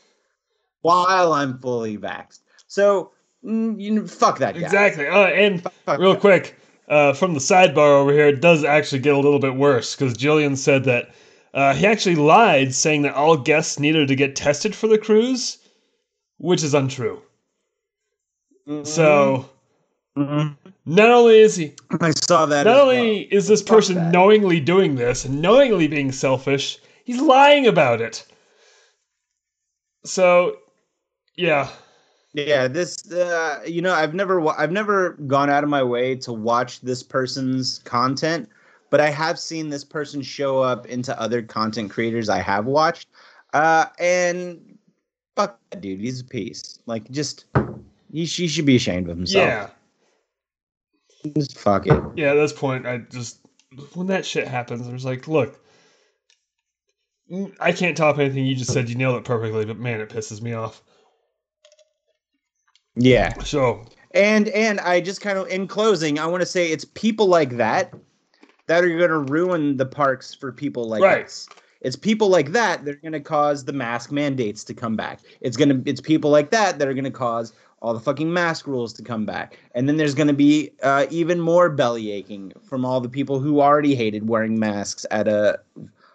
while 0.81 1.33
I'm 1.33 1.57
fully 1.59 1.97
vaxxed. 1.97 2.41
So 2.67 3.11
you 3.45 3.91
know, 3.91 4.07
fuck 4.07 4.39
that 4.39 4.55
guy. 4.55 4.61
Exactly. 4.61 5.07
Uh, 5.07 5.27
and 5.27 5.61
Fuck 5.85 5.99
real 5.99 6.13
that. 6.13 6.21
quick, 6.21 6.59
uh, 6.89 7.13
from 7.13 7.33
the 7.33 7.39
sidebar 7.39 8.01
over 8.01 8.11
here, 8.11 8.27
it 8.27 8.41
does 8.41 8.63
actually 8.63 8.99
get 8.99 9.13
a 9.13 9.19
little 9.19 9.39
bit 9.39 9.55
worse 9.55 9.95
because 9.95 10.13
Jillian 10.15 10.57
said 10.57 10.83
that 10.85 11.11
uh, 11.53 11.73
he 11.73 11.85
actually 11.85 12.15
lied, 12.15 12.73
saying 12.73 13.03
that 13.03 13.13
all 13.13 13.37
guests 13.37 13.79
needed 13.79 14.07
to 14.09 14.15
get 14.15 14.35
tested 14.35 14.75
for 14.75 14.87
the 14.87 14.97
cruise, 14.97 15.57
which 16.37 16.63
is 16.63 16.73
untrue. 16.73 17.21
So 18.83 19.49
Mhm. 20.17 20.55
not 20.85 21.09
only 21.11 21.39
is 21.39 21.55
he 21.55 21.73
I 22.01 22.11
saw 22.11 22.45
that. 22.47 22.65
not 22.65 22.77
only 22.79 23.19
is 23.21 23.47
this 23.47 23.61
Fuck 23.61 23.69
person 23.77 23.95
that. 23.95 24.11
knowingly 24.11 24.59
doing 24.59 24.95
this 24.95 25.23
and 25.25 25.41
knowingly 25.41 25.87
being 25.87 26.11
selfish, 26.11 26.79
he's 27.03 27.21
lying 27.21 27.67
about 27.67 28.01
it. 28.01 28.25
So, 30.05 30.57
yeah, 31.35 31.67
well. 31.67 31.77
Yeah, 32.35 32.67
this 32.67 33.09
uh, 33.13 33.61
you 33.65 33.81
know 33.81 33.93
I've 33.93 34.13
never 34.13 34.41
wa- 34.41 34.55
I've 34.57 34.71
never 34.71 35.11
gone 35.27 35.49
out 35.49 35.63
of 35.63 35.69
my 35.69 35.81
way 35.81 36.15
to 36.17 36.33
watch 36.33 36.81
this 36.81 37.01
person's 37.01 37.79
content, 37.79 38.49
but 38.89 38.99
I 38.99 39.09
have 39.09 39.39
seen 39.39 39.69
this 39.69 39.85
person 39.85 40.21
show 40.21 40.61
up 40.61 40.85
into 40.85 41.17
other 41.19 41.41
content 41.41 41.91
creators 41.91 42.27
I 42.27 42.39
have 42.39 42.65
watched, 42.65 43.07
uh, 43.53 43.85
and 43.99 44.77
fuck 45.37 45.59
that 45.69 45.79
dude, 45.79 46.01
he's 46.01 46.19
a 46.19 46.25
piece. 46.25 46.79
Like 46.85 47.09
just 47.09 47.45
he, 48.11 48.25
he 48.25 48.47
should 48.49 48.65
be 48.65 48.75
ashamed 48.75 49.09
of 49.09 49.15
himself. 49.15 49.47
yeah, 49.47 49.69
just 51.37 51.57
fuck 51.57 51.87
it. 51.87 52.03
yeah. 52.17 52.31
At 52.31 52.35
this 52.35 52.53
point, 52.53 52.85
I 52.85 52.97
just 52.97 53.39
when 53.93 54.07
that 54.07 54.25
shit 54.25 54.45
happens, 54.45 54.89
I 54.89 54.91
was 54.91 55.05
like, 55.05 55.29
look, 55.29 55.57
I 57.61 57.71
can't 57.71 57.95
top 57.95 58.19
anything 58.19 58.45
you 58.45 58.55
just 58.55 58.73
said. 58.73 58.89
You 58.89 58.95
nailed 58.95 59.15
it 59.15 59.23
perfectly, 59.23 59.63
but 59.63 59.79
man, 59.79 60.01
it 60.01 60.09
pisses 60.09 60.41
me 60.41 60.51
off. 60.51 60.83
Yeah. 62.95 63.41
So, 63.43 63.85
And 64.11 64.47
and 64.49 64.79
I 64.79 65.01
just 65.01 65.21
kind 65.21 65.37
of 65.37 65.47
in 65.47 65.67
closing, 65.67 66.19
I 66.19 66.25
want 66.25 66.41
to 66.41 66.45
say 66.45 66.71
it's 66.71 66.85
people 66.85 67.27
like 67.27 67.57
that 67.57 67.93
that 68.67 68.83
are 68.83 68.89
going 68.89 69.09
to 69.09 69.19
ruin 69.19 69.77
the 69.77 69.85
parks 69.85 70.33
for 70.33 70.51
people 70.51 70.87
like 70.87 71.03
Right. 71.03 71.25
us. 71.25 71.47
It's 71.81 71.95
people 71.95 72.29
like 72.29 72.51
that 72.53 72.83
that 72.85 72.91
are 72.91 72.99
going 72.99 73.13
to 73.13 73.19
cause 73.19 73.65
the 73.65 73.73
mask 73.73 74.11
mandates 74.11 74.63
to 74.63 74.73
come 74.73 74.95
back. 74.95 75.19
It's 75.41 75.55
going 75.55 75.69
to 75.69 75.89
it's 75.89 76.01
people 76.01 76.31
like 76.31 76.49
that 76.49 76.79
that 76.79 76.87
are 76.87 76.93
going 76.93 77.03
to 77.03 77.11
cause 77.11 77.53
all 77.81 77.93
the 77.93 77.99
fucking 77.99 78.33
mask 78.33 78.65
rules 78.65 78.93
to 78.93 79.03
come 79.03 79.25
back. 79.25 79.59
And 79.75 79.87
then 79.87 79.97
there's 79.97 80.15
going 80.15 80.27
to 80.27 80.33
be 80.33 80.71
uh, 80.81 81.05
even 81.11 81.39
more 81.39 81.69
belly 81.69 82.11
aching 82.11 82.53
from 82.63 82.85
all 82.85 82.99
the 82.99 83.09
people 83.09 83.39
who 83.39 83.61
already 83.61 83.93
hated 83.93 84.27
wearing 84.27 84.57
masks 84.57 85.05
at 85.11 85.27
a 85.27 85.59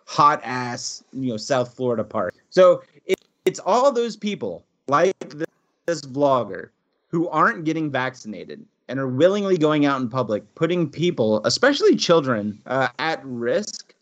hot 0.07 0.41
ass, 0.43 1.05
you 1.13 1.31
know, 1.31 1.37
South 1.37 1.73
Florida 1.77 2.03
park. 2.03 2.35
So 2.49 2.83
it, 3.05 3.19
it's 3.45 3.61
all 3.61 3.93
those 3.93 4.17
people 4.17 4.67
like 4.89 5.15
this, 5.29 5.47
this 5.91 6.03
vlogger 6.03 6.69
who 7.09 7.29
aren't 7.29 7.65
getting 7.65 7.91
vaccinated 7.91 8.65
and 8.89 9.01
are 9.01 9.09
willingly 9.09 9.59
going 9.59 9.87
out 9.87 10.01
in 10.01 10.09
public, 10.09 10.55
putting 10.55 10.89
people, 10.89 11.45
especially 11.45 11.97
children, 11.97 12.61
uh, 12.67 12.89
at 13.01 13.21
risk 13.25 13.93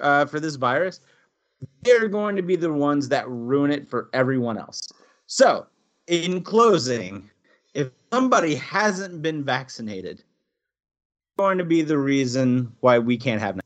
uh, 0.00 0.26
for 0.26 0.40
this 0.40 0.56
virus, 0.56 1.00
they're 1.82 2.08
going 2.08 2.34
to 2.34 2.42
be 2.42 2.56
the 2.56 2.72
ones 2.72 3.08
that 3.08 3.28
ruin 3.28 3.70
it 3.70 3.88
for 3.88 4.10
everyone 4.12 4.58
else. 4.58 4.88
So, 5.26 5.66
in 6.08 6.42
closing, 6.42 7.30
if 7.74 7.90
somebody 8.12 8.56
hasn't 8.56 9.22
been 9.22 9.44
vaccinated, 9.44 10.24
going 11.36 11.58
to 11.58 11.64
be 11.64 11.82
the 11.82 11.98
reason 11.98 12.72
why 12.80 12.98
we 12.98 13.16
can't 13.16 13.40
have 13.40 13.60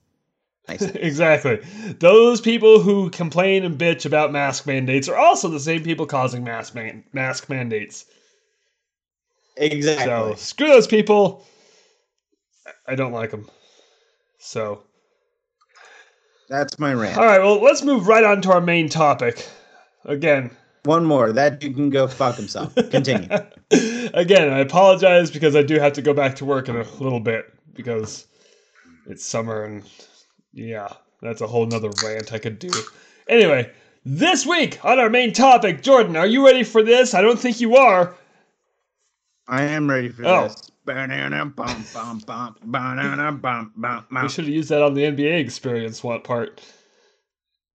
nice. 0.68 0.82
exactly. 0.94 1.60
Those 1.98 2.40
people 2.40 2.80
who 2.80 3.10
complain 3.10 3.64
and 3.64 3.78
bitch 3.78 4.06
about 4.06 4.32
mask 4.32 4.66
mandates 4.66 5.08
are 5.08 5.16
also 5.16 5.48
the 5.48 5.60
same 5.60 5.82
people 5.82 6.06
causing 6.06 6.44
mask 6.44 6.74
man- 6.74 7.04
mask 7.12 7.48
mandates. 7.48 8.04
exactly. 9.56 10.06
So 10.06 10.34
screw 10.36 10.68
those 10.68 10.86
people. 10.86 11.44
I- 12.86 12.94
don't 12.94 13.12
like 13.12 13.30
them. 13.30 13.48
So, 14.38 14.82
That's 16.48 16.78
my 16.78 16.92
rant. 16.92 17.16
all 17.16 17.24
right. 17.24 17.38
Well, 17.40 17.60
let's 17.62 17.82
move 17.82 18.06
right 18.08 18.24
on 18.24 18.42
to 18.42 18.52
our 18.52 18.60
main 18.60 18.88
topic. 18.88 19.48
Again, 20.04 20.50
One 20.84 21.04
more. 21.04 21.32
That 21.32 21.60
dude 21.60 21.76
can 21.76 21.90
go 21.90 22.08
fuck 22.08 22.34
himself. 22.36 22.74
Continue. 22.90 23.28
again, 24.14 24.52
I 24.52 24.58
apologize 24.58 25.30
because 25.30 25.54
I 25.54 25.62
do 25.62 25.78
have 25.78 25.92
to 25.94 26.02
go 26.02 26.12
back 26.12 26.34
to 26.36 26.44
work 26.44 26.68
in 26.68 26.74
a 26.76 26.82
little 26.98 27.20
bit 27.20 27.46
because 27.74 28.26
it's 29.06 29.24
summer 29.24 29.62
and 29.64 29.84
yeah, 30.52 30.88
that's 31.20 31.40
a 31.40 31.46
whole 31.46 31.66
nother 31.66 31.90
rant 32.04 32.32
I 32.32 32.38
could 32.38 32.58
do. 32.58 32.70
Anyway, 33.28 33.70
this 34.04 34.44
week 34.46 34.84
on 34.84 34.98
our 34.98 35.08
main 35.10 35.32
topic, 35.32 35.82
Jordan, 35.82 36.16
are 36.16 36.26
you 36.26 36.44
ready 36.44 36.64
for 36.64 36.82
this? 36.82 37.14
I 37.14 37.22
don't 37.22 37.38
think 37.38 37.60
you 37.60 37.76
are. 37.76 38.14
I 39.48 39.62
am 39.64 39.88
ready 39.90 40.08
for 40.08 40.24
Oh. 40.26 40.42
this. 40.44 40.70
We 40.86 40.94
should 44.28 44.44
have 44.44 44.54
used 44.54 44.68
that 44.70 44.82
on 44.82 44.94
the 44.94 45.04
NBA 45.04 45.38
experience 45.38 46.02
what 46.02 46.24
part. 46.24 46.60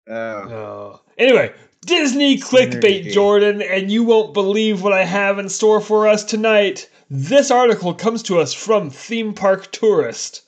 Oh. 0.10 0.14
Oh. 0.14 1.02
Anyway, 1.18 1.54
Disney 1.86 2.38
clickbait. 2.38 3.12
Jordan, 3.12 3.62
and 3.62 3.92
you 3.92 4.04
won't 4.04 4.34
believe 4.34 4.82
what 4.84 4.94
I 4.94 5.04
have 5.06 5.40
in 5.40 5.50
store 5.50 5.80
for 5.82 6.08
us 6.08 6.24
tonight. 6.24 6.90
This 7.10 7.50
article 7.52 7.94
comes 7.94 8.24
to 8.24 8.40
us 8.40 8.54
from 8.54 8.90
Theme 8.90 9.34
Park 9.34 9.72
Tourist. 9.72 10.44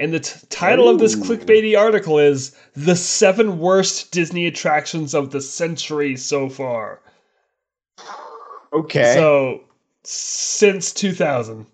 And 0.00 0.14
the 0.14 0.20
t- 0.20 0.40
title 0.48 0.88
of 0.88 0.98
this 0.98 1.14
clickbaity 1.14 1.78
article 1.78 2.18
is 2.18 2.56
The 2.74 2.96
Seven 2.96 3.58
Worst 3.58 4.10
Disney 4.12 4.46
Attractions 4.46 5.14
of 5.14 5.30
the 5.30 5.42
Century 5.42 6.16
So 6.16 6.48
Far. 6.48 7.02
Okay. 8.72 9.12
So, 9.12 9.64
since 10.02 10.92
2000. 10.92 11.66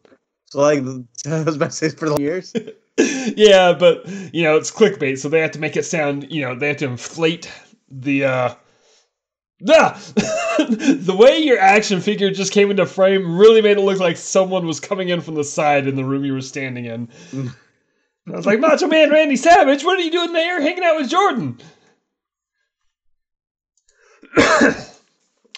So, 0.47 0.61
like, 0.61 0.81
I 1.27 1.43
was 1.45 1.55
about 1.55 1.70
to 1.70 1.77
say 1.77 1.89
for 1.91 2.09
the 2.09 2.20
years. 2.20 2.53
yeah, 3.37 3.72
but 3.72 4.09
you 4.35 4.43
know, 4.43 4.57
it's 4.57 4.72
clickbait, 4.72 5.18
so 5.18 5.29
they 5.29 5.41
have 5.41 5.53
to 5.53 5.61
make 5.61 5.77
it 5.77 5.85
sound, 5.85 6.27
you 6.29 6.43
know, 6.43 6.59
they 6.59 6.66
have 6.66 6.79
to 6.79 6.87
inflate 6.87 7.49
the 7.89 8.24
uh 8.24 8.55
Ah! 9.68 9.99
the 10.59 11.16
way 11.16 11.39
your 11.39 11.59
action 11.59 12.01
figure 12.01 12.31
just 12.31 12.53
came 12.53 12.70
into 12.70 12.85
frame 12.85 13.39
really 13.39 13.62
made 13.62 13.79
it 13.79 13.83
look 13.83 14.01
like 14.01 14.16
someone 14.16 14.66
was 14.66 14.81
coming 14.81 15.09
in 15.09 15.22
from 15.22 15.35
the 15.35 15.45
side 15.45 15.87
in 15.87 15.95
the 15.95 16.05
room 16.05 16.24
you 16.24 16.35
were 16.35 16.43
standing 16.43 16.85
in. 16.85 17.09
I 18.29 18.37
was 18.37 18.47
like, 18.47 18.61
Macho 18.61 18.89
Man 18.89 19.11
Randy 19.11 19.37
Savage, 19.37 19.85
what 19.85 19.99
are 19.99 20.03
you 20.03 20.11
doing 20.11 20.33
there 20.33 20.61
hanging 20.61 20.85
out 20.85 20.97
with 20.97 21.09
Jordan? 21.09 21.59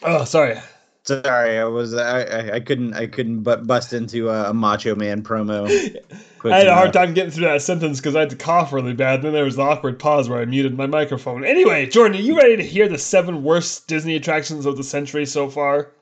oh, 0.03 0.25
sorry. 0.25 0.59
Sorry, 1.05 1.59
I 1.59 1.65
was 1.65 1.95
I, 1.95 2.21
I, 2.23 2.55
I 2.57 2.61
couldn't 2.61 2.93
I 2.93 3.07
couldn't 3.07 3.43
but 3.43 3.67
bust 3.67 3.95
into 3.95 4.29
a, 4.29 4.51
a 4.51 4.55
Macho 4.55 4.95
Man 4.95 5.23
promo. 5.23 5.67
I 6.45 6.59
had 6.59 6.67
a 6.67 6.75
hard 6.75 6.93
time 6.93 7.15
getting 7.15 7.31
through 7.31 7.47
that 7.47 7.63
sentence 7.63 7.99
because 7.99 8.15
I 8.15 8.21
had 8.21 8.31
to 8.31 8.37
cough 8.37 8.75
really 8.75 8.93
bad. 8.93 9.23
Then 9.23 9.33
there 9.33 9.45
was 9.45 9.57
the 9.57 9.63
awkward 9.63 9.99
pause 9.99 10.29
where 10.29 10.41
I 10.41 10.45
muted 10.45 10.77
my 10.77 10.87
microphone. 10.87 11.47
Anyway, 11.47 11.87
Jordan, 11.87 12.19
are 12.19 12.23
you 12.23 12.37
ready 12.37 12.57
to 12.57 12.63
hear 12.63 12.89
the 12.89 12.99
seven 12.99 13.43
worst 13.43 13.87
Disney 13.87 14.17
attractions 14.17 14.67
of 14.67 14.77
the 14.77 14.85
century 14.85 15.25
so 15.25 15.49
far? 15.49 15.93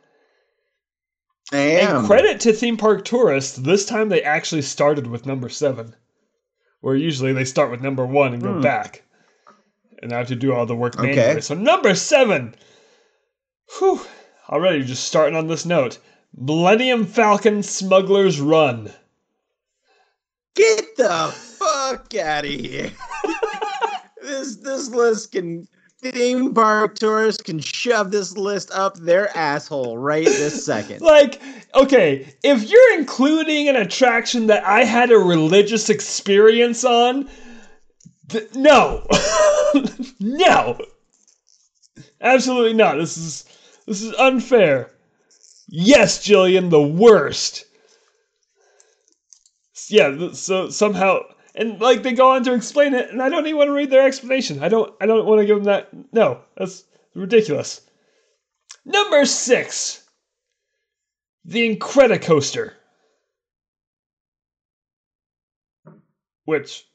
I 1.53 1.59
am. 1.59 1.99
And 1.99 2.07
credit 2.07 2.41
to 2.41 2.53
theme 2.53 2.77
park 2.77 3.05
tourists, 3.05 3.57
this 3.57 3.87
time 3.87 4.09
they 4.09 4.23
actually 4.23 4.63
started 4.63 5.07
with 5.07 5.25
number 5.25 5.49
seven, 5.49 5.95
where 6.87 6.95
usually 6.95 7.33
they 7.33 7.45
start 7.45 7.69
with 7.69 7.81
number 7.81 8.07
one 8.07 8.33
and 8.33 8.41
go 8.41 8.53
Hmm. 8.53 8.61
back, 8.61 9.03
and 10.01 10.13
I 10.13 10.19
have 10.19 10.29
to 10.29 10.37
do 10.37 10.55
all 10.55 10.67
the 10.67 10.77
work 10.77 10.97
Okay. 10.97 11.17
manually. 11.17 11.41
So 11.41 11.57
number 11.57 11.97
seven. 11.97 12.55
Whew. 13.77 14.01
Already 14.49 14.85
just 14.85 15.03
starting 15.03 15.35
on 15.35 15.49
this 15.49 15.67
note. 15.67 15.99
Millennium 16.39 17.05
Falcon 17.05 17.65
Smuggler's 17.65 18.41
Run. 18.41 18.93
Get 20.55 20.97
the 20.97 21.35
fuck 21.59 22.15
out 22.15 22.45
of 22.45 22.51
here. 22.53 22.93
this 24.23 24.55
this 24.59 24.89
list 24.89 25.33
can 25.33 25.67
theme 26.13 26.55
park 26.55 26.97
tourists 26.97 27.43
can 27.43 27.59
shove 27.61 28.11
this 28.11 28.37
list 28.37 28.71
up 28.73 28.97
their 28.97 29.35
asshole 29.37 29.99
right 29.99 30.25
this 30.25 30.65
second. 30.67 31.01
Like, 31.01 31.41
okay, 31.75 32.35
if 32.43 32.69
you're 32.69 32.99
including 32.99 33.69
an 33.69 33.77
attraction 33.77 34.47
that 34.49 34.65
I 34.65 34.85
had 34.85 35.11
a 35.11 35.19
religious 35.19 35.91
experience 35.91 36.85
on, 36.85 37.29
th- 38.29 38.55
no, 38.55 39.07
no, 40.21 40.79
absolutely 42.21 42.75
not. 42.75 42.97
This 42.97 43.17
is 43.17 43.45
this 43.87 44.03
is 44.03 44.13
unfair. 44.15 44.91
Yes, 45.69 46.27
Jillian, 46.27 46.71
the 46.71 46.83
worst. 46.83 47.65
Yeah, 49.89 50.33
so 50.33 50.71
somehow, 50.71 51.21
and 51.57 51.81
like 51.81 52.03
they 52.03 52.13
go 52.13 52.33
on 52.33 52.45
to 52.45 52.55
explain 52.55 52.95
it, 52.95 53.11
and 53.11 53.23
I 53.23 53.29
don't 53.29 53.47
even 53.47 53.59
want 53.59 53.69
to 53.69 53.75
read 53.75 53.91
their 53.91 54.07
explanation. 54.07 54.63
I 54.63 54.69
don't, 54.69 54.95
I 55.01 55.07
don't 55.07 55.27
want 55.27 55.41
to 55.41 55.47
give 55.47 55.57
them 55.57 55.65
that. 55.65 55.89
No, 56.13 56.41
that's 56.57 56.85
Ridiculous. 57.17 57.81
Number 58.85 59.25
six. 59.25 60.05
The 61.47 61.75
Incredicoaster. 61.75 62.73
Which 66.45 66.87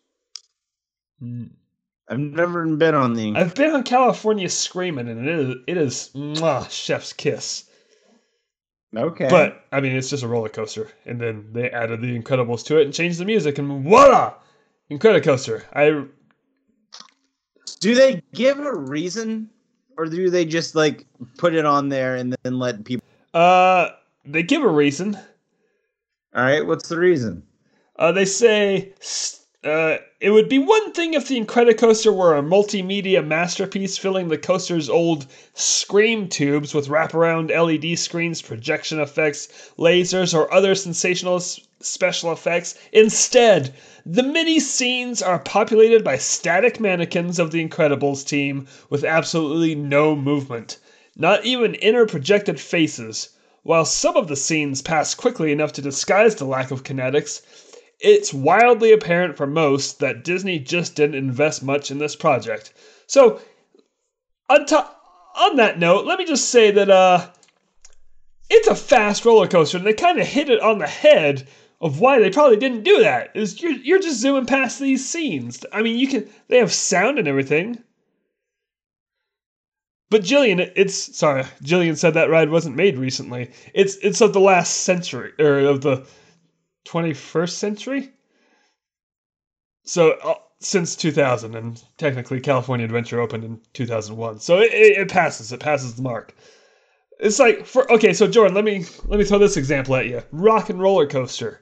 I've 1.22 2.20
never 2.20 2.66
been 2.68 2.96
on 2.96 3.16
the. 3.16 3.34
I've 3.36 3.56
been 3.56 3.72
on 3.72 3.84
California 3.84 4.48
Screaming, 4.48 5.10
and 5.10 5.28
it 5.28 5.40
is 5.40 5.56
it 5.68 5.78
is 5.78 6.10
mwah, 6.16 6.70
chef's 6.70 7.12
kiss. 7.12 7.66
okay. 8.96 9.28
But 9.30 9.66
I 9.72 9.82
mean, 9.82 9.94
it's 9.94 10.10
just 10.10 10.24
a 10.24 10.28
roller 10.28 10.50
coaster, 10.50 10.90
and 11.06 11.20
then 11.20 11.50
they 11.52 11.70
added 11.70 12.02
the 12.02 12.18
Incredibles 12.18 12.64
to 12.66 12.80
it 12.80 12.86
and 12.86 12.94
changed 12.94 13.20
the 13.20 13.26
music, 13.26 13.58
and 13.58 13.84
voila, 13.84 14.36
Incredicoaster. 14.92 15.64
I 15.74 16.06
do 17.80 17.96
they 17.96 18.22
give 18.34 18.60
a 18.60 18.76
reason, 18.76 19.50
or 19.98 20.06
do 20.06 20.30
they 20.30 20.46
just 20.46 20.76
like 20.76 21.06
put 21.38 21.56
it 21.56 21.66
on 21.66 21.90
there 21.90 22.16
and 22.16 22.36
then 22.44 22.60
let 22.60 22.84
people? 22.84 23.04
uh 23.34 23.90
they 24.26 24.44
give 24.44 24.62
a 24.62 24.68
reason. 24.68 25.16
All 26.36 26.44
right, 26.44 26.66
what's 26.66 26.90
the 26.90 27.00
reason? 27.00 27.44
Uh, 27.98 28.12
they 28.12 28.26
say 28.26 28.94
uh, 29.64 29.98
it 30.20 30.32
would 30.32 30.48
be 30.50 30.60
one 30.60 30.92
thing 30.94 31.14
if 31.14 31.28
the 31.28 31.40
Incredicoaster 31.40 32.16
were 32.16 32.38
a 32.38 32.42
multimedia 32.42 33.26
masterpiece 33.26 33.98
filling 33.98 34.28
the 34.30 34.38
coaster's 34.38 34.90
old 34.90 35.28
scream 35.54 36.28
tubes 36.30 36.74
with 36.74 36.88
wraparound 36.88 37.50
LED 37.52 37.98
screens, 38.00 38.42
projection 38.42 39.00
effects, 39.00 39.72
lasers, 39.78 40.34
or 40.34 40.52
other 40.54 40.74
sensational 40.74 41.36
s- 41.36 41.60
special 41.86 42.32
effects. 42.32 42.76
Instead, 42.92 43.74
the 44.06 44.24
mini 44.24 44.60
scenes 44.60 45.22
are 45.22 45.40
populated 45.40 46.04
by 46.04 46.18
static 46.18 46.80
mannequins 46.80 47.40
of 47.40 47.52
the 47.52 47.68
Incredibles 47.68 48.26
team 48.26 48.68
with 48.90 49.04
absolutely 49.04 49.76
no 49.76 50.16
movement, 50.16 50.78
not 51.16 51.46
even 51.46 51.76
inner 51.76 52.06
projected 52.06 52.60
faces. 52.60 53.30
While 53.64 53.86
some 53.86 54.18
of 54.18 54.28
the 54.28 54.36
scenes 54.36 54.82
pass 54.82 55.14
quickly 55.14 55.52
enough 55.52 55.74
to 55.74 55.82
disguise 55.82 56.36
the 56.36 56.46
lack 56.46 56.72
of 56.72 56.84
kinetics, 56.84 57.42
it's 58.00 58.34
wildly 58.34 58.92
apparent 58.92 59.38
for 59.38 59.46
most 59.46 60.00
that 60.00 60.24
Disney 60.24 60.58
just 60.58 60.96
didn't 60.96 61.16
invest 61.16 61.62
much 61.62 61.92
in 61.92 62.00
this 62.00 62.16
project. 62.16 62.74
So, 63.06 63.40
on 64.50 64.66
top, 64.66 65.00
on 65.36 65.58
that 65.58 65.78
note, 65.78 66.06
let 66.06 66.18
me 66.18 66.26
just 66.26 66.50
say 66.50 66.72
that 66.72 66.90
uh, 66.90 67.28
it's 68.50 68.68
a 68.68 68.76
fast 68.76 69.24
roller 69.24 69.48
coaster, 69.48 69.78
and 69.78 69.86
they 69.86 69.94
kind 69.94 70.20
of 70.20 70.28
hit 70.28 70.50
it 70.50 70.60
on 70.60 70.80
the 70.80 70.88
head 70.88 71.48
of 71.82 72.00
why 72.00 72.20
they 72.20 72.30
probably 72.30 72.58
didn't 72.58 72.84
do 72.84 73.02
that. 73.02 73.32
Is 73.36 73.62
you're 73.62 73.72
you're 73.72 74.00
just 74.00 74.22
zooming 74.22 74.46
past 74.46 74.80
these 74.80 75.08
scenes. 75.08 75.66
I 75.74 75.82
mean, 75.82 75.98
you 75.98 76.08
can 76.08 76.30
they 76.48 76.60
have 76.60 76.72
sound 76.72 77.18
and 77.20 77.28
everything. 77.28 77.84
But 80.12 80.24
Jillian, 80.24 80.72
it's 80.76 81.18
sorry, 81.18 81.44
Jillian 81.64 81.98
said 81.98 82.14
that 82.14 82.30
ride 82.30 82.50
wasn't 82.50 82.76
made 82.76 82.98
recently. 82.98 83.52
It's 83.74 83.96
it's 83.98 84.22
of 84.22 84.34
the 84.34 84.40
last 84.40 84.82
century 84.82 85.34
or 85.40 85.60
of 85.60 85.82
the 85.82 86.06
21st 86.86 87.52
century. 87.52 88.12
So 89.84 90.12
uh, 90.24 90.36
since 90.60 90.96
2000, 90.96 91.56
and 91.56 91.82
technically 91.98 92.40
California 92.40 92.86
Adventure 92.86 93.20
opened 93.20 93.44
in 93.44 93.60
2001, 93.74 94.40
so 94.40 94.60
it, 94.60 94.72
it, 94.72 94.98
it 95.00 95.10
passes. 95.10 95.52
It 95.52 95.60
passes 95.60 95.96
the 95.96 96.04
mark. 96.04 96.36
It's 97.20 97.40
like 97.40 97.66
for 97.66 97.92
okay, 97.92 98.14
so 98.14 98.28
Jordan, 98.28 98.54
let 98.54 98.66
me 98.66 98.86
let 99.06 99.18
me 99.18 99.26
throw 99.26 99.40
this 99.40 99.58
example 99.58 99.96
at 99.96 100.06
you: 100.08 100.22
rock 100.32 100.70
and 100.70 100.80
roller 100.80 101.08
coaster. 101.08 101.62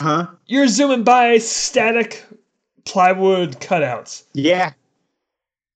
Huh? 0.00 0.26
You're 0.46 0.68
zooming 0.68 1.04
by 1.04 1.38
static 1.38 2.24
plywood 2.84 3.60
cutouts. 3.60 4.24
Yeah. 4.34 4.72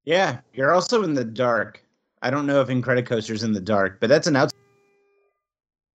Yeah. 0.04 0.40
You're 0.52 0.74
also 0.74 1.02
in 1.02 1.14
the 1.14 1.24
dark. 1.24 1.82
I 2.22 2.30
don't 2.30 2.46
know 2.46 2.60
if 2.60 2.68
Incredicoaster's 2.68 3.42
in 3.42 3.52
the 3.52 3.60
dark, 3.60 3.98
but 3.98 4.08
that's 4.08 4.26
an 4.26 4.36
out. 4.36 4.52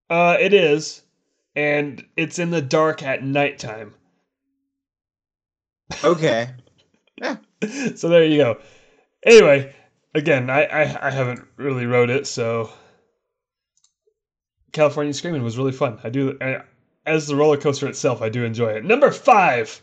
Uh, 0.10 0.38
it 0.40 0.54
is, 0.54 1.04
and 1.56 2.04
it's 2.16 2.40
in 2.40 2.52
the 2.52 2.62
dark 2.62 3.04
at 3.04 3.24
nighttime. 3.24 3.94
Okay. 6.04 6.50
Yeah. 7.18 7.38
So 7.96 8.10
there 8.10 8.26
you 8.26 8.40
go. 8.40 8.58
Anyway, 9.26 9.74
again, 10.14 10.50
I, 10.50 10.66
I 10.66 11.08
I 11.08 11.10
haven't 11.10 11.48
really 11.56 11.86
wrote 11.86 12.10
it, 12.10 12.28
so 12.28 12.70
California 14.74 15.14
Screaming 15.14 15.42
was 15.42 15.58
really 15.58 15.72
fun. 15.72 15.98
I 16.04 16.10
do 16.10 16.38
I, 16.42 16.64
as 17.06 17.28
the 17.28 17.36
roller 17.36 17.58
coaster 17.58 17.88
itself, 17.88 18.22
I 18.22 18.30
do 18.30 18.44
enjoy 18.44 18.72
it. 18.74 18.84
Number 18.84 19.12
five, 19.12 19.82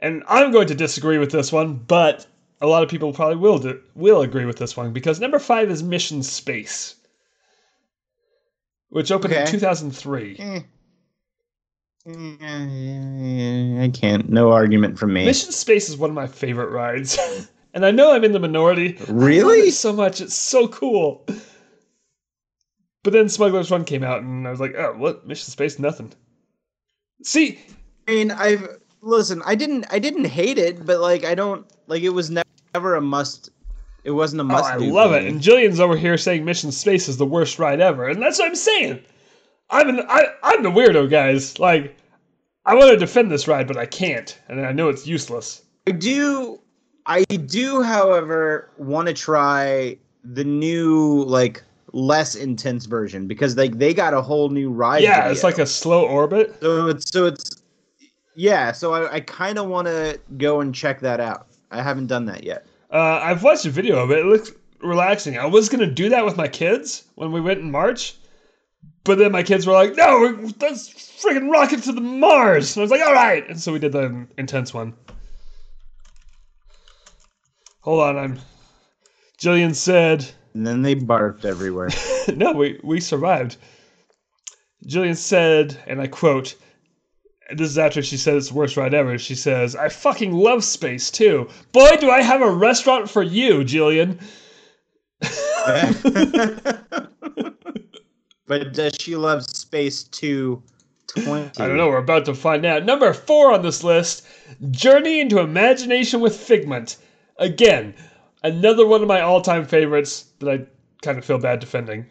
and 0.00 0.22
I'm 0.28 0.52
going 0.52 0.68
to 0.68 0.74
disagree 0.74 1.18
with 1.18 1.30
this 1.30 1.50
one, 1.52 1.74
but 1.74 2.26
a 2.60 2.66
lot 2.66 2.82
of 2.82 2.88
people 2.88 3.12
probably 3.12 3.36
will 3.36 3.58
do, 3.58 3.80
will 3.94 4.22
agree 4.22 4.44
with 4.44 4.56
this 4.56 4.76
one 4.76 4.92
because 4.92 5.20
number 5.20 5.38
five 5.38 5.70
is 5.70 5.82
Mission 5.82 6.22
Space, 6.22 6.94
which 8.90 9.10
opened 9.10 9.34
in 9.34 9.46
2003. 9.46 10.36
Eh. 10.38 10.60
Eh, 12.06 13.82
I 13.82 13.88
can't. 13.88 14.28
No 14.28 14.52
argument 14.52 14.98
from 14.98 15.12
me. 15.14 15.24
Mission 15.24 15.52
Space 15.52 15.88
is 15.88 15.96
one 15.96 16.10
of 16.10 16.14
my 16.14 16.26
favorite 16.26 16.68
rides, 16.70 17.18
and 17.74 17.84
I 17.84 17.90
know 17.90 18.12
I'm 18.12 18.24
in 18.24 18.32
the 18.32 18.40
minority. 18.40 18.96
I 18.96 19.00
love 19.00 19.08
Really? 19.10 19.70
so 19.70 19.92
much. 19.92 20.20
It's 20.20 20.34
so 20.34 20.68
cool. 20.68 21.24
But 23.04 23.12
then 23.12 23.28
Smuggler's 23.28 23.70
Run 23.70 23.84
came 23.84 24.02
out, 24.02 24.22
and 24.22 24.48
I 24.48 24.50
was 24.50 24.60
like, 24.60 24.74
oh, 24.76 24.94
what? 24.96 25.26
Mission 25.26 25.50
Space? 25.50 25.78
Nothing. 25.78 26.12
See, 27.22 27.60
I 28.08 28.10
mean, 28.10 28.30
I've 28.32 28.66
listen. 29.02 29.42
I 29.44 29.54
didn't. 29.54 29.86
I 29.90 29.98
didn't 29.98 30.24
hate 30.24 30.58
it, 30.58 30.84
but 30.84 31.00
like, 31.00 31.24
I 31.24 31.34
don't 31.34 31.66
like. 31.86 32.02
It 32.02 32.08
was 32.08 32.30
ne- 32.30 32.42
never 32.74 32.96
a 32.96 33.00
must. 33.00 33.50
It 34.04 34.10
wasn't 34.10 34.40
a 34.40 34.44
oh, 34.44 34.48
must. 34.48 34.64
I 34.64 34.76
love 34.76 35.12
it. 35.12 35.22
me. 35.22 35.28
And 35.28 35.40
Jillian's 35.40 35.80
over 35.80 35.96
here 35.96 36.16
saying 36.18 36.44
Mission 36.44 36.72
Space 36.72 37.08
is 37.08 37.18
the 37.18 37.26
worst 37.26 37.58
ride 37.58 37.80
ever, 37.80 38.08
and 38.08 38.20
that's 38.20 38.38
what 38.38 38.48
I'm 38.48 38.56
saying. 38.56 39.00
I'm 39.70 39.88
an, 39.90 40.00
I, 40.08 40.26
I'm 40.42 40.62
the 40.62 40.70
weirdo, 40.70 41.10
guys. 41.10 41.58
Like, 41.58 41.96
I 42.64 42.74
want 42.74 42.90
to 42.90 42.96
defend 42.96 43.30
this 43.30 43.46
ride, 43.46 43.66
but 43.66 43.76
I 43.76 43.86
can't, 43.86 44.38
and 44.48 44.64
I 44.64 44.72
know 44.72 44.88
it's 44.88 45.06
useless. 45.06 45.62
I 45.86 45.92
do. 45.92 46.60
I 47.06 47.24
do, 47.24 47.82
however, 47.82 48.70
want 48.78 49.08
to 49.08 49.14
try 49.14 49.98
the 50.24 50.44
new, 50.44 51.24
like, 51.24 51.62
less 51.94 52.34
intense 52.34 52.86
version 52.86 53.28
because 53.28 53.56
like 53.56 53.78
they 53.78 53.94
got 53.94 54.12
a 54.12 54.20
whole 54.20 54.48
new 54.48 54.70
ride. 54.70 55.02
yeah, 55.02 55.30
it's 55.30 55.44
like 55.44 55.58
a 55.58 55.66
slow 55.66 56.04
orbit. 56.04 56.56
so 56.60 56.88
it's 56.88 57.10
so 57.10 57.26
it's 57.26 57.62
yeah. 58.34 58.72
So 58.72 58.92
I, 58.92 59.14
I 59.14 59.20
kind 59.20 59.58
of 59.58 59.68
want 59.68 59.86
to 59.86 60.18
go 60.36 60.60
and 60.60 60.74
check 60.74 61.00
that 61.00 61.20
out. 61.20 61.46
I 61.70 61.82
haven't 61.82 62.08
done 62.08 62.26
that 62.26 62.44
yet. 62.44 62.66
Uh, 62.90 63.20
I've 63.22 63.42
watched 63.42 63.64
a 63.64 63.70
video 63.70 63.98
of 63.98 64.10
it. 64.10 64.18
It 64.18 64.26
looks 64.26 64.52
relaxing. 64.80 65.38
I 65.38 65.46
was 65.46 65.68
gonna 65.68 65.86
do 65.86 66.08
that 66.10 66.24
with 66.24 66.36
my 66.36 66.48
kids 66.48 67.04
when 67.14 67.32
we 67.32 67.40
went 67.40 67.60
in 67.60 67.70
March, 67.70 68.16
but 69.04 69.18
then 69.18 69.32
my 69.32 69.42
kids 69.42 69.66
were 69.66 69.72
like, 69.72 69.96
"No, 69.96 70.36
let's 70.60 70.88
friggin' 71.22 71.50
rocket 71.50 71.84
to 71.84 71.92
the 71.92 72.00
Mars." 72.00 72.76
And 72.76 72.82
I 72.82 72.84
was 72.84 72.90
like, 72.90 73.00
"All 73.00 73.14
right," 73.14 73.48
and 73.48 73.58
so 73.60 73.72
we 73.72 73.78
did 73.78 73.92
the 73.92 74.26
intense 74.36 74.74
one. 74.74 74.94
Hold 77.80 78.02
on, 78.02 78.18
I'm. 78.18 78.38
Jillian 79.38 79.74
said, 79.74 80.26
And 80.54 80.66
then 80.66 80.82
they 80.82 80.94
barfed 80.94 81.44
everywhere. 81.44 81.90
"No, 82.34 82.52
we 82.52 82.80
we 82.82 83.00
survived." 83.00 83.56
Jillian 84.86 85.16
said, 85.16 85.82
and 85.86 86.00
I 86.00 86.06
quote. 86.06 86.54
and 87.48 87.58
This 87.58 87.70
is 87.70 87.78
after 87.78 88.02
she 88.02 88.16
said 88.16 88.34
it's 88.36 88.48
the 88.48 88.54
worst 88.54 88.76
ride 88.76 88.94
ever. 88.94 89.18
She 89.18 89.34
says, 89.34 89.74
I 89.74 89.88
fucking 89.88 90.32
love 90.32 90.62
space 90.62 91.10
too. 91.10 91.48
Boy, 91.72 91.90
do 91.98 92.10
I 92.10 92.20
have 92.22 92.42
a 92.42 92.50
restaurant 92.50 93.08
for 93.08 93.22
you, 93.22 93.64
Jillian. 93.64 94.20
but 98.46 98.74
does 98.74 98.94
she 99.00 99.16
love 99.16 99.44
Space 99.44 100.04
Two 100.04 100.62
Twenty? 101.06 101.62
I 101.62 101.68
don't 101.68 101.78
know. 101.78 101.88
We're 101.88 101.96
about 101.98 102.26
to 102.26 102.34
find 102.34 102.66
out. 102.66 102.84
Number 102.84 103.12
four 103.14 103.52
on 103.52 103.62
this 103.62 103.82
list 103.82 104.26
Journey 104.70 105.20
into 105.20 105.38
Imagination 105.38 106.20
with 106.20 106.36
Figment. 106.36 106.98
Again, 107.38 107.94
another 108.44 108.86
one 108.86 109.02
of 109.02 109.08
my 109.08 109.20
all 109.22 109.40
time 109.40 109.64
favorites 109.66 110.26
that 110.38 110.48
I 110.48 110.66
kind 111.02 111.18
of 111.18 111.24
feel 111.24 111.38
bad 111.38 111.58
defending. 111.58 112.06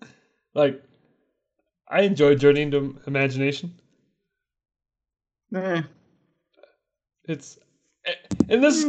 like, 0.54 0.80
I 1.88 2.02
enjoy 2.02 2.36
Journey 2.36 2.62
into 2.62 2.96
Imagination. 3.06 3.74
Eh. 5.54 5.82
It's. 7.26 7.58
And 8.48 8.62
this. 8.62 8.84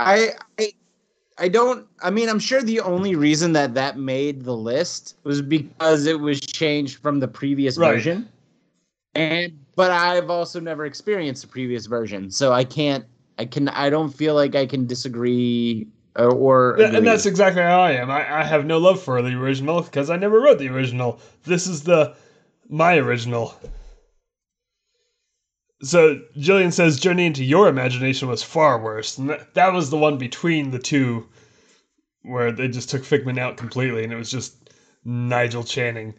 I, 0.00 0.30
I 0.58 0.72
I 1.38 1.48
don't 1.48 1.86
I 2.02 2.10
mean 2.10 2.28
I'm 2.28 2.38
sure 2.38 2.62
the 2.62 2.80
only 2.80 3.14
reason 3.14 3.52
that 3.52 3.74
that 3.74 3.98
made 3.98 4.42
the 4.44 4.56
list 4.56 5.16
was 5.24 5.40
because 5.42 6.06
it 6.06 6.18
was 6.18 6.40
changed 6.40 6.98
from 6.98 7.20
the 7.20 7.28
previous 7.28 7.76
Right. 7.76 7.94
version. 7.94 8.28
And 9.14 9.63
but 9.76 9.90
I've 9.90 10.30
also 10.30 10.60
never 10.60 10.86
experienced 10.86 11.42
the 11.42 11.48
previous 11.48 11.86
version, 11.86 12.30
so 12.30 12.52
I 12.52 12.64
can't 12.64 13.04
I 13.38 13.46
can 13.46 13.68
I 13.68 13.90
don't 13.90 14.10
feel 14.10 14.34
like 14.34 14.54
I 14.54 14.66
can 14.66 14.86
disagree 14.86 15.88
or, 16.16 16.32
or 16.32 16.76
Th- 16.76 16.94
and 16.94 17.06
that's 17.06 17.26
exactly 17.26 17.62
how 17.62 17.80
I 17.80 17.92
am. 17.92 18.10
I, 18.10 18.40
I 18.40 18.44
have 18.44 18.64
no 18.64 18.78
love 18.78 19.02
for 19.02 19.20
the 19.22 19.34
original 19.34 19.82
because 19.82 20.10
I 20.10 20.16
never 20.16 20.40
wrote 20.40 20.58
the 20.58 20.68
original. 20.68 21.20
This 21.44 21.66
is 21.66 21.82
the 21.82 22.14
my 22.68 22.96
original. 22.96 23.54
So 25.82 26.20
Jillian 26.36 26.72
says 26.72 27.00
Journey 27.00 27.26
into 27.26 27.44
Your 27.44 27.68
Imagination 27.68 28.28
was 28.28 28.42
far 28.42 28.80
worse. 28.80 29.18
And 29.18 29.28
that, 29.28 29.54
that 29.54 29.72
was 29.72 29.90
the 29.90 29.98
one 29.98 30.16
between 30.16 30.70
the 30.70 30.78
two 30.78 31.28
where 32.22 32.52
they 32.52 32.68
just 32.68 32.88
took 32.88 33.04
Figment 33.04 33.38
out 33.38 33.58
completely 33.58 34.02
and 34.02 34.12
it 34.12 34.16
was 34.16 34.30
just 34.30 34.70
Nigel 35.04 35.62
Channing. 35.62 36.14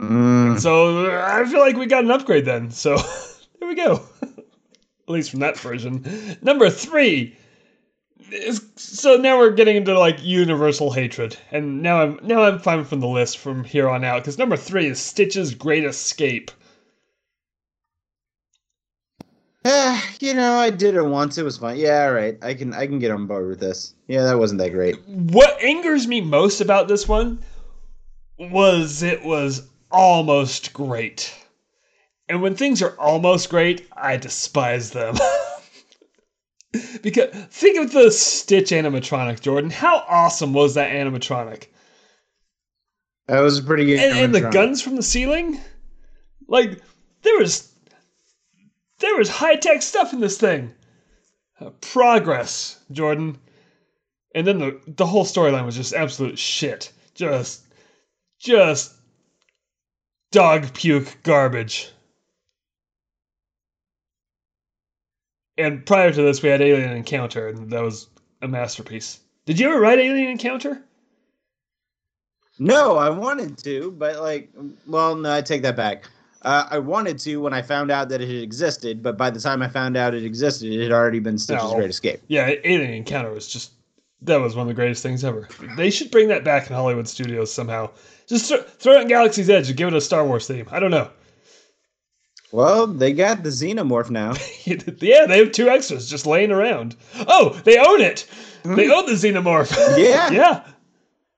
Mm. 0.00 0.60
So 0.60 1.10
I 1.20 1.44
feel 1.44 1.60
like 1.60 1.76
we 1.76 1.86
got 1.86 2.04
an 2.04 2.10
upgrade 2.10 2.44
then. 2.44 2.70
So 2.70 2.96
there 3.60 3.68
we 3.68 3.74
go. 3.74 4.02
At 4.22 5.12
least 5.12 5.30
from 5.30 5.40
that 5.40 5.58
version. 5.58 6.38
Number 6.42 6.70
three. 6.70 7.36
Is, 8.30 8.62
so 8.76 9.16
now 9.16 9.38
we're 9.38 9.52
getting 9.52 9.76
into 9.76 9.98
like 9.98 10.22
universal 10.22 10.92
hatred, 10.92 11.38
and 11.50 11.82
now 11.82 12.02
I'm 12.02 12.20
now 12.22 12.42
I'm 12.42 12.58
fine 12.58 12.84
from 12.84 13.00
the 13.00 13.08
list 13.08 13.38
from 13.38 13.64
here 13.64 13.88
on 13.88 14.04
out 14.04 14.20
because 14.20 14.36
number 14.36 14.56
three 14.56 14.84
is 14.84 15.00
Stitch's 15.00 15.54
Great 15.54 15.84
Escape. 15.84 16.50
Eh, 19.64 20.00
you 20.20 20.34
know, 20.34 20.54
I 20.54 20.70
did 20.70 20.94
it 20.94 21.02
once. 21.02 21.38
It 21.38 21.44
was 21.44 21.58
fun. 21.58 21.78
Yeah, 21.78 22.04
all 22.04 22.12
right. 22.12 22.36
I 22.42 22.52
can 22.52 22.74
I 22.74 22.86
can 22.86 22.98
get 22.98 23.10
on 23.10 23.26
board 23.26 23.48
with 23.48 23.60
this. 23.60 23.94
Yeah, 24.08 24.24
that 24.24 24.38
wasn't 24.38 24.60
that 24.60 24.72
great. 24.72 24.96
What 25.06 25.62
angers 25.62 26.06
me 26.06 26.20
most 26.20 26.60
about 26.60 26.88
this 26.88 27.08
one 27.08 27.38
was 28.38 29.02
it 29.02 29.24
was 29.24 29.68
almost 29.90 30.72
great. 30.72 31.34
And 32.28 32.42
when 32.42 32.54
things 32.54 32.82
are 32.82 32.98
almost 32.98 33.48
great, 33.48 33.88
I 33.96 34.16
despise 34.16 34.90
them. 34.90 35.16
because 37.02 37.30
think 37.50 37.78
of 37.78 37.92
the 37.92 38.10
Stitch 38.10 38.70
animatronic, 38.70 39.40
Jordan. 39.40 39.70
How 39.70 40.04
awesome 40.08 40.52
was 40.52 40.74
that 40.74 40.92
animatronic? 40.92 41.66
That 43.26 43.40
was 43.40 43.58
a 43.58 43.62
pretty 43.62 43.86
good. 43.86 44.00
And, 44.00 44.18
and 44.18 44.34
the 44.34 44.50
guns 44.50 44.82
from 44.82 44.96
the 44.96 45.02
ceiling? 45.02 45.60
Like 46.46 46.80
there 47.22 47.38
was 47.38 47.72
there 49.00 49.16
was 49.16 49.28
high-tech 49.28 49.82
stuff 49.82 50.12
in 50.12 50.20
this 50.20 50.38
thing. 50.38 50.74
Uh, 51.60 51.70
progress, 51.80 52.80
Jordan. 52.90 53.38
And 54.34 54.46
then 54.46 54.58
the 54.58 54.80
the 54.86 55.06
whole 55.06 55.24
storyline 55.24 55.64
was 55.64 55.76
just 55.76 55.94
absolute 55.94 56.38
shit. 56.38 56.92
Just 57.14 57.64
just 58.38 58.94
dog 60.30 60.72
puke 60.74 61.18
garbage. 61.22 61.90
And 65.56 65.84
prior 65.84 66.12
to 66.12 66.22
this, 66.22 66.42
we 66.42 66.48
had 66.48 66.60
Alien 66.60 66.92
Encounter, 66.92 67.48
and 67.48 67.70
that 67.70 67.82
was 67.82 68.08
a 68.42 68.48
masterpiece. 68.48 69.20
Did 69.44 69.58
you 69.58 69.68
ever 69.70 69.80
write 69.80 69.98
Alien 69.98 70.30
Encounter? 70.30 70.84
No, 72.60 72.96
I 72.96 73.10
wanted 73.10 73.58
to, 73.58 73.92
but 73.92 74.20
like, 74.20 74.50
well, 74.86 75.14
no, 75.14 75.32
I 75.32 75.42
take 75.42 75.62
that 75.62 75.76
back. 75.76 76.04
Uh, 76.42 76.68
I 76.70 76.78
wanted 76.78 77.18
to 77.20 77.38
when 77.38 77.52
I 77.52 77.62
found 77.62 77.90
out 77.90 78.08
that 78.10 78.20
it 78.20 78.42
existed, 78.42 79.02
but 79.02 79.16
by 79.16 79.30
the 79.30 79.40
time 79.40 79.62
I 79.62 79.68
found 79.68 79.96
out 79.96 80.14
it 80.14 80.24
existed, 80.24 80.72
it 80.72 80.82
had 80.82 80.92
already 80.92 81.18
been 81.18 81.38
Stitch's 81.38 81.64
No. 81.64 81.74
Great 81.74 81.90
Escape. 81.90 82.20
Yeah, 82.28 82.52
Alien 82.64 82.92
Encounter 82.92 83.32
was 83.32 83.48
just 83.48 83.72
that 84.22 84.40
was 84.40 84.56
one 84.56 84.62
of 84.62 84.68
the 84.68 84.74
greatest 84.74 85.02
things 85.02 85.24
ever. 85.24 85.48
They 85.76 85.90
should 85.90 86.10
bring 86.10 86.28
that 86.28 86.44
back 86.44 86.68
in 86.68 86.74
Hollywood 86.74 87.08
studios 87.08 87.52
somehow. 87.52 87.90
Just 88.26 88.48
throw, 88.48 88.62
throw 88.62 88.98
it 88.98 89.02
in 89.02 89.08
Galaxy's 89.08 89.48
Edge 89.48 89.68
and 89.68 89.76
give 89.76 89.88
it 89.88 89.94
a 89.94 90.00
Star 90.00 90.26
Wars 90.26 90.46
theme. 90.46 90.66
I 90.70 90.80
don't 90.80 90.90
know. 90.90 91.10
Well, 92.50 92.86
they 92.86 93.12
got 93.12 93.42
the 93.42 93.50
Xenomorph 93.50 94.10
now. 94.10 94.34
yeah, 94.64 95.26
they 95.26 95.38
have 95.38 95.52
two 95.52 95.68
extras 95.68 96.08
just 96.08 96.26
laying 96.26 96.50
around. 96.50 96.96
Oh, 97.26 97.50
they 97.64 97.78
own 97.78 98.00
it. 98.00 98.26
Mm-hmm. 98.62 98.74
They 98.74 98.90
own 98.90 99.06
the 99.06 99.12
Xenomorph. 99.12 99.76
Yeah. 99.98 100.30
yeah. 100.30 100.62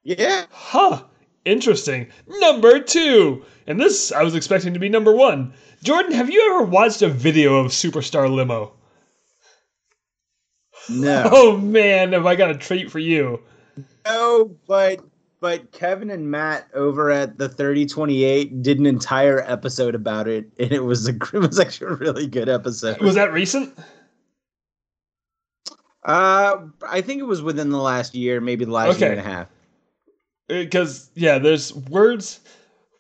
yeah. 0.03 0.47
Huh. 0.51 1.03
Interesting. 1.45 2.09
Number 2.27 2.81
two. 2.81 3.45
And 3.67 3.81
this 3.81 4.13
I 4.13 4.23
was 4.23 4.35
expecting 4.35 4.73
to 4.75 4.81
be 4.81 4.89
number 4.89 5.13
one. 5.15 5.53
Jordan, 5.83 6.13
have 6.13 6.31
you 6.31 6.53
ever 6.53 6.65
watched 6.65 7.03
a 7.03 7.09
video 7.09 7.57
of 7.57 7.69
Superstar 7.69 8.33
Limo? 8.33 8.73
No. 10.91 11.29
Oh 11.33 11.57
man, 11.57 12.13
have 12.13 12.27
I 12.27 12.35
got 12.37 12.51
a 12.51 12.57
treat 12.57 12.91
for 12.91 12.99
you. 12.99 13.41
No, 14.05 14.57
but 14.67 15.01
but 15.41 15.73
Kevin 15.73 16.11
and 16.11 16.31
Matt 16.31 16.69
over 16.75 17.11
at 17.11 17.39
the 17.39 17.49
3028 17.49 18.63
did 18.63 18.79
an 18.79 18.87
entire 18.87 19.41
episode 19.41 19.95
about 19.95 20.29
it, 20.29 20.47
and 20.59 20.73
it 20.73 20.85
was 20.85 21.09
a 21.09 21.13
it 21.33 21.39
was 21.39 21.59
actually 21.59 21.93
a 21.93 21.97
really 21.97 22.27
good 22.27 22.49
episode. 22.49 23.01
Was 23.01 23.15
that 23.15 23.33
recent? 23.33 23.77
Uh, 26.05 26.67
I 26.89 27.03
think 27.03 27.21
it 27.21 27.25
was 27.25 27.43
within 27.43 27.69
the 27.71 27.79
last 27.81 28.15
year, 28.15 28.41
maybe 28.41 28.65
the 28.65 28.73
last 28.73 29.01
year 29.01 29.11
and 29.11 29.21
a 29.21 29.23
half. 29.23 29.49
because 30.49 31.11
yeah 31.15 31.39
there's 31.39 31.75
words 31.75 32.41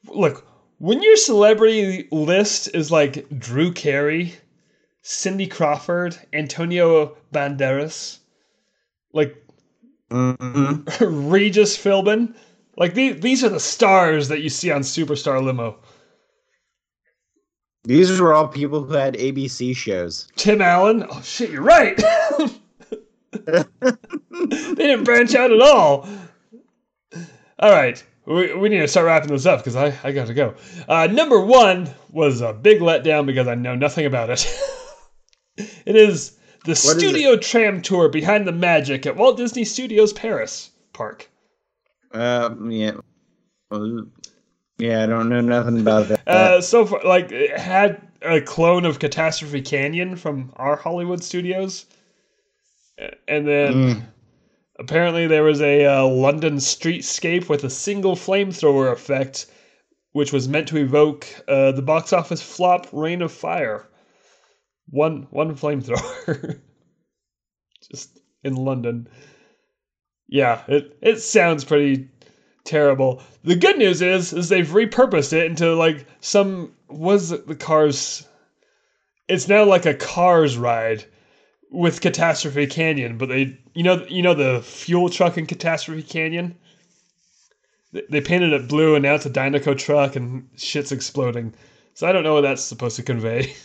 look 0.07 0.47
when 0.79 1.03
your 1.03 1.17
celebrity 1.17 2.07
list 2.13 2.69
is 2.75 2.91
like 2.91 3.27
drew 3.39 3.73
carey 3.73 4.35
cindy 5.03 5.47
crawford 5.47 6.17
antonio 6.33 7.17
banderas 7.33 8.19
like 9.13 9.37
Mhm. 10.11 10.85
regis 11.31 11.77
philbin 11.79 12.35
like 12.77 12.95
these, 12.95 13.21
these 13.21 13.45
are 13.45 13.49
the 13.49 13.61
stars 13.61 14.29
that 14.29 14.41
you 14.43 14.49
see 14.49 14.71
on 14.71 14.81
superstar 14.83 15.43
limo 15.43 15.77
These 17.85 18.21
were 18.21 18.35
all 18.35 18.49
people 18.49 18.83
who 18.85 18.93
had 18.95 19.15
ABC 19.15 19.75
shows. 19.77 20.29
tim 20.37 20.61
allen 20.61 21.07
oh 21.09 21.23
shit 21.23 21.51
you're 21.51 21.63
right 21.63 21.97
they 23.31 23.65
didn't 24.75 25.05
branch 25.05 25.35
out 25.35 25.53
at 25.53 25.61
all 25.61 26.07
all 27.61 27.71
right 27.73 28.03
we, 28.27 28.55
we 28.55 28.69
need 28.69 28.79
to 28.81 28.89
start 28.89 29.07
wrapping 29.07 29.31
this 29.31 29.47
up 29.47 29.61
because 29.61 29.77
I, 29.77 29.97
I 30.05 30.13
got 30.13 30.27
to 30.29 30.35
go. 30.35 30.55
Uh, 30.89 31.09
number 31.11 31.41
one 31.41 31.91
was 32.11 32.43
a 32.43 32.53
big 32.53 32.81
letdown 32.81 33.27
because 33.27 33.49
I 33.49 33.55
know 33.57 33.75
nothing 33.75 34.07
about 34.07 34.31
it. 34.31 34.47
it 35.57 35.97
is 35.97 36.33
the 36.65 36.71
What 36.71 36.75
is 36.75 36.81
Studio 36.81 37.37
Tram 37.37 37.83
Tour 37.83 38.09
behind 38.09 38.47
the 38.47 38.53
magic 38.53 39.07
at 39.07 39.17
Walt 39.17 39.37
Disney 39.37 39.65
Studios 39.65 40.13
Paris 40.13 40.71
Park. 40.93 41.31
Uh, 42.13 42.55
yeah. 42.65 42.93
Yeah, 44.79 45.03
I 45.03 45.07
don't 45.07 45.29
know 45.29 45.41
nothing 45.41 45.81
about 45.81 46.09
that. 46.09 46.27
Uh, 46.27 46.61
so 46.61 46.87
far, 46.87 47.03
like, 47.05 47.31
it 47.31 47.59
had 47.59 48.01
a 48.23 48.41
clone 48.41 48.85
of 48.85 48.99
Catastrophe 48.99 49.63
Canyon 49.63 50.17
from 50.17 50.53
our 50.57 50.77
Hollywood 50.77 51.23
studios. 51.23 51.87
And 53.29 53.47
then 53.47 53.75
Mm. 53.75 54.03
apparently 54.79 55.27
there 55.27 55.43
was 55.43 55.61
a 55.61 55.87
uh, 55.87 56.07
London 56.07 56.57
streetscape 56.57 57.49
with 57.49 57.65
a 57.65 57.71
single 57.71 58.17
flamethrower 58.17 58.93
effect, 58.93 59.47
which 60.13 60.33
was 60.33 60.49
meant 60.49 60.69
to 60.69 60.77
evoke 60.79 61.27
uh, 61.49 61.73
the 61.73 61.83
box 61.83 62.13
office 62.13 62.43
flop 62.43 62.87
Reign 62.93 63.23
of 63.23 63.33
Fire. 63.33 63.87
One 64.91 65.27
one 65.31 65.55
flamethrower, 65.55 66.59
just 67.91 68.19
in 68.43 68.55
London. 68.57 69.07
Yeah, 70.29 70.63
it 70.69 70.97
it 71.01 71.21
sounds 71.21 71.65
pretty 71.65 72.09
terrible. 72.65 73.23
The 73.45 73.57
good 73.57 73.79
news 73.79 74.03
is 74.03 74.33
is 74.33 74.49
they've 74.49 74.67
repurposed 74.67 75.33
it 75.33 75.47
into 75.47 75.75
like 75.75 76.07
some 76.21 76.73
was 76.89 77.31
the 77.31 77.55
cars. 77.57 78.27
It's 79.29 79.47
now 79.49 79.65
like 79.65 79.87
a 79.87 79.95
cars 79.95 80.57
ride 80.57 81.05
with 81.71 82.01
Catastrophe 82.01 82.67
Canyon, 82.67 83.17
but 83.17 83.29
they 83.29 83.57
you 83.75 83.85
know 83.85 84.05
you 84.09 84.23
know 84.23 84.35
the 84.35 84.61
fuel 84.63 85.09
truck 85.09 85.39
in 85.39 85.47
Catastrophe 85.47 86.03
Canyon. 86.03 86.57
They- 87.93 88.03
They 88.11 88.21
painted 88.21 88.53
it 88.53 88.69
blue, 88.69 88.95
and 88.95 89.03
now 89.05 89.15
it's 89.15 89.27
a 89.27 89.31
Dinoco 89.31 89.77
truck, 89.77 90.17
and 90.17 90.49
shit's 90.57 90.93
exploding. 90.93 91.55
So 91.95 92.09
I 92.09 92.13
don't 92.13 92.23
know 92.25 92.35
what 92.35 92.41
that's 92.43 92.63
supposed 92.63 92.97
to 92.97 93.03
convey. 93.03 93.55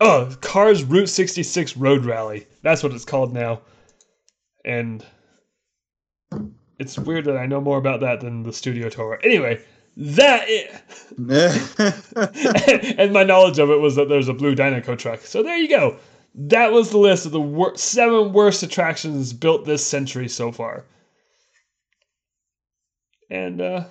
oh, 0.00 0.34
Cars 0.40 0.84
Route 0.84 1.08
66 1.08 1.76
Road 1.76 2.04
Rally. 2.04 2.46
That's 2.62 2.82
what 2.82 2.92
it's 2.92 3.04
called 3.04 3.32
now. 3.32 3.60
And 4.64 5.04
it's 6.78 6.98
weird 6.98 7.24
that 7.26 7.36
I 7.36 7.46
know 7.46 7.60
more 7.60 7.78
about 7.78 8.00
that 8.00 8.20
than 8.20 8.42
the 8.42 8.52
studio 8.52 8.88
tour. 8.88 9.18
Anyway, 9.22 9.62
that 9.96 10.46
and 12.98 13.12
my 13.12 13.22
knowledge 13.24 13.58
of 13.58 13.70
it 13.70 13.80
was 13.80 13.96
that 13.96 14.08
there's 14.08 14.28
a 14.28 14.34
blue 14.34 14.54
Dinoco 14.54 14.98
truck. 14.98 15.20
So 15.20 15.42
there 15.42 15.56
you 15.56 15.68
go. 15.68 15.96
That 16.34 16.72
was 16.72 16.90
the 16.90 16.98
list 16.98 17.24
of 17.24 17.32
the 17.32 17.40
wor- 17.40 17.76
seven 17.76 18.32
worst 18.32 18.62
attractions 18.62 19.32
built 19.32 19.64
this 19.64 19.86
century 19.86 20.28
so 20.28 20.52
far. 20.52 20.84
And 23.30 23.60
uh, 23.60 23.84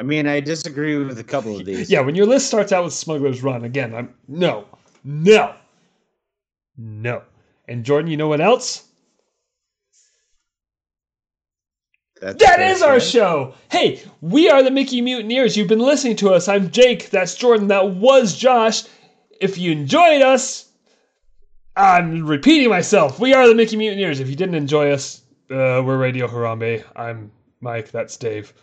I 0.00 0.02
mean, 0.02 0.26
I 0.26 0.40
disagree 0.40 0.96
with 0.96 1.18
a 1.18 1.24
couple 1.24 1.58
of 1.60 1.66
these. 1.66 1.90
yeah, 1.90 2.00
when 2.00 2.14
your 2.14 2.24
list 2.24 2.46
starts 2.46 2.72
out 2.72 2.84
with 2.84 2.94
Smuggler's 2.94 3.42
Run, 3.42 3.64
again, 3.64 3.94
I'm 3.94 4.14
no, 4.26 4.64
no, 5.04 5.54
no. 6.78 7.22
And 7.68 7.84
Jordan, 7.84 8.10
you 8.10 8.16
know 8.16 8.26
what 8.26 8.40
else? 8.40 8.88
That's 12.18 12.42
That 12.42 12.60
is 12.60 12.80
our 12.80 12.98
show. 12.98 13.54
Hey, 13.70 14.02
we 14.22 14.48
are 14.48 14.62
the 14.62 14.70
Mickey 14.70 15.02
Mutineers. 15.02 15.54
You've 15.54 15.68
been 15.68 15.78
listening 15.78 16.16
to 16.16 16.30
us. 16.30 16.48
I'm 16.48 16.70
Jake. 16.70 17.10
That's 17.10 17.34
Jordan. 17.34 17.68
That 17.68 17.90
was 17.90 18.34
Josh. 18.34 18.84
If 19.38 19.58
you 19.58 19.70
enjoyed 19.70 20.22
us, 20.22 20.66
I'm 21.76 22.26
repeating 22.26 22.70
myself. 22.70 23.20
We 23.20 23.34
are 23.34 23.46
the 23.46 23.54
Mickey 23.54 23.76
Mutineers. 23.76 24.20
If 24.20 24.30
you 24.30 24.36
didn't 24.36 24.54
enjoy 24.54 24.92
us, 24.92 25.20
uh, 25.50 25.82
we're 25.84 25.98
Radio 25.98 26.26
Harambe. 26.26 26.84
I'm 26.96 27.30
Mike. 27.60 27.90
That's 27.90 28.16
Dave. 28.16 28.54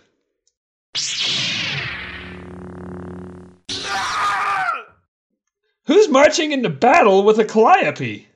Who's 5.85 6.09
marching 6.09 6.51
into 6.51 6.69
battle 6.69 7.23
with 7.23 7.39
a 7.39 7.45
calliope? 7.45 8.26